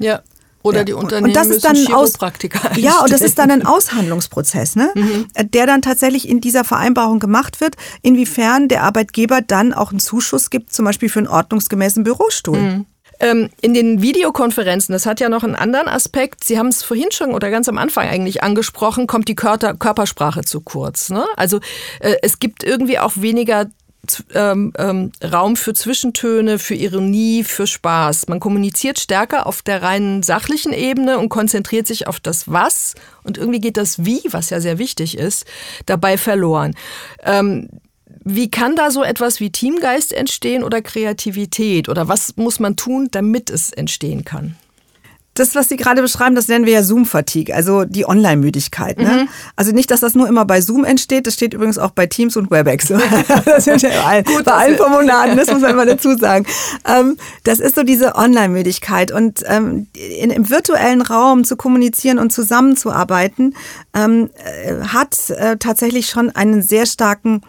Ja. 0.00 0.20
Oder 0.64 0.78
Ja, 0.78 0.84
die 0.84 0.92
Unternehmen 0.92 1.26
und 1.30 1.36
das 1.36 1.48
ist 1.48 1.64
dann 1.64 1.76
ein 1.76 1.92
Aus- 1.92 2.12
Ja, 2.76 3.00
und 3.02 3.10
das 3.12 3.20
ist 3.20 3.36
dann 3.38 3.50
ein 3.50 3.66
Aushandlungsprozess, 3.66 4.76
ne? 4.76 4.92
Mhm. 4.94 5.26
der 5.50 5.66
dann 5.66 5.82
tatsächlich 5.82 6.28
in 6.28 6.40
dieser 6.40 6.62
Vereinbarung 6.62 7.18
gemacht 7.18 7.60
wird, 7.60 7.74
inwiefern 8.02 8.68
der 8.68 8.84
Arbeitgeber 8.84 9.40
dann 9.40 9.72
auch 9.72 9.90
einen 9.90 9.98
Zuschuss 9.98 10.50
gibt, 10.50 10.72
zum 10.72 10.84
Beispiel 10.84 11.08
für 11.08 11.18
einen 11.18 11.26
ordnungsgemäßen 11.28 12.04
Bürostuhl. 12.04 12.58
Mhm. 12.58 12.86
Ähm, 13.22 13.50
in 13.60 13.72
den 13.72 14.02
Videokonferenzen, 14.02 14.92
das 14.92 15.06
hat 15.06 15.20
ja 15.20 15.28
noch 15.28 15.44
einen 15.44 15.54
anderen 15.54 15.88
Aspekt. 15.88 16.42
Sie 16.42 16.58
haben 16.58 16.66
es 16.66 16.82
vorhin 16.82 17.12
schon 17.12 17.32
oder 17.32 17.50
ganz 17.50 17.68
am 17.68 17.78
Anfang 17.78 18.08
eigentlich 18.08 18.42
angesprochen, 18.42 19.06
kommt 19.06 19.28
die 19.28 19.36
Körper, 19.36 19.74
Körpersprache 19.74 20.42
zu 20.42 20.60
kurz. 20.60 21.08
Ne? 21.08 21.24
Also 21.36 21.60
äh, 22.00 22.16
es 22.22 22.40
gibt 22.40 22.64
irgendwie 22.64 22.98
auch 22.98 23.12
weniger 23.14 23.66
ähm, 24.34 24.72
ähm, 24.76 25.12
Raum 25.22 25.54
für 25.54 25.72
Zwischentöne, 25.72 26.58
für 26.58 26.74
Ironie, 26.74 27.44
für 27.44 27.68
Spaß. 27.68 28.26
Man 28.26 28.40
kommuniziert 28.40 28.98
stärker 28.98 29.46
auf 29.46 29.62
der 29.62 29.82
reinen 29.82 30.24
sachlichen 30.24 30.72
Ebene 30.72 31.20
und 31.20 31.28
konzentriert 31.28 31.86
sich 31.86 32.08
auf 32.08 32.18
das 32.18 32.50
Was. 32.50 32.96
Und 33.22 33.38
irgendwie 33.38 33.60
geht 33.60 33.76
das 33.76 34.04
Wie, 34.04 34.22
was 34.30 34.50
ja 34.50 34.60
sehr 34.60 34.78
wichtig 34.78 35.16
ist, 35.16 35.46
dabei 35.86 36.18
verloren. 36.18 36.74
Ähm, 37.22 37.68
wie 38.24 38.50
kann 38.50 38.76
da 38.76 38.90
so 38.90 39.02
etwas 39.02 39.40
wie 39.40 39.50
Teamgeist 39.50 40.12
entstehen 40.12 40.64
oder 40.64 40.82
Kreativität? 40.82 41.88
Oder 41.88 42.08
was 42.08 42.36
muss 42.36 42.60
man 42.60 42.76
tun, 42.76 43.08
damit 43.10 43.50
es 43.50 43.72
entstehen 43.72 44.24
kann? 44.24 44.56
Das, 45.34 45.54
was 45.54 45.70
Sie 45.70 45.78
gerade 45.78 46.02
beschreiben, 46.02 46.34
das 46.34 46.48
nennen 46.48 46.66
wir 46.66 46.74
ja 46.74 46.82
Zoom-Fatigue, 46.82 47.54
also 47.54 47.84
die 47.84 48.06
Online-Müdigkeit. 48.06 48.98
Ne? 48.98 49.28
Also 49.56 49.72
nicht, 49.72 49.90
dass 49.90 50.00
das 50.00 50.14
nur 50.14 50.28
immer 50.28 50.44
bei 50.44 50.60
Zoom 50.60 50.84
entsteht, 50.84 51.26
das 51.26 51.32
steht 51.32 51.54
übrigens 51.54 51.78
auch 51.78 51.92
bei 51.92 52.06
Teams 52.06 52.36
und 52.36 52.50
WebEx. 52.50 52.88
das 53.46 53.64
sind 53.64 53.80
ja 53.80 53.88
bei 53.88 54.00
allen, 54.04 54.24
bei 54.44 54.52
allen 54.52 54.76
Formulaten, 54.76 55.38
das 55.38 55.50
muss 55.50 55.62
man 55.62 55.70
immer 55.70 55.86
dazu 55.86 56.18
sagen. 56.18 56.44
Ähm, 56.86 57.16
das 57.44 57.60
ist 57.60 57.76
so 57.76 57.82
diese 57.82 58.14
Online-Müdigkeit 58.14 59.10
und 59.10 59.42
ähm, 59.46 59.86
in, 59.94 60.30
im 60.30 60.50
virtuellen 60.50 61.00
Raum 61.00 61.44
zu 61.44 61.56
kommunizieren 61.56 62.18
und 62.18 62.30
zusammenzuarbeiten, 62.30 63.56
ähm, 63.94 64.28
äh, 64.34 64.84
hat 64.88 65.30
äh, 65.30 65.56
tatsächlich 65.56 66.10
schon 66.10 66.28
einen 66.28 66.60
sehr 66.60 66.84
starken 66.84 67.40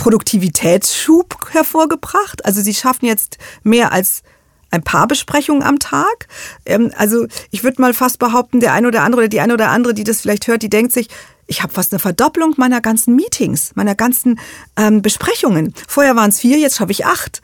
Produktivitätsschub 0.00 1.50
hervorgebracht. 1.50 2.46
Also 2.46 2.62
sie 2.62 2.72
schaffen 2.72 3.04
jetzt 3.04 3.36
mehr 3.62 3.92
als 3.92 4.22
ein 4.70 4.82
paar 4.82 5.06
Besprechungen 5.06 5.62
am 5.62 5.78
Tag. 5.78 6.26
Ähm, 6.64 6.90
also 6.96 7.26
ich 7.50 7.64
würde 7.64 7.82
mal 7.82 7.92
fast 7.92 8.18
behaupten, 8.18 8.60
der 8.60 8.72
eine 8.72 8.88
oder 8.88 9.02
andere 9.02 9.22
oder 9.22 9.28
die 9.28 9.40
eine 9.40 9.52
oder 9.52 9.68
andere, 9.68 9.92
die 9.92 10.04
das 10.04 10.22
vielleicht 10.22 10.46
hört, 10.46 10.62
die 10.62 10.70
denkt 10.70 10.92
sich, 10.92 11.08
ich 11.46 11.62
habe 11.62 11.74
fast 11.74 11.92
eine 11.92 11.98
Verdopplung 11.98 12.54
meiner 12.56 12.80
ganzen 12.80 13.14
Meetings, 13.14 13.72
meiner 13.74 13.94
ganzen 13.94 14.40
ähm, 14.74 15.02
Besprechungen. 15.02 15.74
Vorher 15.86 16.16
waren 16.16 16.30
es 16.30 16.40
vier, 16.40 16.56
jetzt 16.56 16.78
schaffe 16.78 16.92
ich 16.92 17.04
acht. 17.04 17.42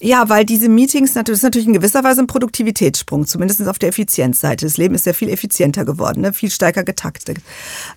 Ja, 0.00 0.28
weil 0.28 0.44
diese 0.44 0.68
Meetings 0.68 1.14
natürlich, 1.14 1.36
das 1.36 1.38
ist 1.38 1.44
natürlich 1.44 1.66
in 1.66 1.72
gewisser 1.72 2.04
Weise 2.04 2.20
ein 2.20 2.26
Produktivitätssprung, 2.26 3.26
zumindest 3.26 3.66
auf 3.66 3.78
der 3.78 3.88
Effizienzseite. 3.88 4.66
Das 4.66 4.76
Leben 4.76 4.94
ist 4.94 5.06
ja 5.06 5.14
viel 5.14 5.30
effizienter 5.30 5.86
geworden, 5.86 6.20
ne? 6.20 6.34
viel 6.34 6.50
stärker 6.50 6.84
getaktet. 6.84 7.38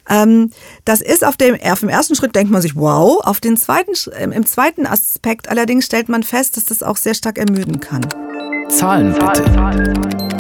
Ähm, 0.10 0.52
das 0.86 1.02
ist 1.02 1.26
auf 1.26 1.36
dem, 1.36 1.58
auf 1.62 1.82
dem 1.82 1.90
ersten 1.90 2.16
Schritt 2.16 2.36
denkt 2.36 2.52
man 2.52 2.62
sich, 2.62 2.76
wow. 2.76 3.20
Auf 3.24 3.42
den 3.42 3.58
zweiten, 3.58 3.92
im 4.32 4.46
zweiten 4.46 4.86
Aspekt 4.86 5.50
allerdings 5.50 5.86
stellt 5.86 6.08
man 6.08 6.24
fest, 6.24 6.56
dass 6.56 6.66
das 6.66 6.84
auch 6.84 6.98
sehr 6.98 7.16
stark 7.16 7.38
ermüden 7.38 7.82
kann. 7.82 8.08
Zahlen 8.70 9.14
bitte. 9.14 10.39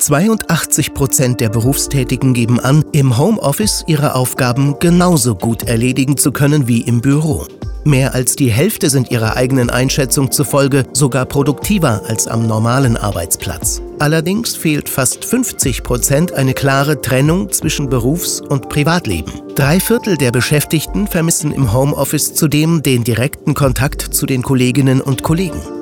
82 0.00 0.94
Prozent 0.94 1.40
der 1.40 1.50
Berufstätigen 1.50 2.32
geben 2.32 2.58
an, 2.58 2.84
im 2.92 3.18
Homeoffice 3.18 3.84
ihre 3.86 4.14
Aufgaben 4.14 4.78
genauso 4.78 5.34
gut 5.34 5.64
erledigen 5.64 6.16
zu 6.16 6.32
können 6.32 6.66
wie 6.66 6.80
im 6.80 7.00
Büro. 7.00 7.46
Mehr 7.84 8.14
als 8.14 8.36
die 8.36 8.50
Hälfte 8.50 8.90
sind 8.90 9.10
ihrer 9.10 9.36
eigenen 9.36 9.70
Einschätzung 9.70 10.30
zufolge 10.30 10.84
sogar 10.92 11.24
produktiver 11.24 12.02
als 12.06 12.26
am 12.26 12.46
normalen 12.46 12.96
Arbeitsplatz. 12.96 13.80
Allerdings 13.98 14.54
fehlt 14.54 14.88
fast 14.88 15.24
50 15.24 15.82
Prozent 15.82 16.32
eine 16.32 16.52
klare 16.52 17.00
Trennung 17.00 17.50
zwischen 17.50 17.88
Berufs- 17.88 18.40
und 18.40 18.68
Privatleben. 18.68 19.32
Drei 19.54 19.80
Viertel 19.80 20.16
der 20.16 20.30
Beschäftigten 20.30 21.06
vermissen 21.06 21.52
im 21.52 21.72
Homeoffice 21.72 22.34
zudem 22.34 22.82
den 22.82 23.04
direkten 23.04 23.54
Kontakt 23.54 24.02
zu 24.02 24.26
den 24.26 24.42
Kolleginnen 24.42 25.00
und 25.00 25.22
Kollegen. 25.22 25.79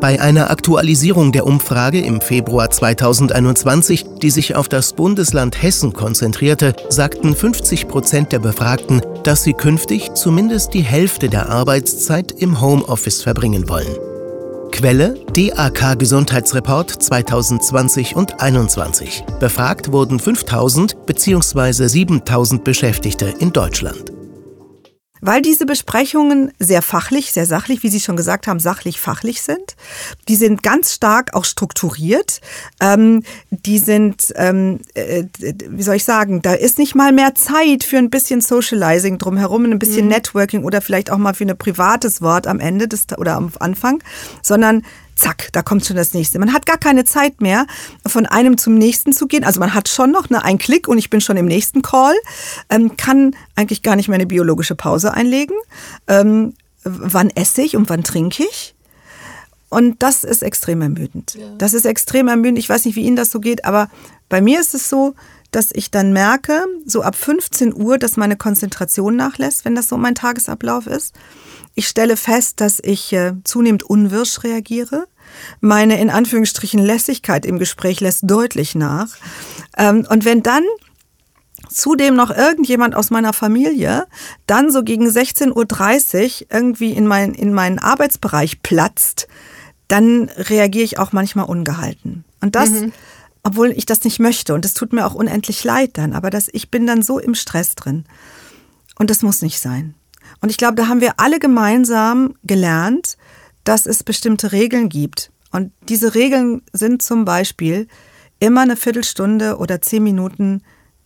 Bei 0.00 0.20
einer 0.20 0.50
Aktualisierung 0.50 1.32
der 1.32 1.46
Umfrage 1.46 2.00
im 2.00 2.20
Februar 2.20 2.70
2021, 2.70 4.04
die 4.22 4.30
sich 4.30 4.54
auf 4.54 4.68
das 4.68 4.92
Bundesland 4.92 5.62
Hessen 5.62 5.94
konzentrierte, 5.94 6.74
sagten 6.90 7.34
50 7.34 7.88
Prozent 7.88 8.30
der 8.30 8.38
Befragten, 8.38 9.00
dass 9.24 9.42
sie 9.42 9.54
künftig 9.54 10.12
zumindest 10.14 10.74
die 10.74 10.82
Hälfte 10.82 11.28
der 11.28 11.48
Arbeitszeit 11.48 12.30
im 12.32 12.60
Homeoffice 12.60 13.22
verbringen 13.22 13.68
wollen. 13.68 13.96
Quelle 14.70 15.14
DAK 15.32 15.98
Gesundheitsreport 15.98 16.90
2020 16.90 18.14
und 18.16 18.30
2021. 18.32 19.24
Befragt 19.40 19.90
wurden 19.90 20.20
5000 20.20 21.06
bzw. 21.06 21.86
7000 21.88 22.62
Beschäftigte 22.62 23.32
in 23.38 23.52
Deutschland. 23.52 24.15
Weil 25.26 25.42
diese 25.42 25.66
Besprechungen 25.66 26.52
sehr 26.60 26.82
fachlich, 26.82 27.32
sehr 27.32 27.46
sachlich, 27.46 27.82
wie 27.82 27.88
Sie 27.88 27.98
schon 27.98 28.16
gesagt 28.16 28.46
haben, 28.46 28.60
sachlich-fachlich 28.60 29.42
sind. 29.42 29.74
Die 30.28 30.36
sind 30.36 30.62
ganz 30.62 30.94
stark 30.94 31.34
auch 31.34 31.44
strukturiert. 31.44 32.40
Ähm, 32.80 33.24
die 33.50 33.80
sind, 33.80 34.32
ähm, 34.36 34.78
äh, 34.94 35.24
wie 35.40 35.82
soll 35.82 35.96
ich 35.96 36.04
sagen, 36.04 36.42
da 36.42 36.54
ist 36.54 36.78
nicht 36.78 36.94
mal 36.94 37.10
mehr 37.10 37.34
Zeit 37.34 37.82
für 37.82 37.98
ein 37.98 38.08
bisschen 38.08 38.40
Socializing 38.40 39.18
drumherum, 39.18 39.64
ein 39.64 39.80
bisschen 39.80 40.04
mhm. 40.04 40.12
Networking 40.12 40.62
oder 40.62 40.80
vielleicht 40.80 41.10
auch 41.10 41.18
mal 41.18 41.34
für 41.34 41.44
ein 41.44 41.58
privates 41.58 42.22
Wort 42.22 42.46
am 42.46 42.60
Ende 42.60 42.86
des, 42.86 43.06
oder 43.18 43.34
am 43.34 43.50
Anfang, 43.58 44.04
sondern 44.42 44.84
zack, 45.16 45.48
da 45.52 45.62
kommt 45.62 45.84
schon 45.84 45.96
das 45.96 46.14
nächste. 46.14 46.38
Man 46.38 46.52
hat 46.52 46.66
gar 46.66 46.78
keine 46.78 47.04
Zeit 47.04 47.40
mehr, 47.40 47.66
von 48.06 48.26
einem 48.26 48.58
zum 48.58 48.74
nächsten 48.74 49.12
zu 49.12 49.26
gehen. 49.26 49.44
Also 49.44 49.60
man 49.60 49.74
hat 49.74 49.88
schon 49.88 50.12
noch 50.12 50.30
ne, 50.30 50.44
einen 50.44 50.58
Klick 50.58 50.86
und 50.86 50.98
ich 50.98 51.10
bin 51.10 51.20
schon 51.20 51.36
im 51.36 51.46
nächsten 51.46 51.82
Call, 51.82 52.14
ähm, 52.70 52.96
kann 52.96 53.34
eigentlich 53.54 53.82
gar 53.82 53.96
nicht 53.96 54.08
mehr 54.08 54.16
eine 54.16 54.26
biologische 54.26 54.76
Pause 54.76 55.14
einlegen. 55.14 55.56
Ähm, 56.06 56.54
wann 56.84 57.30
esse 57.30 57.62
ich 57.62 57.76
und 57.76 57.88
wann 57.88 58.04
trinke 58.04 58.44
ich? 58.44 58.74
Und 59.68 60.02
das 60.02 60.22
ist 60.22 60.42
extrem 60.42 60.80
ermüdend. 60.80 61.34
Ja. 61.34 61.46
Das 61.58 61.74
ist 61.74 61.86
extrem 61.86 62.28
ermüdend. 62.28 62.58
Ich 62.58 62.68
weiß 62.68 62.84
nicht, 62.84 62.94
wie 62.94 63.04
Ihnen 63.04 63.16
das 63.16 63.30
so 63.30 63.40
geht, 63.40 63.64
aber 63.64 63.88
bei 64.28 64.40
mir 64.40 64.60
ist 64.60 64.74
es 64.74 64.88
so, 64.88 65.14
dass 65.50 65.70
ich 65.72 65.90
dann 65.90 66.12
merke, 66.12 66.64
so 66.84 67.02
ab 67.02 67.16
15 67.16 67.74
Uhr, 67.74 67.98
dass 67.98 68.16
meine 68.16 68.36
Konzentration 68.36 69.16
nachlässt, 69.16 69.64
wenn 69.64 69.74
das 69.74 69.88
so 69.88 69.96
mein 69.96 70.14
Tagesablauf 70.14 70.86
ist. 70.86 71.14
Ich 71.74 71.88
stelle 71.88 72.16
fest, 72.16 72.60
dass 72.60 72.80
ich 72.82 73.12
äh, 73.12 73.34
zunehmend 73.44 73.82
unwirsch 73.82 74.42
reagiere. 74.44 75.06
Meine 75.60 76.00
in 76.00 76.10
Anführungsstrichen 76.10 76.80
Lässigkeit 76.80 77.44
im 77.44 77.58
Gespräch 77.58 78.00
lässt 78.00 78.22
deutlich 78.24 78.74
nach. 78.74 79.08
Ähm, 79.76 80.06
und 80.08 80.24
wenn 80.24 80.42
dann 80.42 80.64
zudem 81.68 82.14
noch 82.14 82.30
irgendjemand 82.30 82.94
aus 82.94 83.10
meiner 83.10 83.32
Familie 83.32 84.06
dann 84.46 84.70
so 84.70 84.82
gegen 84.82 85.06
16.30 85.06 86.42
Uhr 86.42 86.46
irgendwie 86.50 86.92
in, 86.92 87.06
mein, 87.06 87.34
in 87.34 87.52
meinen 87.52 87.78
Arbeitsbereich 87.78 88.62
platzt, 88.62 89.28
dann 89.88 90.30
reagiere 90.36 90.84
ich 90.84 90.98
auch 90.98 91.12
manchmal 91.12 91.46
ungehalten. 91.46 92.24
Und 92.40 92.54
das, 92.54 92.70
mhm. 92.70 92.92
Obwohl 93.46 93.70
ich 93.70 93.86
das 93.86 94.02
nicht 94.02 94.18
möchte. 94.18 94.54
Und 94.54 94.64
es 94.64 94.74
tut 94.74 94.92
mir 94.92 95.06
auch 95.06 95.14
unendlich 95.14 95.62
leid 95.62 95.98
dann. 95.98 96.14
Aber 96.14 96.30
das, 96.30 96.48
ich 96.52 96.68
bin 96.68 96.84
dann 96.84 97.02
so 97.02 97.20
im 97.20 97.36
Stress 97.36 97.76
drin. 97.76 98.04
Und 98.98 99.08
das 99.08 99.22
muss 99.22 99.40
nicht 99.40 99.60
sein. 99.60 99.94
Und 100.40 100.50
ich 100.50 100.56
glaube, 100.56 100.74
da 100.74 100.88
haben 100.88 101.00
wir 101.00 101.20
alle 101.20 101.38
gemeinsam 101.38 102.34
gelernt, 102.42 103.16
dass 103.62 103.86
es 103.86 104.02
bestimmte 104.02 104.50
Regeln 104.50 104.88
gibt. 104.88 105.30
Und 105.52 105.72
diese 105.88 106.16
Regeln 106.16 106.62
sind 106.72 107.02
zum 107.02 107.24
Beispiel 107.24 107.86
immer 108.40 108.62
eine 108.62 108.76
Viertelstunde 108.76 109.58
oder 109.58 109.80
zehn 109.80 110.02
Minuten 110.02 110.64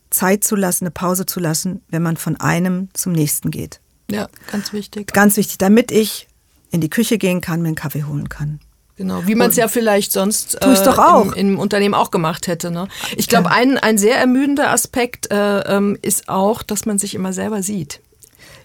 Zeit 0.08 0.42
zu 0.42 0.56
lassen, 0.56 0.84
eine 0.84 0.92
Pause 0.92 1.26
zu 1.26 1.40
lassen, 1.40 1.82
wenn 1.90 2.02
man 2.02 2.16
von 2.16 2.40
einem 2.40 2.88
zum 2.94 3.12
nächsten 3.12 3.50
geht. 3.50 3.82
Ja, 4.10 4.28
ganz 4.50 4.72
wichtig. 4.72 5.12
Ganz 5.12 5.36
wichtig, 5.36 5.58
damit 5.58 5.92
ich 5.92 6.26
in 6.70 6.80
die 6.80 6.90
Küche 6.90 7.18
gehen 7.18 7.42
kann, 7.42 7.60
mir 7.60 7.68
einen 7.68 7.76
Kaffee 7.76 8.04
holen 8.04 8.30
kann. 8.30 8.60
Genau, 9.00 9.26
wie 9.26 9.34
man 9.34 9.48
es 9.48 9.56
ja 9.56 9.66
vielleicht 9.66 10.12
sonst 10.12 10.56
äh, 10.56 10.84
doch 10.84 10.98
auch. 10.98 11.32
Im, 11.32 11.52
im, 11.52 11.58
Unternehmen 11.58 11.94
auch 11.94 12.10
gemacht 12.10 12.48
hätte. 12.48 12.70
Ne? 12.70 12.86
Ich 13.16 13.28
glaube, 13.28 13.50
ein, 13.50 13.78
ein 13.78 13.96
sehr 13.96 14.18
ermüdender 14.18 14.68
Aspekt 14.68 15.32
äh, 15.32 15.60
ähm, 15.60 15.96
ist 16.02 16.28
auch, 16.28 16.62
dass 16.62 16.84
man 16.84 16.98
sich 16.98 17.14
immer 17.14 17.32
selber 17.32 17.62
sieht. 17.62 18.02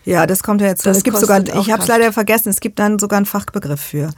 Ja, 0.04 0.28
das 0.28 0.44
kommt 0.44 0.60
ja 0.60 0.68
jetzt. 0.68 0.86
Das 0.86 0.98
es 0.98 1.04
gibt 1.04 1.16
sogar, 1.16 1.42
ich 1.42 1.72
habe 1.72 1.82
es 1.82 1.88
leider 1.88 2.12
vergessen, 2.12 2.50
es 2.50 2.60
gibt 2.60 2.80
dann 2.80 3.00
sogar 3.00 3.16
einen 3.16 3.26
Fachbegriff 3.26 3.80
für. 3.80 4.10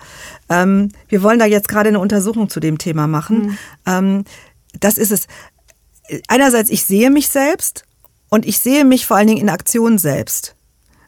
Ähm, 0.49 0.89
wir 1.07 1.22
wollen 1.22 1.38
da 1.38 1.45
jetzt 1.45 1.68
gerade 1.68 1.89
eine 1.89 1.99
Untersuchung 1.99 2.49
zu 2.49 2.59
dem 2.59 2.80
Thema 2.80 3.05
machen. 3.05 3.38
Mhm. 3.38 3.57
Ähm, 3.86 4.24
das 4.80 4.97
ist 4.97 5.11
es. 5.11 5.28
Einerseits, 6.28 6.72
ich 6.72 6.84
sehe 6.84 7.11
mich 7.11 7.30
selbst 7.30 7.84
und 8.30 8.47
ich 8.47 8.57
sehe 8.57 8.86
mich 8.86 9.05
vor 9.05 9.18
allen 9.18 9.28
Dingen 9.28 9.41
in 9.41 9.49
Aktion 9.49 9.99
selbst. 9.99 10.55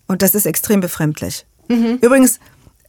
Und 0.06 0.22
das 0.22 0.36
ist 0.36 0.46
extrem 0.46 0.82
befremdlich. 0.82 1.48
Mhm. 1.68 1.98
Übrigens, 2.00 2.40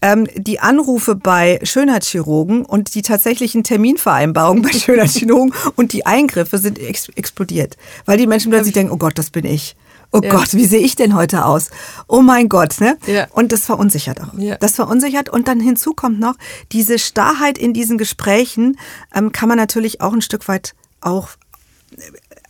ähm, 0.02 0.26
die 0.34 0.60
Anrufe 0.60 1.14
bei 1.14 1.58
Schönheitschirurgen 1.62 2.64
und 2.64 2.94
die 2.94 3.02
tatsächlichen 3.02 3.64
Terminvereinbarungen 3.64 4.62
bei 4.62 4.72
Schönheitschirurgen 4.78 5.52
und 5.76 5.92
die 5.92 6.06
Eingriffe 6.06 6.58
sind 6.58 6.78
ex 6.78 7.08
explodiert. 7.16 7.76
Weil 8.06 8.18
die 8.18 8.26
Menschen 8.26 8.50
plötzlich 8.50 8.74
denken, 8.74 8.92
oh 8.92 8.98
Gott, 8.98 9.18
das 9.18 9.30
bin 9.30 9.44
ich 9.44 9.76
oh 10.12 10.20
ja. 10.22 10.30
Gott, 10.30 10.54
wie 10.54 10.66
sehe 10.66 10.80
ich 10.80 10.96
denn 10.96 11.14
heute 11.14 11.44
aus? 11.44 11.70
Oh 12.08 12.20
mein 12.20 12.48
Gott, 12.48 12.80
ne? 12.80 12.98
Ja. 13.06 13.26
Und 13.30 13.52
das 13.52 13.64
verunsichert 13.64 14.20
auch. 14.20 14.36
Ja. 14.38 14.56
Das 14.56 14.74
verunsichert 14.74 15.28
und 15.28 15.48
dann 15.48 15.60
hinzu 15.60 15.94
kommt 15.94 16.20
noch 16.20 16.34
diese 16.72 16.98
Starrheit 16.98 17.58
in 17.58 17.72
diesen 17.72 17.98
Gesprächen 17.98 18.78
ähm, 19.14 19.32
kann 19.32 19.48
man 19.48 19.58
natürlich 19.58 20.00
auch 20.00 20.12
ein 20.12 20.22
Stück 20.22 20.48
weit 20.48 20.74
auch, 21.00 21.28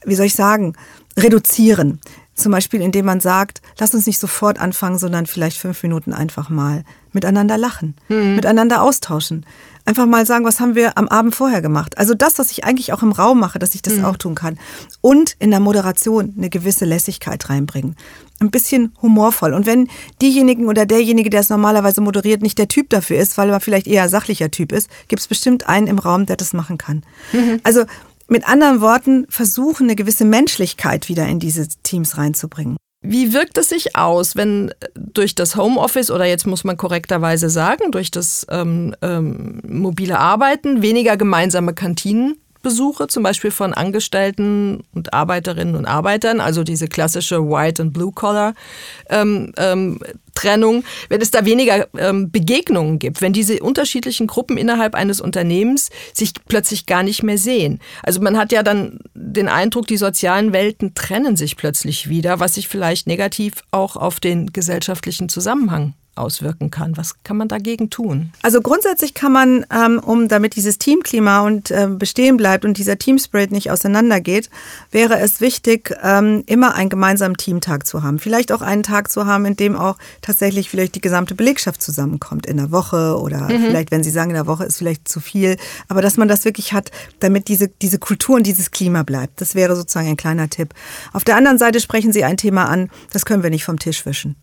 wie 0.05 0.15
soll 0.15 0.27
ich 0.27 0.35
sagen, 0.35 0.75
reduzieren. 1.17 2.01
Zum 2.35 2.53
Beispiel, 2.53 2.81
indem 2.81 3.07
man 3.07 3.21
sagt, 3.21 3.61
lass 3.79 3.95
uns 3.95 4.07
nicht 4.07 4.19
sofort 4.19 4.59
anfangen, 4.59 4.99
sondern 4.99 5.27
vielleicht 5.27 5.59
fünf 5.59 5.83
Minuten 5.83 6.13
einfach 6.13 6.49
mal 6.49 6.85
miteinander 7.13 7.59
lachen, 7.59 7.95
mhm. 8.09 8.37
miteinander 8.37 8.83
austauschen. 8.83 9.45
Einfach 9.85 10.07
mal 10.07 10.27
sagen, 10.27 10.45
was 10.45 10.61
haben 10.61 10.75
wir 10.75 10.97
am 10.97 11.09
Abend 11.09 11.35
vorher 11.35 11.63
gemacht? 11.63 11.99
Also 11.99 12.15
das, 12.15 12.39
was 12.39 12.51
ich 12.51 12.65
eigentlich 12.65 12.93
auch 12.93 13.03
im 13.03 13.13
Raum 13.13 13.41
mache, 13.41 13.59
dass 13.59 13.75
ich 13.75 13.83
das 13.83 13.95
mhm. 13.95 14.05
auch 14.05 14.17
tun 14.17 14.35
kann. 14.35 14.59
Und 15.01 15.35
in 15.39 15.51
der 15.51 15.61
Moderation 15.61 16.35
eine 16.37 16.51
gewisse 16.51 16.85
Lässigkeit 16.85 17.49
reinbringen. 17.49 17.97
Ein 18.41 18.51
bisschen 18.51 18.93
humorvoll. 19.03 19.53
Und 19.53 19.67
wenn 19.67 19.89
diejenigen 20.23 20.69
oder 20.69 20.87
derjenige, 20.87 21.31
der 21.31 21.41
es 21.41 21.51
normalerweise 21.51 22.01
moderiert, 22.01 22.43
nicht 22.43 22.59
der 22.59 22.69
Typ 22.69 22.91
dafür 22.91 23.19
ist, 23.19 23.37
weil 23.37 23.51
er 23.51 23.61
vielleicht 23.61 23.87
eher 23.87 24.09
sachlicher 24.09 24.51
Typ 24.51 24.73
ist, 24.73 24.89
gibt 25.09 25.21
es 25.21 25.29
bestimmt 25.29 25.69
einen 25.69 25.89
im 25.89 25.99
Raum, 25.99 26.27
der 26.27 26.37
das 26.37 26.53
machen 26.53 26.79
kann. 26.79 27.03
Mhm. 27.33 27.61
Also 27.65 27.85
mit 28.31 28.49
anderen 28.49 28.81
Worten, 28.81 29.27
versuchen, 29.29 29.85
eine 29.87 29.97
gewisse 29.97 30.25
Menschlichkeit 30.25 31.09
wieder 31.09 31.27
in 31.27 31.39
diese 31.39 31.69
Teams 31.83 32.17
reinzubringen. 32.17 32.77
Wie 33.03 33.33
wirkt 33.33 33.57
es 33.57 33.71
sich 33.71 33.97
aus, 33.97 34.37
wenn 34.37 34.69
äh, 34.69 34.75
durch 34.95 35.35
das 35.35 35.57
Homeoffice 35.57 36.11
oder 36.11 36.27
jetzt 36.27 36.47
muss 36.47 36.65
man 36.65 36.77
korrekterweise 36.77 37.49
sagen, 37.49 37.91
durch 37.93 38.11
das 38.11 38.47
ähm, 38.51 38.95
ähm, 39.01 39.63
mobile 39.67 40.19
Arbeiten 40.19 40.83
weniger 40.83 41.17
gemeinsame 41.17 41.73
Kantinen 41.73 42.37
Besuche, 42.63 43.09
zum 43.09 43.23
Beispiel 43.23 43.51
von 43.51 43.75
Angestellten 43.75 44.83
und 44.93 45.15
Arbeiterinnen 45.15 45.77
und 45.77 45.87
Arbeitern, 45.87 46.41
also 46.41 46.65
diese 46.65 46.89
klassische 46.89 47.49
White- 47.49 47.83
und 47.83 47.93
Blue-Collar-Trennung, 47.93 50.75
ähm, 50.77 50.85
wenn 51.09 51.21
es 51.21 51.31
da 51.31 51.45
weniger 51.45 51.87
ähm, 51.97 52.31
Begegnungen 52.31 52.99
gibt, 52.99 53.23
wenn 53.23 53.33
diese 53.33 53.61
unterschiedlichen 53.61 54.27
Gruppen 54.27 54.59
innerhalb 54.59 54.95
eines 54.95 55.21
Unternehmens 55.21 55.91
sich 56.13 56.33
plötzlich 56.49 56.87
gar 56.87 57.03
nicht 57.03 57.23
mehr 57.23 57.39
sehen. 57.39 57.81
Also 58.03 58.21
man 58.21 58.37
hat 58.37 58.53
ja 58.53 58.63
dann 58.63 58.99
den 59.15 59.49
Eindruck, 59.49 59.87
die 59.87 59.97
sozialen 59.97 60.53
Welten 60.53 60.95
trennen 60.95 61.37
sich 61.37 61.57
plötzlich 61.57 62.09
wieder, 62.09 62.41
was 62.41 62.55
sich 62.55 62.69
vielleicht 62.69 63.07
negativ 63.07 63.55
auch 63.71 63.97
auf 63.97 64.21
den 64.21 64.53
gesellschaftlichen 64.53 65.29
Zusammenhang 65.29 65.95
auswirken 66.21 66.71
kann. 66.71 66.97
Was 66.97 67.23
kann 67.25 67.37
man 67.37 67.49
dagegen 67.49 67.91
tun? 67.91 68.33
Also 68.43 68.61
grundsätzlich 68.61 69.15
kann 69.15 69.33
man, 69.33 69.67
ähm, 69.73 69.99
um 69.99 70.29
damit 70.29 70.57
dieses 70.57 70.79
Teamklima 70.79 71.41
und 71.41 71.71
äh, 71.71 71.89
bestehen 71.89 72.37
bleibt 72.37 72.65
und 72.65 72.79
dieser 72.79 72.99
Teamspirit 72.99 73.51
nicht 73.51 73.71
auseinandergeht, 73.71 74.51
wäre 74.91 75.19
es 75.19 75.41
wichtig, 75.41 75.95
ähm, 76.03 76.45
immer 76.47 76.75
einen 76.75 76.91
gemeinsamen 76.91 77.37
Teamtag 77.37 77.87
zu 77.87 78.03
haben. 78.03 78.19
Vielleicht 78.19 78.53
auch 78.53 78.63
einen 78.63 78.83
Tag 78.83 79.11
zu 79.11 79.27
haben, 79.27 79.45
in 79.47 79.57
dem 79.57 79.77
auch 79.77 79.97
tatsächlich 80.23 80.71
vielleicht 80.71 80.95
die 80.95 81.01
gesamte 81.01 81.35
Belegschaft 81.35 81.83
zusammenkommt 81.83 82.47
in 82.47 82.57
der 82.57 82.71
Woche 82.71 83.19
oder 83.19 83.49
mhm. 83.49 83.67
vielleicht, 83.67 83.91
wenn 83.91 84.03
Sie 84.03 84.11
sagen, 84.11 84.31
in 84.31 84.37
der 84.37 84.47
Woche 84.47 84.65
ist 84.65 84.79
vielleicht 84.79 85.09
zu 85.09 85.21
viel, 85.21 85.57
aber 85.89 86.03
dass 86.03 86.17
man 86.17 86.29
das 86.29 86.45
wirklich 86.45 86.73
hat, 86.73 86.91
damit 87.21 87.49
diese, 87.49 87.69
diese 87.69 87.99
Kultur 87.99 88.37
und 88.37 88.47
dieses 88.47 88.71
Klima 88.71 89.03
bleibt. 89.03 89.41
Das 89.41 89.55
wäre 89.55 89.77
sozusagen 89.77 90.09
ein 90.09 90.17
kleiner 90.17 90.49
Tipp. 90.49 90.75
Auf 91.13 91.25
der 91.25 91.37
anderen 91.37 91.59
Seite 91.59 91.81
sprechen 91.81 92.13
Sie 92.13 92.25
ein 92.25 92.37
Thema 92.37 92.67
an, 92.67 92.91
das 93.13 93.25
können 93.25 93.43
wir 93.43 93.51
nicht 93.51 93.65
vom 93.65 93.79
Tisch 93.79 94.05
wischen. 94.07 94.37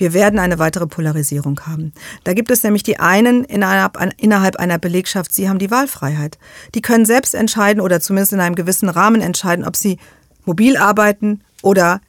Wir 0.00 0.14
werden 0.14 0.38
eine 0.38 0.58
weitere 0.58 0.86
Polarisierung 0.86 1.60
haben. 1.66 1.92
Da 2.24 2.32
gibt 2.32 2.50
es 2.50 2.62
nämlich 2.62 2.82
die 2.82 2.98
einen 2.98 3.44
innerhalb, 3.44 3.98
innerhalb 4.16 4.56
einer 4.56 4.78
Belegschaft, 4.78 5.30
sie 5.34 5.46
haben 5.46 5.58
die 5.58 5.70
Wahlfreiheit. 5.70 6.38
Die 6.74 6.80
können 6.80 7.04
selbst 7.04 7.34
entscheiden 7.34 7.82
oder 7.82 8.00
zumindest 8.00 8.32
in 8.32 8.40
einem 8.40 8.54
gewissen 8.54 8.88
Rahmen 8.88 9.20
entscheiden, 9.20 9.66
ob 9.66 9.76
sie 9.76 9.98
mobil 10.46 10.78
arbeiten 10.78 11.42
oder 11.60 12.00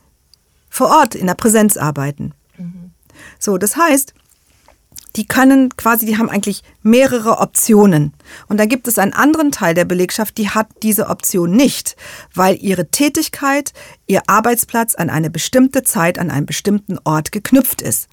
vor 0.69 0.87
Ort 0.87 1.15
in 1.15 1.27
der 1.27 1.33
Präsenz 1.33 1.75
arbeiten. 1.75 2.33
Mhm. 2.57 2.91
So, 3.39 3.57
das 3.57 3.75
heißt, 3.75 4.13
die 5.15 5.25
können 5.25 5.75
quasi, 5.75 6.05
die 6.05 6.17
haben 6.17 6.29
eigentlich 6.29 6.63
mehrere 6.81 7.39
Optionen. 7.39 8.13
Und 8.47 8.59
da 8.59 8.65
gibt 8.65 8.87
es 8.87 8.97
einen 8.97 9.13
anderen 9.13 9.51
Teil 9.51 9.73
der 9.73 9.85
Belegschaft, 9.85 10.37
die 10.37 10.49
hat 10.49 10.67
diese 10.83 11.07
Option 11.07 11.51
nicht, 11.51 11.95
weil 12.33 12.57
ihre 12.61 12.87
Tätigkeit, 12.87 13.73
ihr 14.07 14.23
Arbeitsplatz 14.27 14.95
an 14.95 15.09
eine 15.09 15.29
bestimmte 15.29 15.83
Zeit, 15.83 16.17
an 16.17 16.31
einen 16.31 16.45
bestimmten 16.45 16.97
Ort 17.03 17.31
geknüpft 17.31 17.81
ist. 17.81 18.07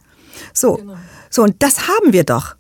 So, 0.52 0.76
genau. 0.76 0.96
so 1.30 1.42
und 1.42 1.62
das 1.62 1.88
haben 1.88 2.12
wir 2.12 2.24
doch. 2.24 2.57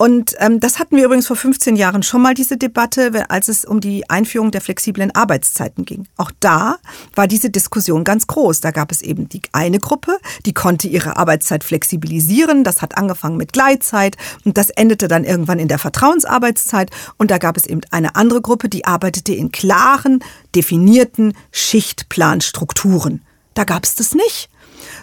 Und 0.00 0.34
ähm, 0.38 0.60
das 0.60 0.78
hatten 0.78 0.96
wir 0.96 1.04
übrigens 1.04 1.26
vor 1.26 1.36
15 1.36 1.76
Jahren 1.76 2.02
schon 2.02 2.22
mal 2.22 2.32
diese 2.32 2.56
Debatte, 2.56 3.28
als 3.28 3.48
es 3.48 3.66
um 3.66 3.82
die 3.82 4.08
Einführung 4.08 4.50
der 4.50 4.62
flexiblen 4.62 5.14
Arbeitszeiten 5.14 5.84
ging. 5.84 6.06
Auch 6.16 6.30
da 6.40 6.78
war 7.14 7.26
diese 7.26 7.50
Diskussion 7.50 8.02
ganz 8.02 8.26
groß. 8.26 8.62
Da 8.62 8.70
gab 8.70 8.92
es 8.92 9.02
eben 9.02 9.28
die 9.28 9.42
eine 9.52 9.78
Gruppe, 9.78 10.16
die 10.46 10.54
konnte 10.54 10.88
ihre 10.88 11.18
Arbeitszeit 11.18 11.64
flexibilisieren. 11.64 12.64
Das 12.64 12.80
hat 12.80 12.96
angefangen 12.96 13.36
mit 13.36 13.52
Gleitzeit 13.52 14.16
und 14.46 14.56
das 14.56 14.70
endete 14.70 15.06
dann 15.06 15.24
irgendwann 15.24 15.58
in 15.58 15.68
der 15.68 15.78
Vertrauensarbeitszeit. 15.78 16.90
Und 17.18 17.30
da 17.30 17.36
gab 17.36 17.58
es 17.58 17.66
eben 17.66 17.82
eine 17.90 18.16
andere 18.16 18.40
Gruppe, 18.40 18.70
die 18.70 18.86
arbeitete 18.86 19.34
in 19.34 19.52
klaren, 19.52 20.24
definierten 20.54 21.34
Schichtplanstrukturen. 21.52 23.20
Da 23.52 23.64
gab 23.64 23.84
es 23.84 23.96
das 23.96 24.14
nicht. 24.14 24.48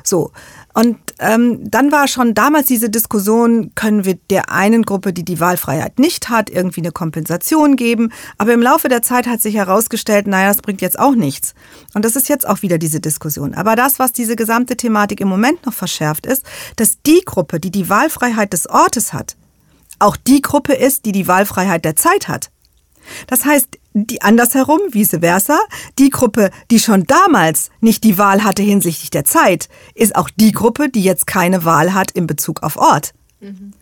So, 0.03 0.31
und 0.77 0.99
ähm, 1.17 1.71
dann 1.71 1.91
war 1.91 2.07
schon 2.07 2.35
damals 2.35 2.67
diese 2.67 2.91
Diskussion, 2.91 3.71
können 3.73 4.05
wir 4.05 4.13
der 4.29 4.51
einen 4.51 4.83
Gruppe, 4.83 5.11
die 5.11 5.25
die 5.25 5.39
Wahlfreiheit 5.39 5.97
nicht 5.97 6.29
hat, 6.29 6.51
irgendwie 6.51 6.81
eine 6.81 6.91
Kompensation 6.91 7.75
geben. 7.75 8.11
Aber 8.37 8.53
im 8.53 8.61
Laufe 8.61 8.87
der 8.87 9.01
Zeit 9.01 9.25
hat 9.25 9.41
sich 9.41 9.55
herausgestellt, 9.55 10.27
naja, 10.27 10.49
das 10.49 10.61
bringt 10.61 10.81
jetzt 10.81 10.99
auch 10.99 11.15
nichts. 11.15 11.55
Und 11.95 12.05
das 12.05 12.15
ist 12.15 12.29
jetzt 12.29 12.47
auch 12.47 12.61
wieder 12.61 12.77
diese 12.77 12.99
Diskussion. 12.99 13.55
Aber 13.55 13.75
das, 13.75 13.97
was 13.97 14.13
diese 14.13 14.35
gesamte 14.35 14.77
Thematik 14.77 15.19
im 15.19 15.29
Moment 15.29 15.65
noch 15.65 15.73
verschärft 15.73 16.27
ist, 16.27 16.45
dass 16.75 17.01
die 17.01 17.23
Gruppe, 17.25 17.59
die 17.59 17.71
die 17.71 17.89
Wahlfreiheit 17.89 18.53
des 18.53 18.69
Ortes 18.69 19.13
hat, 19.13 19.35
auch 19.97 20.15
die 20.15 20.43
Gruppe 20.43 20.73
ist, 20.73 21.05
die 21.05 21.11
die 21.11 21.27
Wahlfreiheit 21.27 21.85
der 21.85 21.95
Zeit 21.95 22.27
hat. 22.27 22.51
Das 23.27 23.45
heißt, 23.45 23.67
die 23.93 24.21
andersherum, 24.21 24.79
vice 24.91 25.17
versa, 25.19 25.59
die 25.97 26.09
Gruppe, 26.09 26.51
die 26.69 26.79
schon 26.79 27.03
damals 27.05 27.69
nicht 27.81 28.03
die 28.03 28.17
Wahl 28.17 28.43
hatte 28.43 28.63
hinsichtlich 28.63 29.09
der 29.09 29.25
Zeit, 29.25 29.69
ist 29.95 30.15
auch 30.15 30.29
die 30.29 30.51
Gruppe, 30.51 30.89
die 30.89 31.03
jetzt 31.03 31.27
keine 31.27 31.65
Wahl 31.65 31.93
hat 31.93 32.11
in 32.11 32.27
Bezug 32.27 32.63
auf 32.63 32.77
Ort. 32.77 33.13
Mhm. 33.39 33.73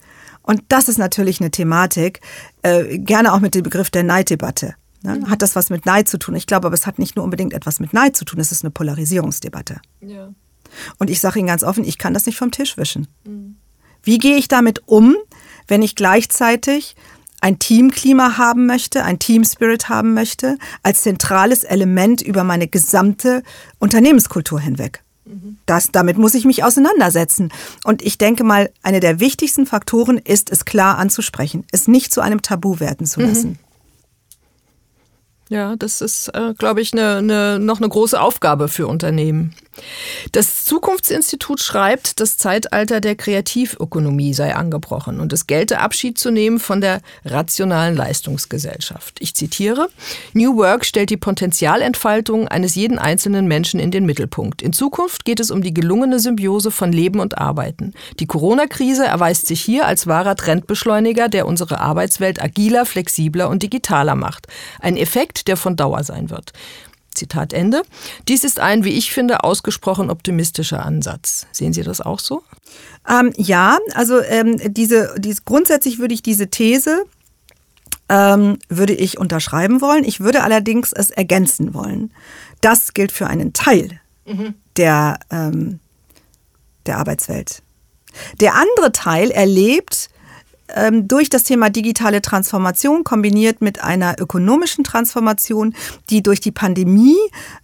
Und 0.41 0.61
das 0.69 0.89
ist 0.89 0.99
natürlich 0.99 1.41
eine 1.41 1.51
Thematik, 1.51 2.21
äh, 2.61 2.99
gerne 2.99 3.33
auch 3.33 3.39
mit 3.39 3.55
dem 3.55 3.63
Begriff 3.63 3.89
der 3.89 4.03
Neiddebatte. 4.03 4.75
Ne? 5.01 5.15
Mhm. 5.15 5.29
Hat 5.29 5.41
das 5.41 5.55
was 5.55 5.69
mit 5.69 5.85
Neid 5.85 6.07
zu 6.07 6.17
tun? 6.17 6.35
Ich 6.35 6.47
glaube 6.47 6.67
aber, 6.67 6.75
es 6.75 6.85
hat 6.85 6.99
nicht 6.99 7.15
nur 7.15 7.25
unbedingt 7.25 7.53
etwas 7.53 7.79
mit 7.79 7.93
Neid 7.93 8.15
zu 8.15 8.25
tun, 8.25 8.39
es 8.39 8.51
ist 8.51 8.63
eine 8.63 8.71
Polarisierungsdebatte. 8.71 9.81
Ja. 10.01 10.29
Und 10.97 11.09
ich 11.09 11.19
sage 11.19 11.39
Ihnen 11.39 11.47
ganz 11.47 11.63
offen, 11.63 11.83
ich 11.83 11.97
kann 11.97 12.13
das 12.13 12.25
nicht 12.25 12.37
vom 12.37 12.51
Tisch 12.51 12.77
wischen. 12.77 13.07
Mhm. 13.25 13.55
Wie 14.03 14.17
gehe 14.19 14.37
ich 14.37 14.47
damit 14.47 14.83
um, 14.85 15.15
wenn 15.67 15.81
ich 15.81 15.95
gleichzeitig 15.95 16.95
ein 17.41 17.59
Teamklima 17.59 18.37
haben 18.37 18.65
möchte, 18.65 19.03
ein 19.03 19.19
Teamspirit 19.19 19.89
haben 19.89 20.13
möchte, 20.13 20.57
als 20.83 21.03
zentrales 21.03 21.63
Element 21.63 22.21
über 22.21 22.43
meine 22.43 22.67
gesamte 22.67 23.43
Unternehmenskultur 23.79 24.59
hinweg. 24.59 25.03
Das, 25.65 25.91
damit 25.91 26.17
muss 26.17 26.35
ich 26.35 26.45
mich 26.45 26.63
auseinandersetzen. 26.63 27.51
Und 27.83 28.03
ich 28.03 28.17
denke 28.19 28.43
mal, 28.43 28.69
eine 28.83 28.99
der 28.99 29.19
wichtigsten 29.19 29.65
Faktoren 29.65 30.17
ist, 30.19 30.51
es 30.51 30.65
klar 30.65 30.99
anzusprechen, 30.99 31.65
es 31.71 31.87
nicht 31.87 32.13
zu 32.13 32.21
einem 32.21 32.43
Tabu 32.43 32.79
werden 32.79 33.07
zu 33.07 33.21
lassen. 33.21 33.49
Mhm. 33.49 33.57
Ja, 35.49 35.75
das 35.75 36.01
ist, 36.01 36.29
äh, 36.29 36.53
glaube 36.57 36.81
ich, 36.81 36.93
ne, 36.93 37.21
ne, 37.21 37.59
noch 37.59 37.77
eine 37.77 37.89
große 37.89 38.19
Aufgabe 38.19 38.67
für 38.67 38.87
Unternehmen. 38.87 39.55
Das 40.31 40.65
Zukunftsinstitut 40.65 41.59
schreibt, 41.59 42.19
das 42.19 42.37
Zeitalter 42.37 43.01
der 43.01 43.15
Kreativökonomie 43.15 44.33
sei 44.33 44.55
angebrochen 44.55 45.19
und 45.19 45.33
es 45.33 45.47
gelte 45.47 45.79
Abschied 45.79 46.17
zu 46.17 46.31
nehmen 46.31 46.59
von 46.59 46.81
der 46.81 47.01
rationalen 47.23 47.95
Leistungsgesellschaft. 47.95 49.17
Ich 49.19 49.35
zitiere, 49.35 49.89
New 50.33 50.57
Work 50.57 50.85
stellt 50.85 51.09
die 51.09 51.17
Potenzialentfaltung 51.17 52.47
eines 52.47 52.75
jeden 52.75 52.99
einzelnen 52.99 53.47
Menschen 53.47 53.79
in 53.79 53.91
den 53.91 54.05
Mittelpunkt. 54.05 54.61
In 54.61 54.73
Zukunft 54.73 55.25
geht 55.25 55.39
es 55.39 55.51
um 55.51 55.61
die 55.61 55.73
gelungene 55.73 56.19
Symbiose 56.19 56.71
von 56.71 56.91
Leben 56.91 57.19
und 57.19 57.37
Arbeiten. 57.37 57.93
Die 58.19 58.27
Corona-Krise 58.27 59.05
erweist 59.05 59.47
sich 59.47 59.61
hier 59.61 59.85
als 59.85 60.07
wahrer 60.07 60.35
Trendbeschleuniger, 60.35 61.29
der 61.29 61.47
unsere 61.47 61.79
Arbeitswelt 61.79 62.41
agiler, 62.41 62.85
flexibler 62.85 63.49
und 63.49 63.63
digitaler 63.63 64.15
macht. 64.15 64.47
Ein 64.79 64.97
Effekt, 64.97 65.47
der 65.47 65.57
von 65.57 65.75
Dauer 65.75 66.03
sein 66.03 66.29
wird. 66.29 66.53
Zitat 67.15 67.53
Ende. 67.53 67.83
Dies 68.27 68.43
ist 68.43 68.59
ein, 68.59 68.83
wie 68.83 68.93
ich 68.93 69.11
finde, 69.11 69.43
ausgesprochen 69.43 70.09
optimistischer 70.09 70.85
Ansatz. 70.85 71.47
Sehen 71.51 71.73
Sie 71.73 71.83
das 71.83 72.01
auch 72.01 72.19
so? 72.19 72.43
Ähm, 73.09 73.33
ja, 73.37 73.79
also 73.93 74.21
ähm, 74.21 74.59
diese, 74.73 75.15
diese, 75.17 75.41
grundsätzlich 75.43 75.99
würde 75.99 76.13
ich 76.13 76.21
diese 76.21 76.49
These 76.49 77.05
ähm, 78.09 78.59
würde 78.69 78.93
ich 78.93 79.17
unterschreiben 79.17 79.81
wollen. 79.81 80.03
Ich 80.03 80.19
würde 80.19 80.43
allerdings 80.43 80.91
es 80.93 81.09
ergänzen 81.11 81.73
wollen. 81.73 82.11
Das 82.61 82.93
gilt 82.93 83.11
für 83.11 83.27
einen 83.27 83.53
Teil 83.53 83.99
mhm. 84.25 84.53
der, 84.77 85.19
ähm, 85.31 85.79
der 86.85 86.97
Arbeitswelt. 86.97 87.61
Der 88.39 88.55
andere 88.55 88.91
Teil 88.91 89.31
erlebt 89.31 90.09
durch 91.03 91.29
das 91.29 91.43
Thema 91.43 91.69
digitale 91.69 92.21
Transformation 92.21 93.03
kombiniert 93.03 93.61
mit 93.61 93.83
einer 93.83 94.15
ökonomischen 94.19 94.83
Transformation, 94.83 95.75
die 96.09 96.23
durch 96.23 96.39
die 96.39 96.51
Pandemie 96.51 97.17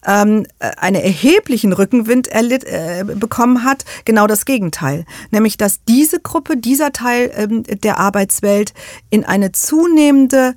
ähm, 0.05 0.45
äh, 0.59 0.71
einen 0.77 1.01
erheblichen 1.01 1.73
Rückenwind 1.73 2.27
erlitt, 2.27 2.63
äh, 2.63 3.03
bekommen 3.03 3.63
hat, 3.63 3.85
genau 4.05 4.27
das 4.27 4.45
Gegenteil. 4.45 5.05
Nämlich, 5.31 5.57
dass 5.57 5.83
diese 5.85 6.19
Gruppe, 6.19 6.57
dieser 6.57 6.91
Teil 6.91 7.31
ähm, 7.35 7.63
der 7.63 7.97
Arbeitswelt 7.97 8.73
in 9.09 9.25
eine 9.25 9.51
zunehmende 9.51 10.53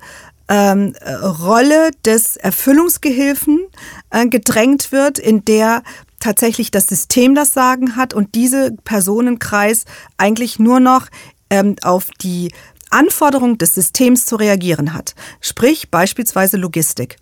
ähm, 0.47 0.93
Rolle 1.03 1.91
des 2.05 2.35
Erfüllungsgehilfen 2.35 3.65
äh, 4.11 4.27
gedrängt 4.27 4.91
wird, 4.91 5.17
in 5.17 5.43
der 5.43 5.81
tatsächlich 6.19 6.71
das 6.71 6.87
System 6.87 7.35
das 7.35 7.53
Sagen 7.53 7.95
hat 7.95 8.13
und 8.13 8.33
diese 8.35 8.71
Personenkreis 8.83 9.85
eigentlich 10.17 10.57
nur 10.59 10.79
noch 10.79 11.07
ähm, 11.55 11.75
auf 11.81 12.09
die 12.21 12.51
Anforderung 12.89 13.57
des 13.57 13.73
Systems 13.73 14.25
zu 14.25 14.35
reagieren 14.35 14.93
hat. 14.93 15.15
Sprich 15.41 15.89
beispielsweise 15.89 16.57
Logistik. 16.57 17.17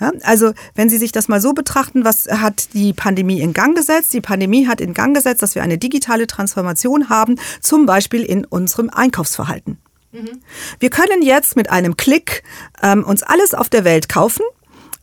Ja, 0.00 0.12
also 0.22 0.52
wenn 0.76 0.88
Sie 0.88 0.98
sich 0.98 1.10
das 1.10 1.26
mal 1.26 1.40
so 1.40 1.54
betrachten, 1.54 2.04
was 2.04 2.26
hat 2.26 2.72
die 2.72 2.92
Pandemie 2.92 3.40
in 3.40 3.52
Gang 3.52 3.74
gesetzt? 3.74 4.12
Die 4.12 4.20
Pandemie 4.20 4.68
hat 4.68 4.80
in 4.80 4.94
Gang 4.94 5.14
gesetzt, 5.14 5.42
dass 5.42 5.56
wir 5.56 5.62
eine 5.62 5.76
digitale 5.76 6.28
Transformation 6.28 7.08
haben, 7.08 7.34
zum 7.60 7.84
Beispiel 7.84 8.22
in 8.22 8.44
unserem 8.44 8.90
Einkaufsverhalten. 8.90 9.78
Mhm. 10.12 10.40
Wir 10.78 10.90
können 10.90 11.22
jetzt 11.22 11.56
mit 11.56 11.70
einem 11.70 11.96
Klick 11.96 12.44
ähm, 12.80 13.02
uns 13.02 13.24
alles 13.24 13.54
auf 13.54 13.68
der 13.68 13.84
Welt 13.84 14.08
kaufen 14.08 14.42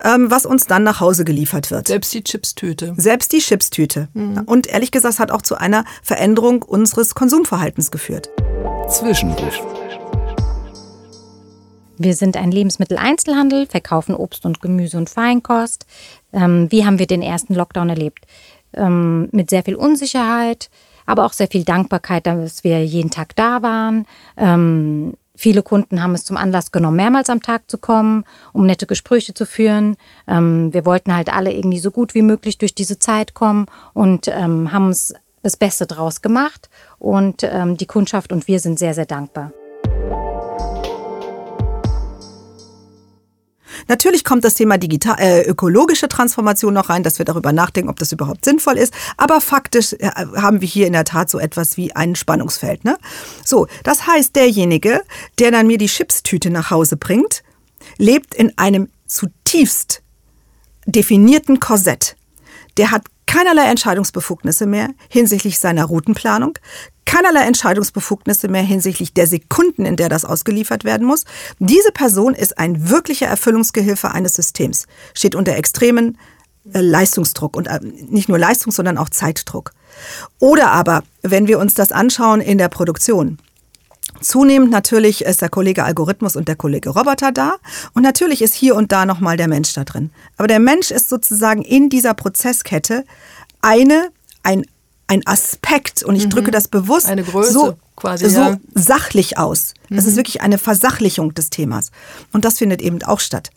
ähm, 0.04 0.30
was 0.30 0.46
uns 0.46 0.66
dann 0.66 0.84
nach 0.84 1.00
Hause 1.00 1.24
geliefert 1.24 1.72
wird. 1.72 1.88
Selbst 1.88 2.14
die 2.14 2.24
Chipstüte. 2.24 2.94
Selbst 2.98 3.32
die 3.32 3.40
Chipstüte. 3.40 4.10
Mhm. 4.14 4.42
Und 4.46 4.68
ehrlich 4.68 4.92
gesagt, 4.92 5.14
es 5.14 5.20
hat 5.20 5.32
auch 5.32 5.42
zu 5.42 5.56
einer 5.56 5.86
Veränderung 6.04 6.64
unseres 6.64 7.16
Konsumverhaltens 7.16 7.92
geführt. 7.92 8.30
Zwischenruf. 8.90 9.62
Wir 11.98 12.14
sind 12.14 12.38
ein 12.38 12.52
Lebensmitteleinzelhandel, 12.52 13.68
verkaufen 13.68 14.16
Obst 14.16 14.46
und 14.46 14.62
Gemüse 14.62 14.98
und 14.98 15.10
Feinkost. 15.10 15.86
Ähm, 16.34 16.72
wie 16.72 16.86
haben 16.86 17.00
wir 17.00 17.08
den 17.08 17.22
ersten 17.22 17.54
Lockdown 17.54 17.90
erlebt? 17.90 18.26
Ähm, 18.74 19.30
mit 19.32 19.50
sehr 19.50 19.64
viel 19.64 19.76
Unsicherheit, 19.76 20.70
aber 21.06 21.26
auch 21.26 21.34
sehr 21.34 21.48
viel 21.48 21.64
Dankbarkeit, 21.64 22.28
dass 22.28 22.64
wir 22.64 22.86
jeden 22.86 23.12
Tag 23.12 23.36
da 23.36 23.62
waren. 23.62 24.06
Ähm, 24.38 25.14
Viele 25.38 25.64
Kunden 25.64 26.02
haben 26.02 26.16
es 26.16 26.24
zum 26.24 26.38
Anlass 26.38 26.72
genommen, 26.72 26.96
mehrmals 26.96 27.30
am 27.30 27.42
Tag 27.42 27.70
zu 27.70 27.78
kommen, 27.78 28.24
um 28.54 28.66
nette 28.66 28.86
Gespräche 28.86 29.34
zu 29.34 29.46
führen. 29.46 29.98
Ähm, 30.28 30.74
wir 30.74 30.86
wollten 30.86 31.14
halt 31.14 31.32
alle 31.32 31.52
irgendwie 31.52 31.80
so 31.80 31.92
gut 31.92 32.16
wie 32.16 32.22
möglich 32.22 32.58
durch 32.58 32.74
diese 32.74 33.00
Zeit 33.00 33.34
kommen 33.34 33.66
und 33.94 34.30
ähm, 34.30 34.72
haben 34.72 34.90
es 34.90 35.14
das 35.44 35.58
Beste 35.58 35.86
draus 35.86 36.22
gemacht 36.22 36.70
und 37.06 37.44
ähm, 37.44 37.78
die 37.78 37.86
Kundschaft 37.86 38.32
und 38.32 38.48
wir 38.48 38.60
sind 38.60 38.80
sehr, 38.80 38.96
sehr 38.96 39.06
dankbar. 39.06 39.52
Natürlich 43.88 44.24
kommt 44.24 44.44
das 44.44 44.56
Thema 44.56 44.80
digital, 44.80 45.18
äh, 45.20 45.44
ökologische 45.44 46.08
Transformation 46.10 46.74
noch 46.74 46.90
rein, 46.90 47.04
dass 47.04 47.20
wir 47.20 47.26
darüber 47.26 47.54
nachdenken, 47.54 47.92
ob 47.92 48.00
das 48.00 48.12
überhaupt 48.12 48.44
sinnvoll 48.44 48.80
ist. 48.80 48.92
Aber 49.18 49.40
faktisch 49.40 49.94
äh, 49.94 50.10
haben 50.36 50.62
wir 50.62 50.68
hier 50.68 50.88
in 50.88 50.94
der 50.94 51.04
Tat 51.04 51.30
so 51.30 51.38
etwas 51.38 51.78
wie 51.78 51.96
ein 51.96 52.16
Spannungsfeld. 52.16 52.84
Ne? 52.84 52.98
So, 53.46 53.68
das 53.84 54.08
heißt, 54.08 54.36
derjenige, 54.36 55.04
der 55.38 55.52
dann 55.52 55.68
mir 55.68 55.78
die 55.78 55.86
Chipstüte 55.86 56.50
nach 56.50 56.72
Hause 56.72 56.98
bringt, 56.98 57.44
lebt 58.00 58.34
in 58.34 58.58
einem 58.58 58.90
zutiefst 59.06 60.02
definierten 60.88 61.60
Korsett. 61.60 62.16
Der 62.78 62.90
hat 62.90 63.04
keinerlei 63.26 63.66
Entscheidungsbefugnisse 63.70 64.66
mehr 64.66 64.90
hinsichtlich 65.10 65.60
seiner 65.60 65.86
Routenplanung, 65.86 66.58
keinerlei 67.06 67.42
Entscheidungsbefugnisse 67.42 68.48
mehr 68.48 68.64
hinsichtlich 68.64 69.14
der 69.14 69.28
Sekunden, 69.28 69.86
in 69.86 69.96
der 69.96 70.10
das 70.10 70.26
ausgeliefert 70.26 70.84
werden 70.84 71.06
muss. 71.08 71.26
Diese 71.60 71.92
Person 71.92 72.34
ist 72.34 72.58
ein 72.58 72.90
wirklicher 72.90 73.28
Erfüllungsgehilfe 73.28 74.12
eines 74.12 74.34
Systems, 74.34 74.88
steht 75.14 75.36
unter 75.36 75.56
extremen 75.56 76.18
äh, 76.74 76.82
Leistungsdruck 76.82 77.56
und 77.56 77.68
äh, 77.68 77.80
nicht 77.82 78.30
nur 78.30 78.40
Leistung, 78.40 78.72
sondern 78.72 78.98
auch 78.98 79.10
Zeitdruck. 79.10 79.72
Oder 80.40 80.72
aber, 80.72 81.04
wenn 81.22 81.48
wir 81.48 81.60
uns 81.60 81.74
das 81.74 81.92
anschauen 81.92 82.42
in 82.42 82.58
der 82.58 82.70
Produktion, 82.70 83.38
Zunehmend 84.26 84.72
natürlich 84.72 85.24
ist 85.24 85.44
der 85.44 85.50
Kollege 85.50 85.84
Algorithmus 85.84 86.36
und 86.36 86.48
der 86.48 86.56
Kollege 86.56 86.90
Roboter 86.90 87.32
da 87.32 87.58
und 87.94 88.02
natürlich 88.02 88.42
ist 88.42 88.56
hier 88.56 88.76
und 88.76 88.92
da 88.92 89.06
nochmal 89.06 89.38
der 89.38 89.48
Mensch 89.48 89.72
da 89.74 89.84
drin. 89.84 90.10
Aber 90.38 90.48
der 90.48 90.60
Mensch 90.60 90.90
ist 90.90 91.10
sozusagen 91.10 91.62
in 91.62 91.90
dieser 91.90 92.16
Prozesskette 92.16 93.06
eine, 93.62 94.10
ein, 94.42 94.66
ein 95.06 95.22
Aspekt 95.28 96.02
und 96.02 96.16
ich 96.16 96.26
mhm. 96.26 96.32
drücke 96.32 96.50
das 96.50 96.68
bewusst 96.68 97.06
eine 97.06 97.24
Größe 97.24 97.52
so, 97.52 97.78
quasi, 97.96 98.28
so 98.32 98.40
ja. 98.40 98.58
sachlich 98.74 99.38
aus. 99.38 99.76
Das 99.92 100.06
mhm. 100.06 100.10
ist 100.10 100.16
wirklich 100.16 100.42
eine 100.42 100.58
Versachlichung 100.58 101.36
des 101.36 101.52
Themas 101.52 101.92
und 102.34 102.46
das 102.46 102.58
findet 102.58 102.82
eben 102.82 103.04
auch 103.04 103.20
statt. 103.20 103.52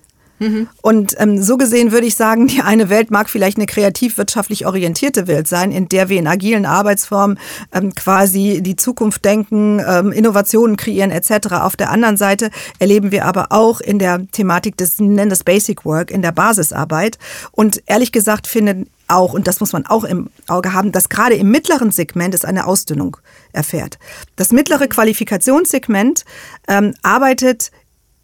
Und 0.82 1.14
ähm, 1.18 1.42
so 1.42 1.56
gesehen 1.56 1.92
würde 1.92 2.06
ich 2.06 2.14
sagen, 2.14 2.46
die 2.46 2.62
eine 2.62 2.88
Welt 2.88 3.10
mag 3.10 3.28
vielleicht 3.28 3.56
eine 3.56 3.66
kreativ-wirtschaftlich 3.66 4.66
orientierte 4.66 5.26
Welt 5.26 5.48
sein, 5.48 5.72
in 5.72 5.88
der 5.88 6.08
wir 6.08 6.18
in 6.18 6.26
agilen 6.26 6.66
Arbeitsformen 6.66 7.38
ähm, 7.72 7.94
quasi 7.94 8.60
die 8.62 8.76
Zukunft 8.76 9.24
denken, 9.24 9.82
ähm, 9.86 10.12
Innovationen 10.12 10.76
kreieren 10.76 11.10
etc. 11.10 11.48
Auf 11.52 11.76
der 11.76 11.90
anderen 11.90 12.16
Seite 12.16 12.50
erleben 12.78 13.10
wir 13.10 13.24
aber 13.24 13.48
auch 13.50 13.80
in 13.80 13.98
der 13.98 14.26
Thematik 14.30 14.76
des, 14.76 14.98
nennen 15.00 15.30
das 15.30 15.44
Basic 15.44 15.84
Work, 15.84 16.10
in 16.10 16.22
der 16.22 16.32
Basisarbeit. 16.32 17.18
Und 17.52 17.82
ehrlich 17.86 18.12
gesagt 18.12 18.46
finden 18.46 18.88
auch, 19.08 19.32
und 19.32 19.46
das 19.48 19.60
muss 19.60 19.72
man 19.72 19.86
auch 19.86 20.04
im 20.04 20.28
Auge 20.48 20.74
haben, 20.74 20.92
dass 20.92 21.08
gerade 21.08 21.34
im 21.34 21.50
mittleren 21.50 21.90
Segment 21.90 22.34
es 22.34 22.44
eine 22.44 22.66
Ausdünnung 22.66 23.16
erfährt. 23.52 23.98
Das 24.36 24.52
mittlere 24.52 24.86
Qualifikationssegment 24.86 26.24
ähm, 26.68 26.94
arbeitet 27.02 27.70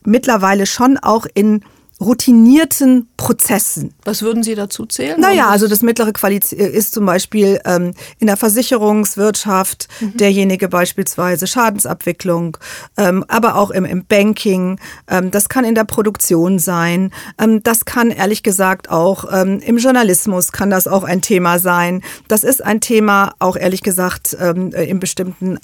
mittlerweile 0.04 0.66
schon 0.66 0.98
auch 0.98 1.26
in 1.34 1.64
routinierten 2.04 3.08
Prozessen. 3.16 3.94
Was 4.04 4.22
würden 4.22 4.42
Sie 4.42 4.54
dazu 4.54 4.86
zählen? 4.86 5.20
Naja, 5.20 5.48
also 5.48 5.68
das 5.68 5.82
mittlere 5.82 6.12
Qualität 6.12 6.52
ist 6.52 6.92
zum 6.92 7.06
Beispiel 7.06 7.60
ähm, 7.64 7.94
in 8.18 8.26
der 8.26 8.36
Versicherungswirtschaft 8.36 9.88
mhm. 10.00 10.16
derjenige 10.16 10.68
beispielsweise 10.68 11.46
Schadensabwicklung, 11.46 12.56
ähm, 12.96 13.24
aber 13.28 13.56
auch 13.56 13.70
im, 13.70 13.84
im 13.84 14.04
Banking. 14.04 14.78
Ähm, 15.08 15.30
das 15.30 15.48
kann 15.48 15.64
in 15.64 15.74
der 15.74 15.84
Produktion 15.84 16.58
sein. 16.58 17.10
Ähm, 17.38 17.62
das 17.62 17.84
kann 17.84 18.10
ehrlich 18.10 18.42
gesagt 18.42 18.90
auch 18.90 19.24
ähm, 19.32 19.60
im 19.60 19.78
Journalismus 19.78 20.52
kann 20.52 20.70
das 20.70 20.86
auch 20.86 21.04
ein 21.04 21.22
Thema 21.22 21.58
sein. 21.58 22.02
Das 22.28 22.44
ist 22.44 22.62
ein 22.62 22.80
Thema 22.80 23.32
auch 23.38 23.56
ehrlich 23.56 23.82
gesagt 23.82 24.36
ähm, 24.40 24.72
in 24.72 25.00
bestimmten 25.00 25.58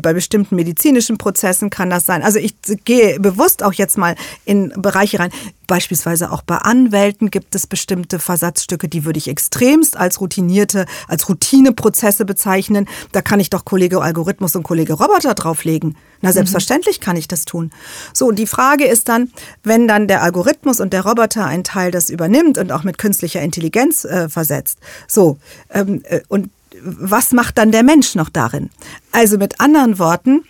bei 0.00 0.12
bestimmten 0.12 0.54
medizinischen 0.54 1.18
Prozessen 1.18 1.68
kann 1.68 1.90
das 1.90 2.06
sein. 2.06 2.22
Also 2.22 2.38
ich 2.38 2.54
gehe 2.84 3.18
bewusst 3.18 3.64
auch 3.64 3.72
jetzt 3.72 3.98
mal 3.98 4.14
in 4.44 4.72
Bereiche 4.76 5.18
rein. 5.18 5.30
Beispielsweise 5.66 6.30
auch 6.30 6.42
bei 6.42 6.56
Anwälten 6.56 7.30
gibt 7.30 7.54
es 7.54 7.66
bestimmte 7.66 8.18
Versatzstücke, 8.18 8.88
die 8.88 9.04
würde 9.04 9.18
ich 9.18 9.28
extremst 9.28 9.96
als 9.96 10.20
routinierte, 10.20 10.86
als 11.08 11.28
Routineprozesse 11.28 12.24
bezeichnen. 12.24 12.88
Da 13.10 13.22
kann 13.22 13.40
ich 13.40 13.50
doch 13.50 13.64
Kollege 13.64 14.00
Algorithmus 14.00 14.54
und 14.54 14.62
Kollege 14.62 14.92
Roboter 14.92 15.34
drauflegen. 15.34 15.96
Na, 16.20 16.28
mhm. 16.28 16.34
selbstverständlich 16.34 17.00
kann 17.00 17.16
ich 17.16 17.26
das 17.26 17.44
tun. 17.44 17.72
So, 18.12 18.30
die 18.30 18.46
Frage 18.46 18.84
ist 18.84 19.08
dann, 19.08 19.32
wenn 19.64 19.88
dann 19.88 20.06
der 20.06 20.22
Algorithmus 20.22 20.80
und 20.80 20.92
der 20.92 21.04
Roboter 21.04 21.46
einen 21.46 21.64
Teil 21.64 21.90
das 21.90 22.08
übernimmt 22.08 22.58
und 22.58 22.70
auch 22.70 22.84
mit 22.84 22.98
künstlicher 22.98 23.40
Intelligenz 23.40 24.04
äh, 24.04 24.28
versetzt. 24.28 24.78
So, 25.08 25.38
ähm, 25.70 26.02
äh, 26.04 26.20
und 26.28 26.50
was 26.84 27.32
macht 27.32 27.58
dann 27.58 27.72
der 27.72 27.82
Mensch 27.82 28.14
noch 28.14 28.28
darin? 28.28 28.70
Also 29.12 29.38
mit 29.38 29.60
anderen 29.60 29.98
Worten, 29.98 30.44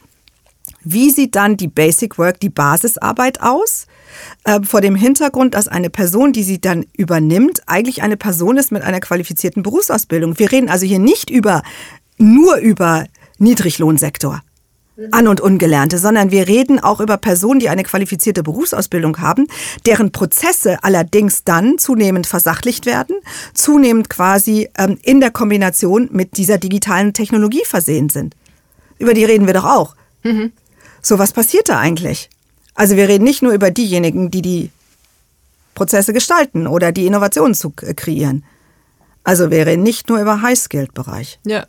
wie 0.85 1.11
sieht 1.11 1.37
dann 1.37 1.57
die 1.57 1.69
Basic 1.69 2.19
Work, 2.19 2.41
die 2.41 2.49
Basisarbeit 2.49 3.41
aus? 3.41 3.87
Äh, 4.45 4.61
vor 4.63 4.81
dem 4.81 4.95
Hintergrund, 4.95 5.55
dass 5.55 5.69
eine 5.69 5.91
Person, 5.91 6.33
die 6.33 6.43
sie 6.43 6.61
dann 6.61 6.87
übernimmt, 6.97 7.63
eigentlich 7.67 8.03
eine 8.03 8.17
Person 8.17 8.57
ist 8.57 8.73
mit 8.73 8.83
einer 8.83 9.01
qualifizierten 9.01 9.63
Berufsausbildung. 9.63 10.39
Wir 10.39 10.51
reden 10.51 10.69
also 10.69 10.87
hier 10.87 10.99
nicht 10.99 11.31
über, 11.31 11.63
nur 12.19 12.57
über 12.57 13.07
Niedriglohnsektor. 13.39 14.43
An- 15.11 15.27
und 15.27 15.41
Ungelernte, 15.41 15.99
sondern 15.99 16.31
wir 16.31 16.49
reden 16.49 16.79
auch 16.79 17.01
über 17.01 17.17
Personen, 17.17 17.61
die 17.61 17.71
eine 17.71 17.83
qualifizierte 17.83 18.43
Berufsausbildung 18.43 19.19
haben, 19.19 19.47
deren 19.87 20.13
Prozesse 20.13 20.85
allerdings 20.85 21.45
dann 21.45 21.79
zunehmend 21.79 22.27
versachlicht 22.27 22.85
werden, 22.85 23.17
zunehmend 23.55 24.11
quasi 24.11 24.69
ähm, 24.77 24.99
in 25.03 25.21
der 25.21 25.31
Kombination 25.31 26.11
mit 26.13 26.37
dieser 26.37 26.59
digitalen 26.59 27.15
Technologie 27.15 27.65
versehen 27.65 28.11
sind. 28.11 28.37
Über 28.99 29.15
die 29.15 29.25
reden 29.25 29.47
wir 29.47 29.55
doch 29.55 29.65
auch. 29.65 29.97
Mhm. 30.25 30.53
So, 31.01 31.19
was 31.19 31.33
passiert 31.33 31.69
da 31.69 31.79
eigentlich? 31.79 32.29
Also 32.75 32.97
wir 32.97 33.09
reden 33.09 33.25
nicht 33.25 33.43
nur 33.43 33.53
über 33.53 33.71
diejenigen, 33.71 34.31
die 34.31 34.43
die 34.43 34.71
Prozesse 35.75 36.13
gestalten 36.13 36.67
oder 36.67 36.93
die 36.93 37.07
Innovationen 37.07 37.55
zu 37.55 37.71
kreieren. 37.71 38.45
Also 39.25 39.51
wir 39.51 39.67
reden 39.67 39.83
nicht 39.83 40.09
nur 40.09 40.21
über 40.21 40.43
High-Skilled-Bereich. 40.43 41.41
Ja. 41.45 41.67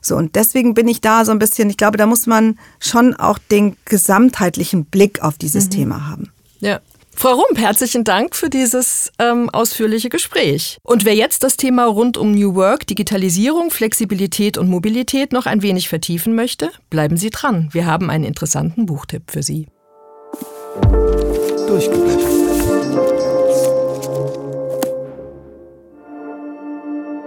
So, 0.00 0.16
und 0.16 0.34
deswegen 0.34 0.74
bin 0.74 0.88
ich 0.88 1.00
da 1.00 1.24
so 1.24 1.32
ein 1.32 1.38
bisschen, 1.38 1.70
ich 1.70 1.76
glaube, 1.76 1.96
da 1.96 2.06
muss 2.06 2.26
man 2.26 2.58
schon 2.80 3.14
auch 3.14 3.38
den 3.38 3.76
gesamtheitlichen 3.84 4.84
Blick 4.84 5.22
auf 5.22 5.38
dieses 5.38 5.66
mhm. 5.66 5.70
Thema 5.70 6.08
haben. 6.08 6.32
Ja. 6.60 6.80
Frau 7.16 7.30
Rump, 7.30 7.58
herzlichen 7.58 8.02
Dank 8.02 8.34
für 8.34 8.50
dieses 8.50 9.12
ähm, 9.20 9.48
ausführliche 9.50 10.08
Gespräch. 10.08 10.78
Und 10.82 11.04
wer 11.04 11.14
jetzt 11.14 11.44
das 11.44 11.56
Thema 11.56 11.86
rund 11.86 12.16
um 12.16 12.32
New 12.32 12.56
Work, 12.56 12.86
Digitalisierung, 12.88 13.70
Flexibilität 13.70 14.58
und 14.58 14.68
Mobilität 14.68 15.32
noch 15.32 15.46
ein 15.46 15.62
wenig 15.62 15.88
vertiefen 15.88 16.34
möchte, 16.34 16.70
bleiben 16.90 17.16
Sie 17.16 17.30
dran. 17.30 17.68
Wir 17.72 17.86
haben 17.86 18.10
einen 18.10 18.24
interessanten 18.24 18.86
Buchtipp 18.86 19.30
für 19.30 19.44
Sie. 19.44 19.68
Durchgeblättert. 21.68 22.33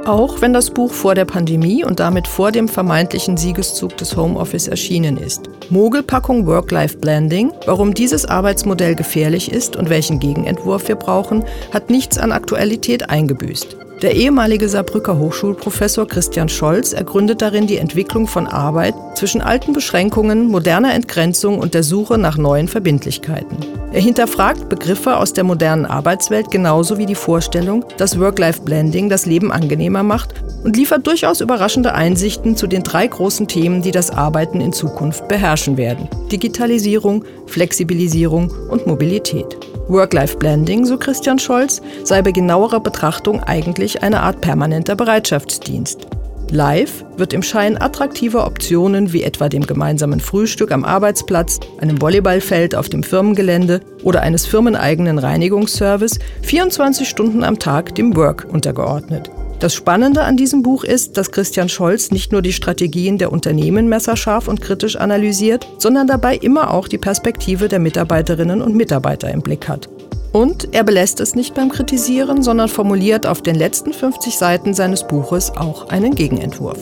Auch 0.08 0.40
wenn 0.40 0.54
das 0.54 0.70
Buch 0.70 0.94
vor 0.94 1.16
der 1.16 1.26
Pandemie 1.26 1.84
und 1.84 2.00
damit 2.00 2.30
vor 2.30 2.54
dem 2.54 2.70
vermeintlichen 2.70 3.36
Siegeszug 3.36 3.98
des 3.98 4.16
Homeoffice 4.16 4.70
erschienen 4.70 5.18
ist. 5.18 5.50
Mogelpackung 5.70 6.48
Work-Life-Blending, 6.48 7.52
warum 7.66 7.94
dieses 7.94 8.24
Arbeitsmodell 8.26 8.96
gefährlich 8.96 9.52
ist 9.52 9.76
und 9.76 9.90
welchen 9.90 10.22
Gegenentwurf 10.22 10.88
wir 10.88 10.96
brauchen, 10.96 11.44
hat 11.74 11.90
nichts 11.90 12.18
an 12.18 12.32
Aktualität 12.32 13.10
eingebüßt. 13.10 13.76
Der 14.04 14.16
ehemalige 14.16 14.70
Saarbrücker 14.70 15.18
Hochschulprofessor 15.18 16.08
Christian 16.08 16.50
Scholz 16.50 16.94
ergründet 16.94 17.42
darin 17.42 17.66
die 17.66 17.78
Entwicklung 17.78 18.28
von 18.28 18.46
Arbeit 18.46 18.94
zwischen 19.16 19.42
alten 19.42 19.74
Beschränkungen, 19.74 20.50
moderner 20.50 20.94
Entgrenzung 20.94 21.58
und 21.58 21.74
der 21.74 21.82
Suche 21.82 22.20
nach 22.20 22.38
neuen 22.38 22.68
Verbindlichkeiten. 22.68 23.58
Er 23.92 24.02
hinterfragt 24.02 24.70
Begriffe 24.70 25.18
aus 25.18 25.34
der 25.34 25.44
modernen 25.44 25.88
Arbeitswelt 25.88 26.52
genauso 26.52 27.00
wie 27.00 27.08
die 27.08 27.16
Vorstellung, 27.16 27.86
dass 27.98 28.20
Work-Life-Blending 28.20 29.10
das 29.10 29.26
Leben 29.26 29.52
angenehmer 29.52 30.04
macht 30.04 30.36
und 30.64 30.78
liefert 30.78 31.08
durchaus 31.08 31.42
überraschende 31.42 31.96
Einsichten 31.96 32.56
zu 32.56 32.68
den 32.68 32.84
drei 32.84 33.08
großen 33.08 33.48
Themen, 33.48 33.82
die 33.82 33.92
das 33.92 34.12
Arbeiten 34.12 34.62
in 34.62 34.74
Zukunft 34.74 35.28
beherrschen 35.28 35.78
werden. 35.78 36.08
Digitalisierung, 36.32 37.26
Flexibilisierung 37.48 38.52
und 38.70 38.86
Mobilität. 38.86 39.58
Work-Life-Blending, 39.88 40.86
so 40.86 40.98
Christian 40.98 41.40
Scholz, 41.40 41.82
sei 42.04 42.22
bei 42.22 42.32
genauerer 42.32 42.82
Betrachtung 42.82 43.42
eigentlich 43.42 43.87
eine 43.96 44.22
Art 44.22 44.42
permanenter 44.42 44.96
Bereitschaftsdienst. 44.96 46.08
Live 46.52 47.04
wird 47.18 47.34
im 47.34 47.42
Schein 47.42 47.80
attraktiver 47.80 48.48
Optionen 48.48 49.12
wie 49.12 49.24
etwa 49.24 49.50
dem 49.50 49.68
gemeinsamen 49.68 50.20
Frühstück 50.20 50.72
am 50.72 50.86
Arbeitsplatz, 50.86 51.60
einem 51.80 52.02
Volleyballfeld 52.02 52.74
auf 52.76 52.88
dem 52.88 53.04
Firmengelände 53.04 53.82
oder 54.04 54.22
eines 54.22 54.46
firmeneigenen 54.46 55.20
Reinigungsservice 55.20 56.20
24 56.44 57.08
Stunden 57.08 57.44
am 57.44 57.60
Tag 57.60 57.96
dem 57.96 58.16
Work 58.16 58.48
untergeordnet. 58.50 59.30
Das 59.60 59.74
Spannende 59.74 60.22
an 60.22 60.38
diesem 60.38 60.62
Buch 60.62 60.84
ist, 60.84 61.18
dass 61.18 61.32
Christian 61.32 61.68
Scholz 61.68 62.12
nicht 62.12 62.32
nur 62.32 62.44
die 62.44 62.54
Strategien 62.54 63.18
der 63.18 63.32
Unternehmen 63.32 63.90
messerscharf 63.90 64.48
und 64.48 64.62
kritisch 64.62 64.96
analysiert, 64.96 65.68
sondern 65.80 66.06
dabei 66.06 66.38
immer 66.38 66.72
auch 66.74 66.88
die 66.88 67.00
Perspektive 67.00 67.68
der 67.68 67.80
Mitarbeiterinnen 67.80 68.62
und 68.62 68.76
Mitarbeiter 68.76 69.32
im 69.32 69.42
Blick 69.42 69.68
hat. 69.68 69.90
Und 70.38 70.72
er 70.72 70.84
belässt 70.84 71.20
es 71.20 71.34
nicht 71.34 71.56
beim 71.56 71.70
Kritisieren, 71.72 72.44
sondern 72.44 72.70
formuliert 72.70 73.26
auf 73.26 73.42
den 73.42 73.56
letzten 73.56 73.92
50 73.92 74.38
Seiten 74.38 74.76
seines 74.76 75.08
Buches 75.08 75.52
auch 75.58 75.90
einen 75.90 76.14
Gegenentwurf. 76.14 76.78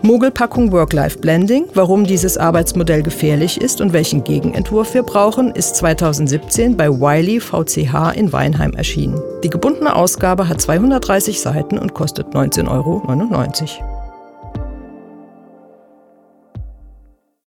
Mogelpackung 0.00 0.72
Work-Life-Blending, 0.72 1.66
warum 1.74 2.06
dieses 2.06 2.38
Arbeitsmodell 2.38 3.02
gefährlich 3.02 3.60
ist 3.60 3.82
und 3.82 3.92
welchen 3.92 4.24
Gegenentwurf 4.24 4.94
wir 4.94 5.02
brauchen, 5.02 5.50
ist 5.50 5.76
2017 5.76 6.78
bei 6.78 6.88
Wiley 6.88 7.38
VCH 7.38 8.16
in 8.16 8.32
Weinheim 8.32 8.72
erschienen. 8.72 9.20
Die 9.44 9.50
gebundene 9.50 9.94
Ausgabe 9.94 10.48
hat 10.48 10.62
230 10.62 11.38
Seiten 11.38 11.76
und 11.76 11.92
kostet 11.92 12.28
19,99 12.28 12.70
Euro. 12.70 13.99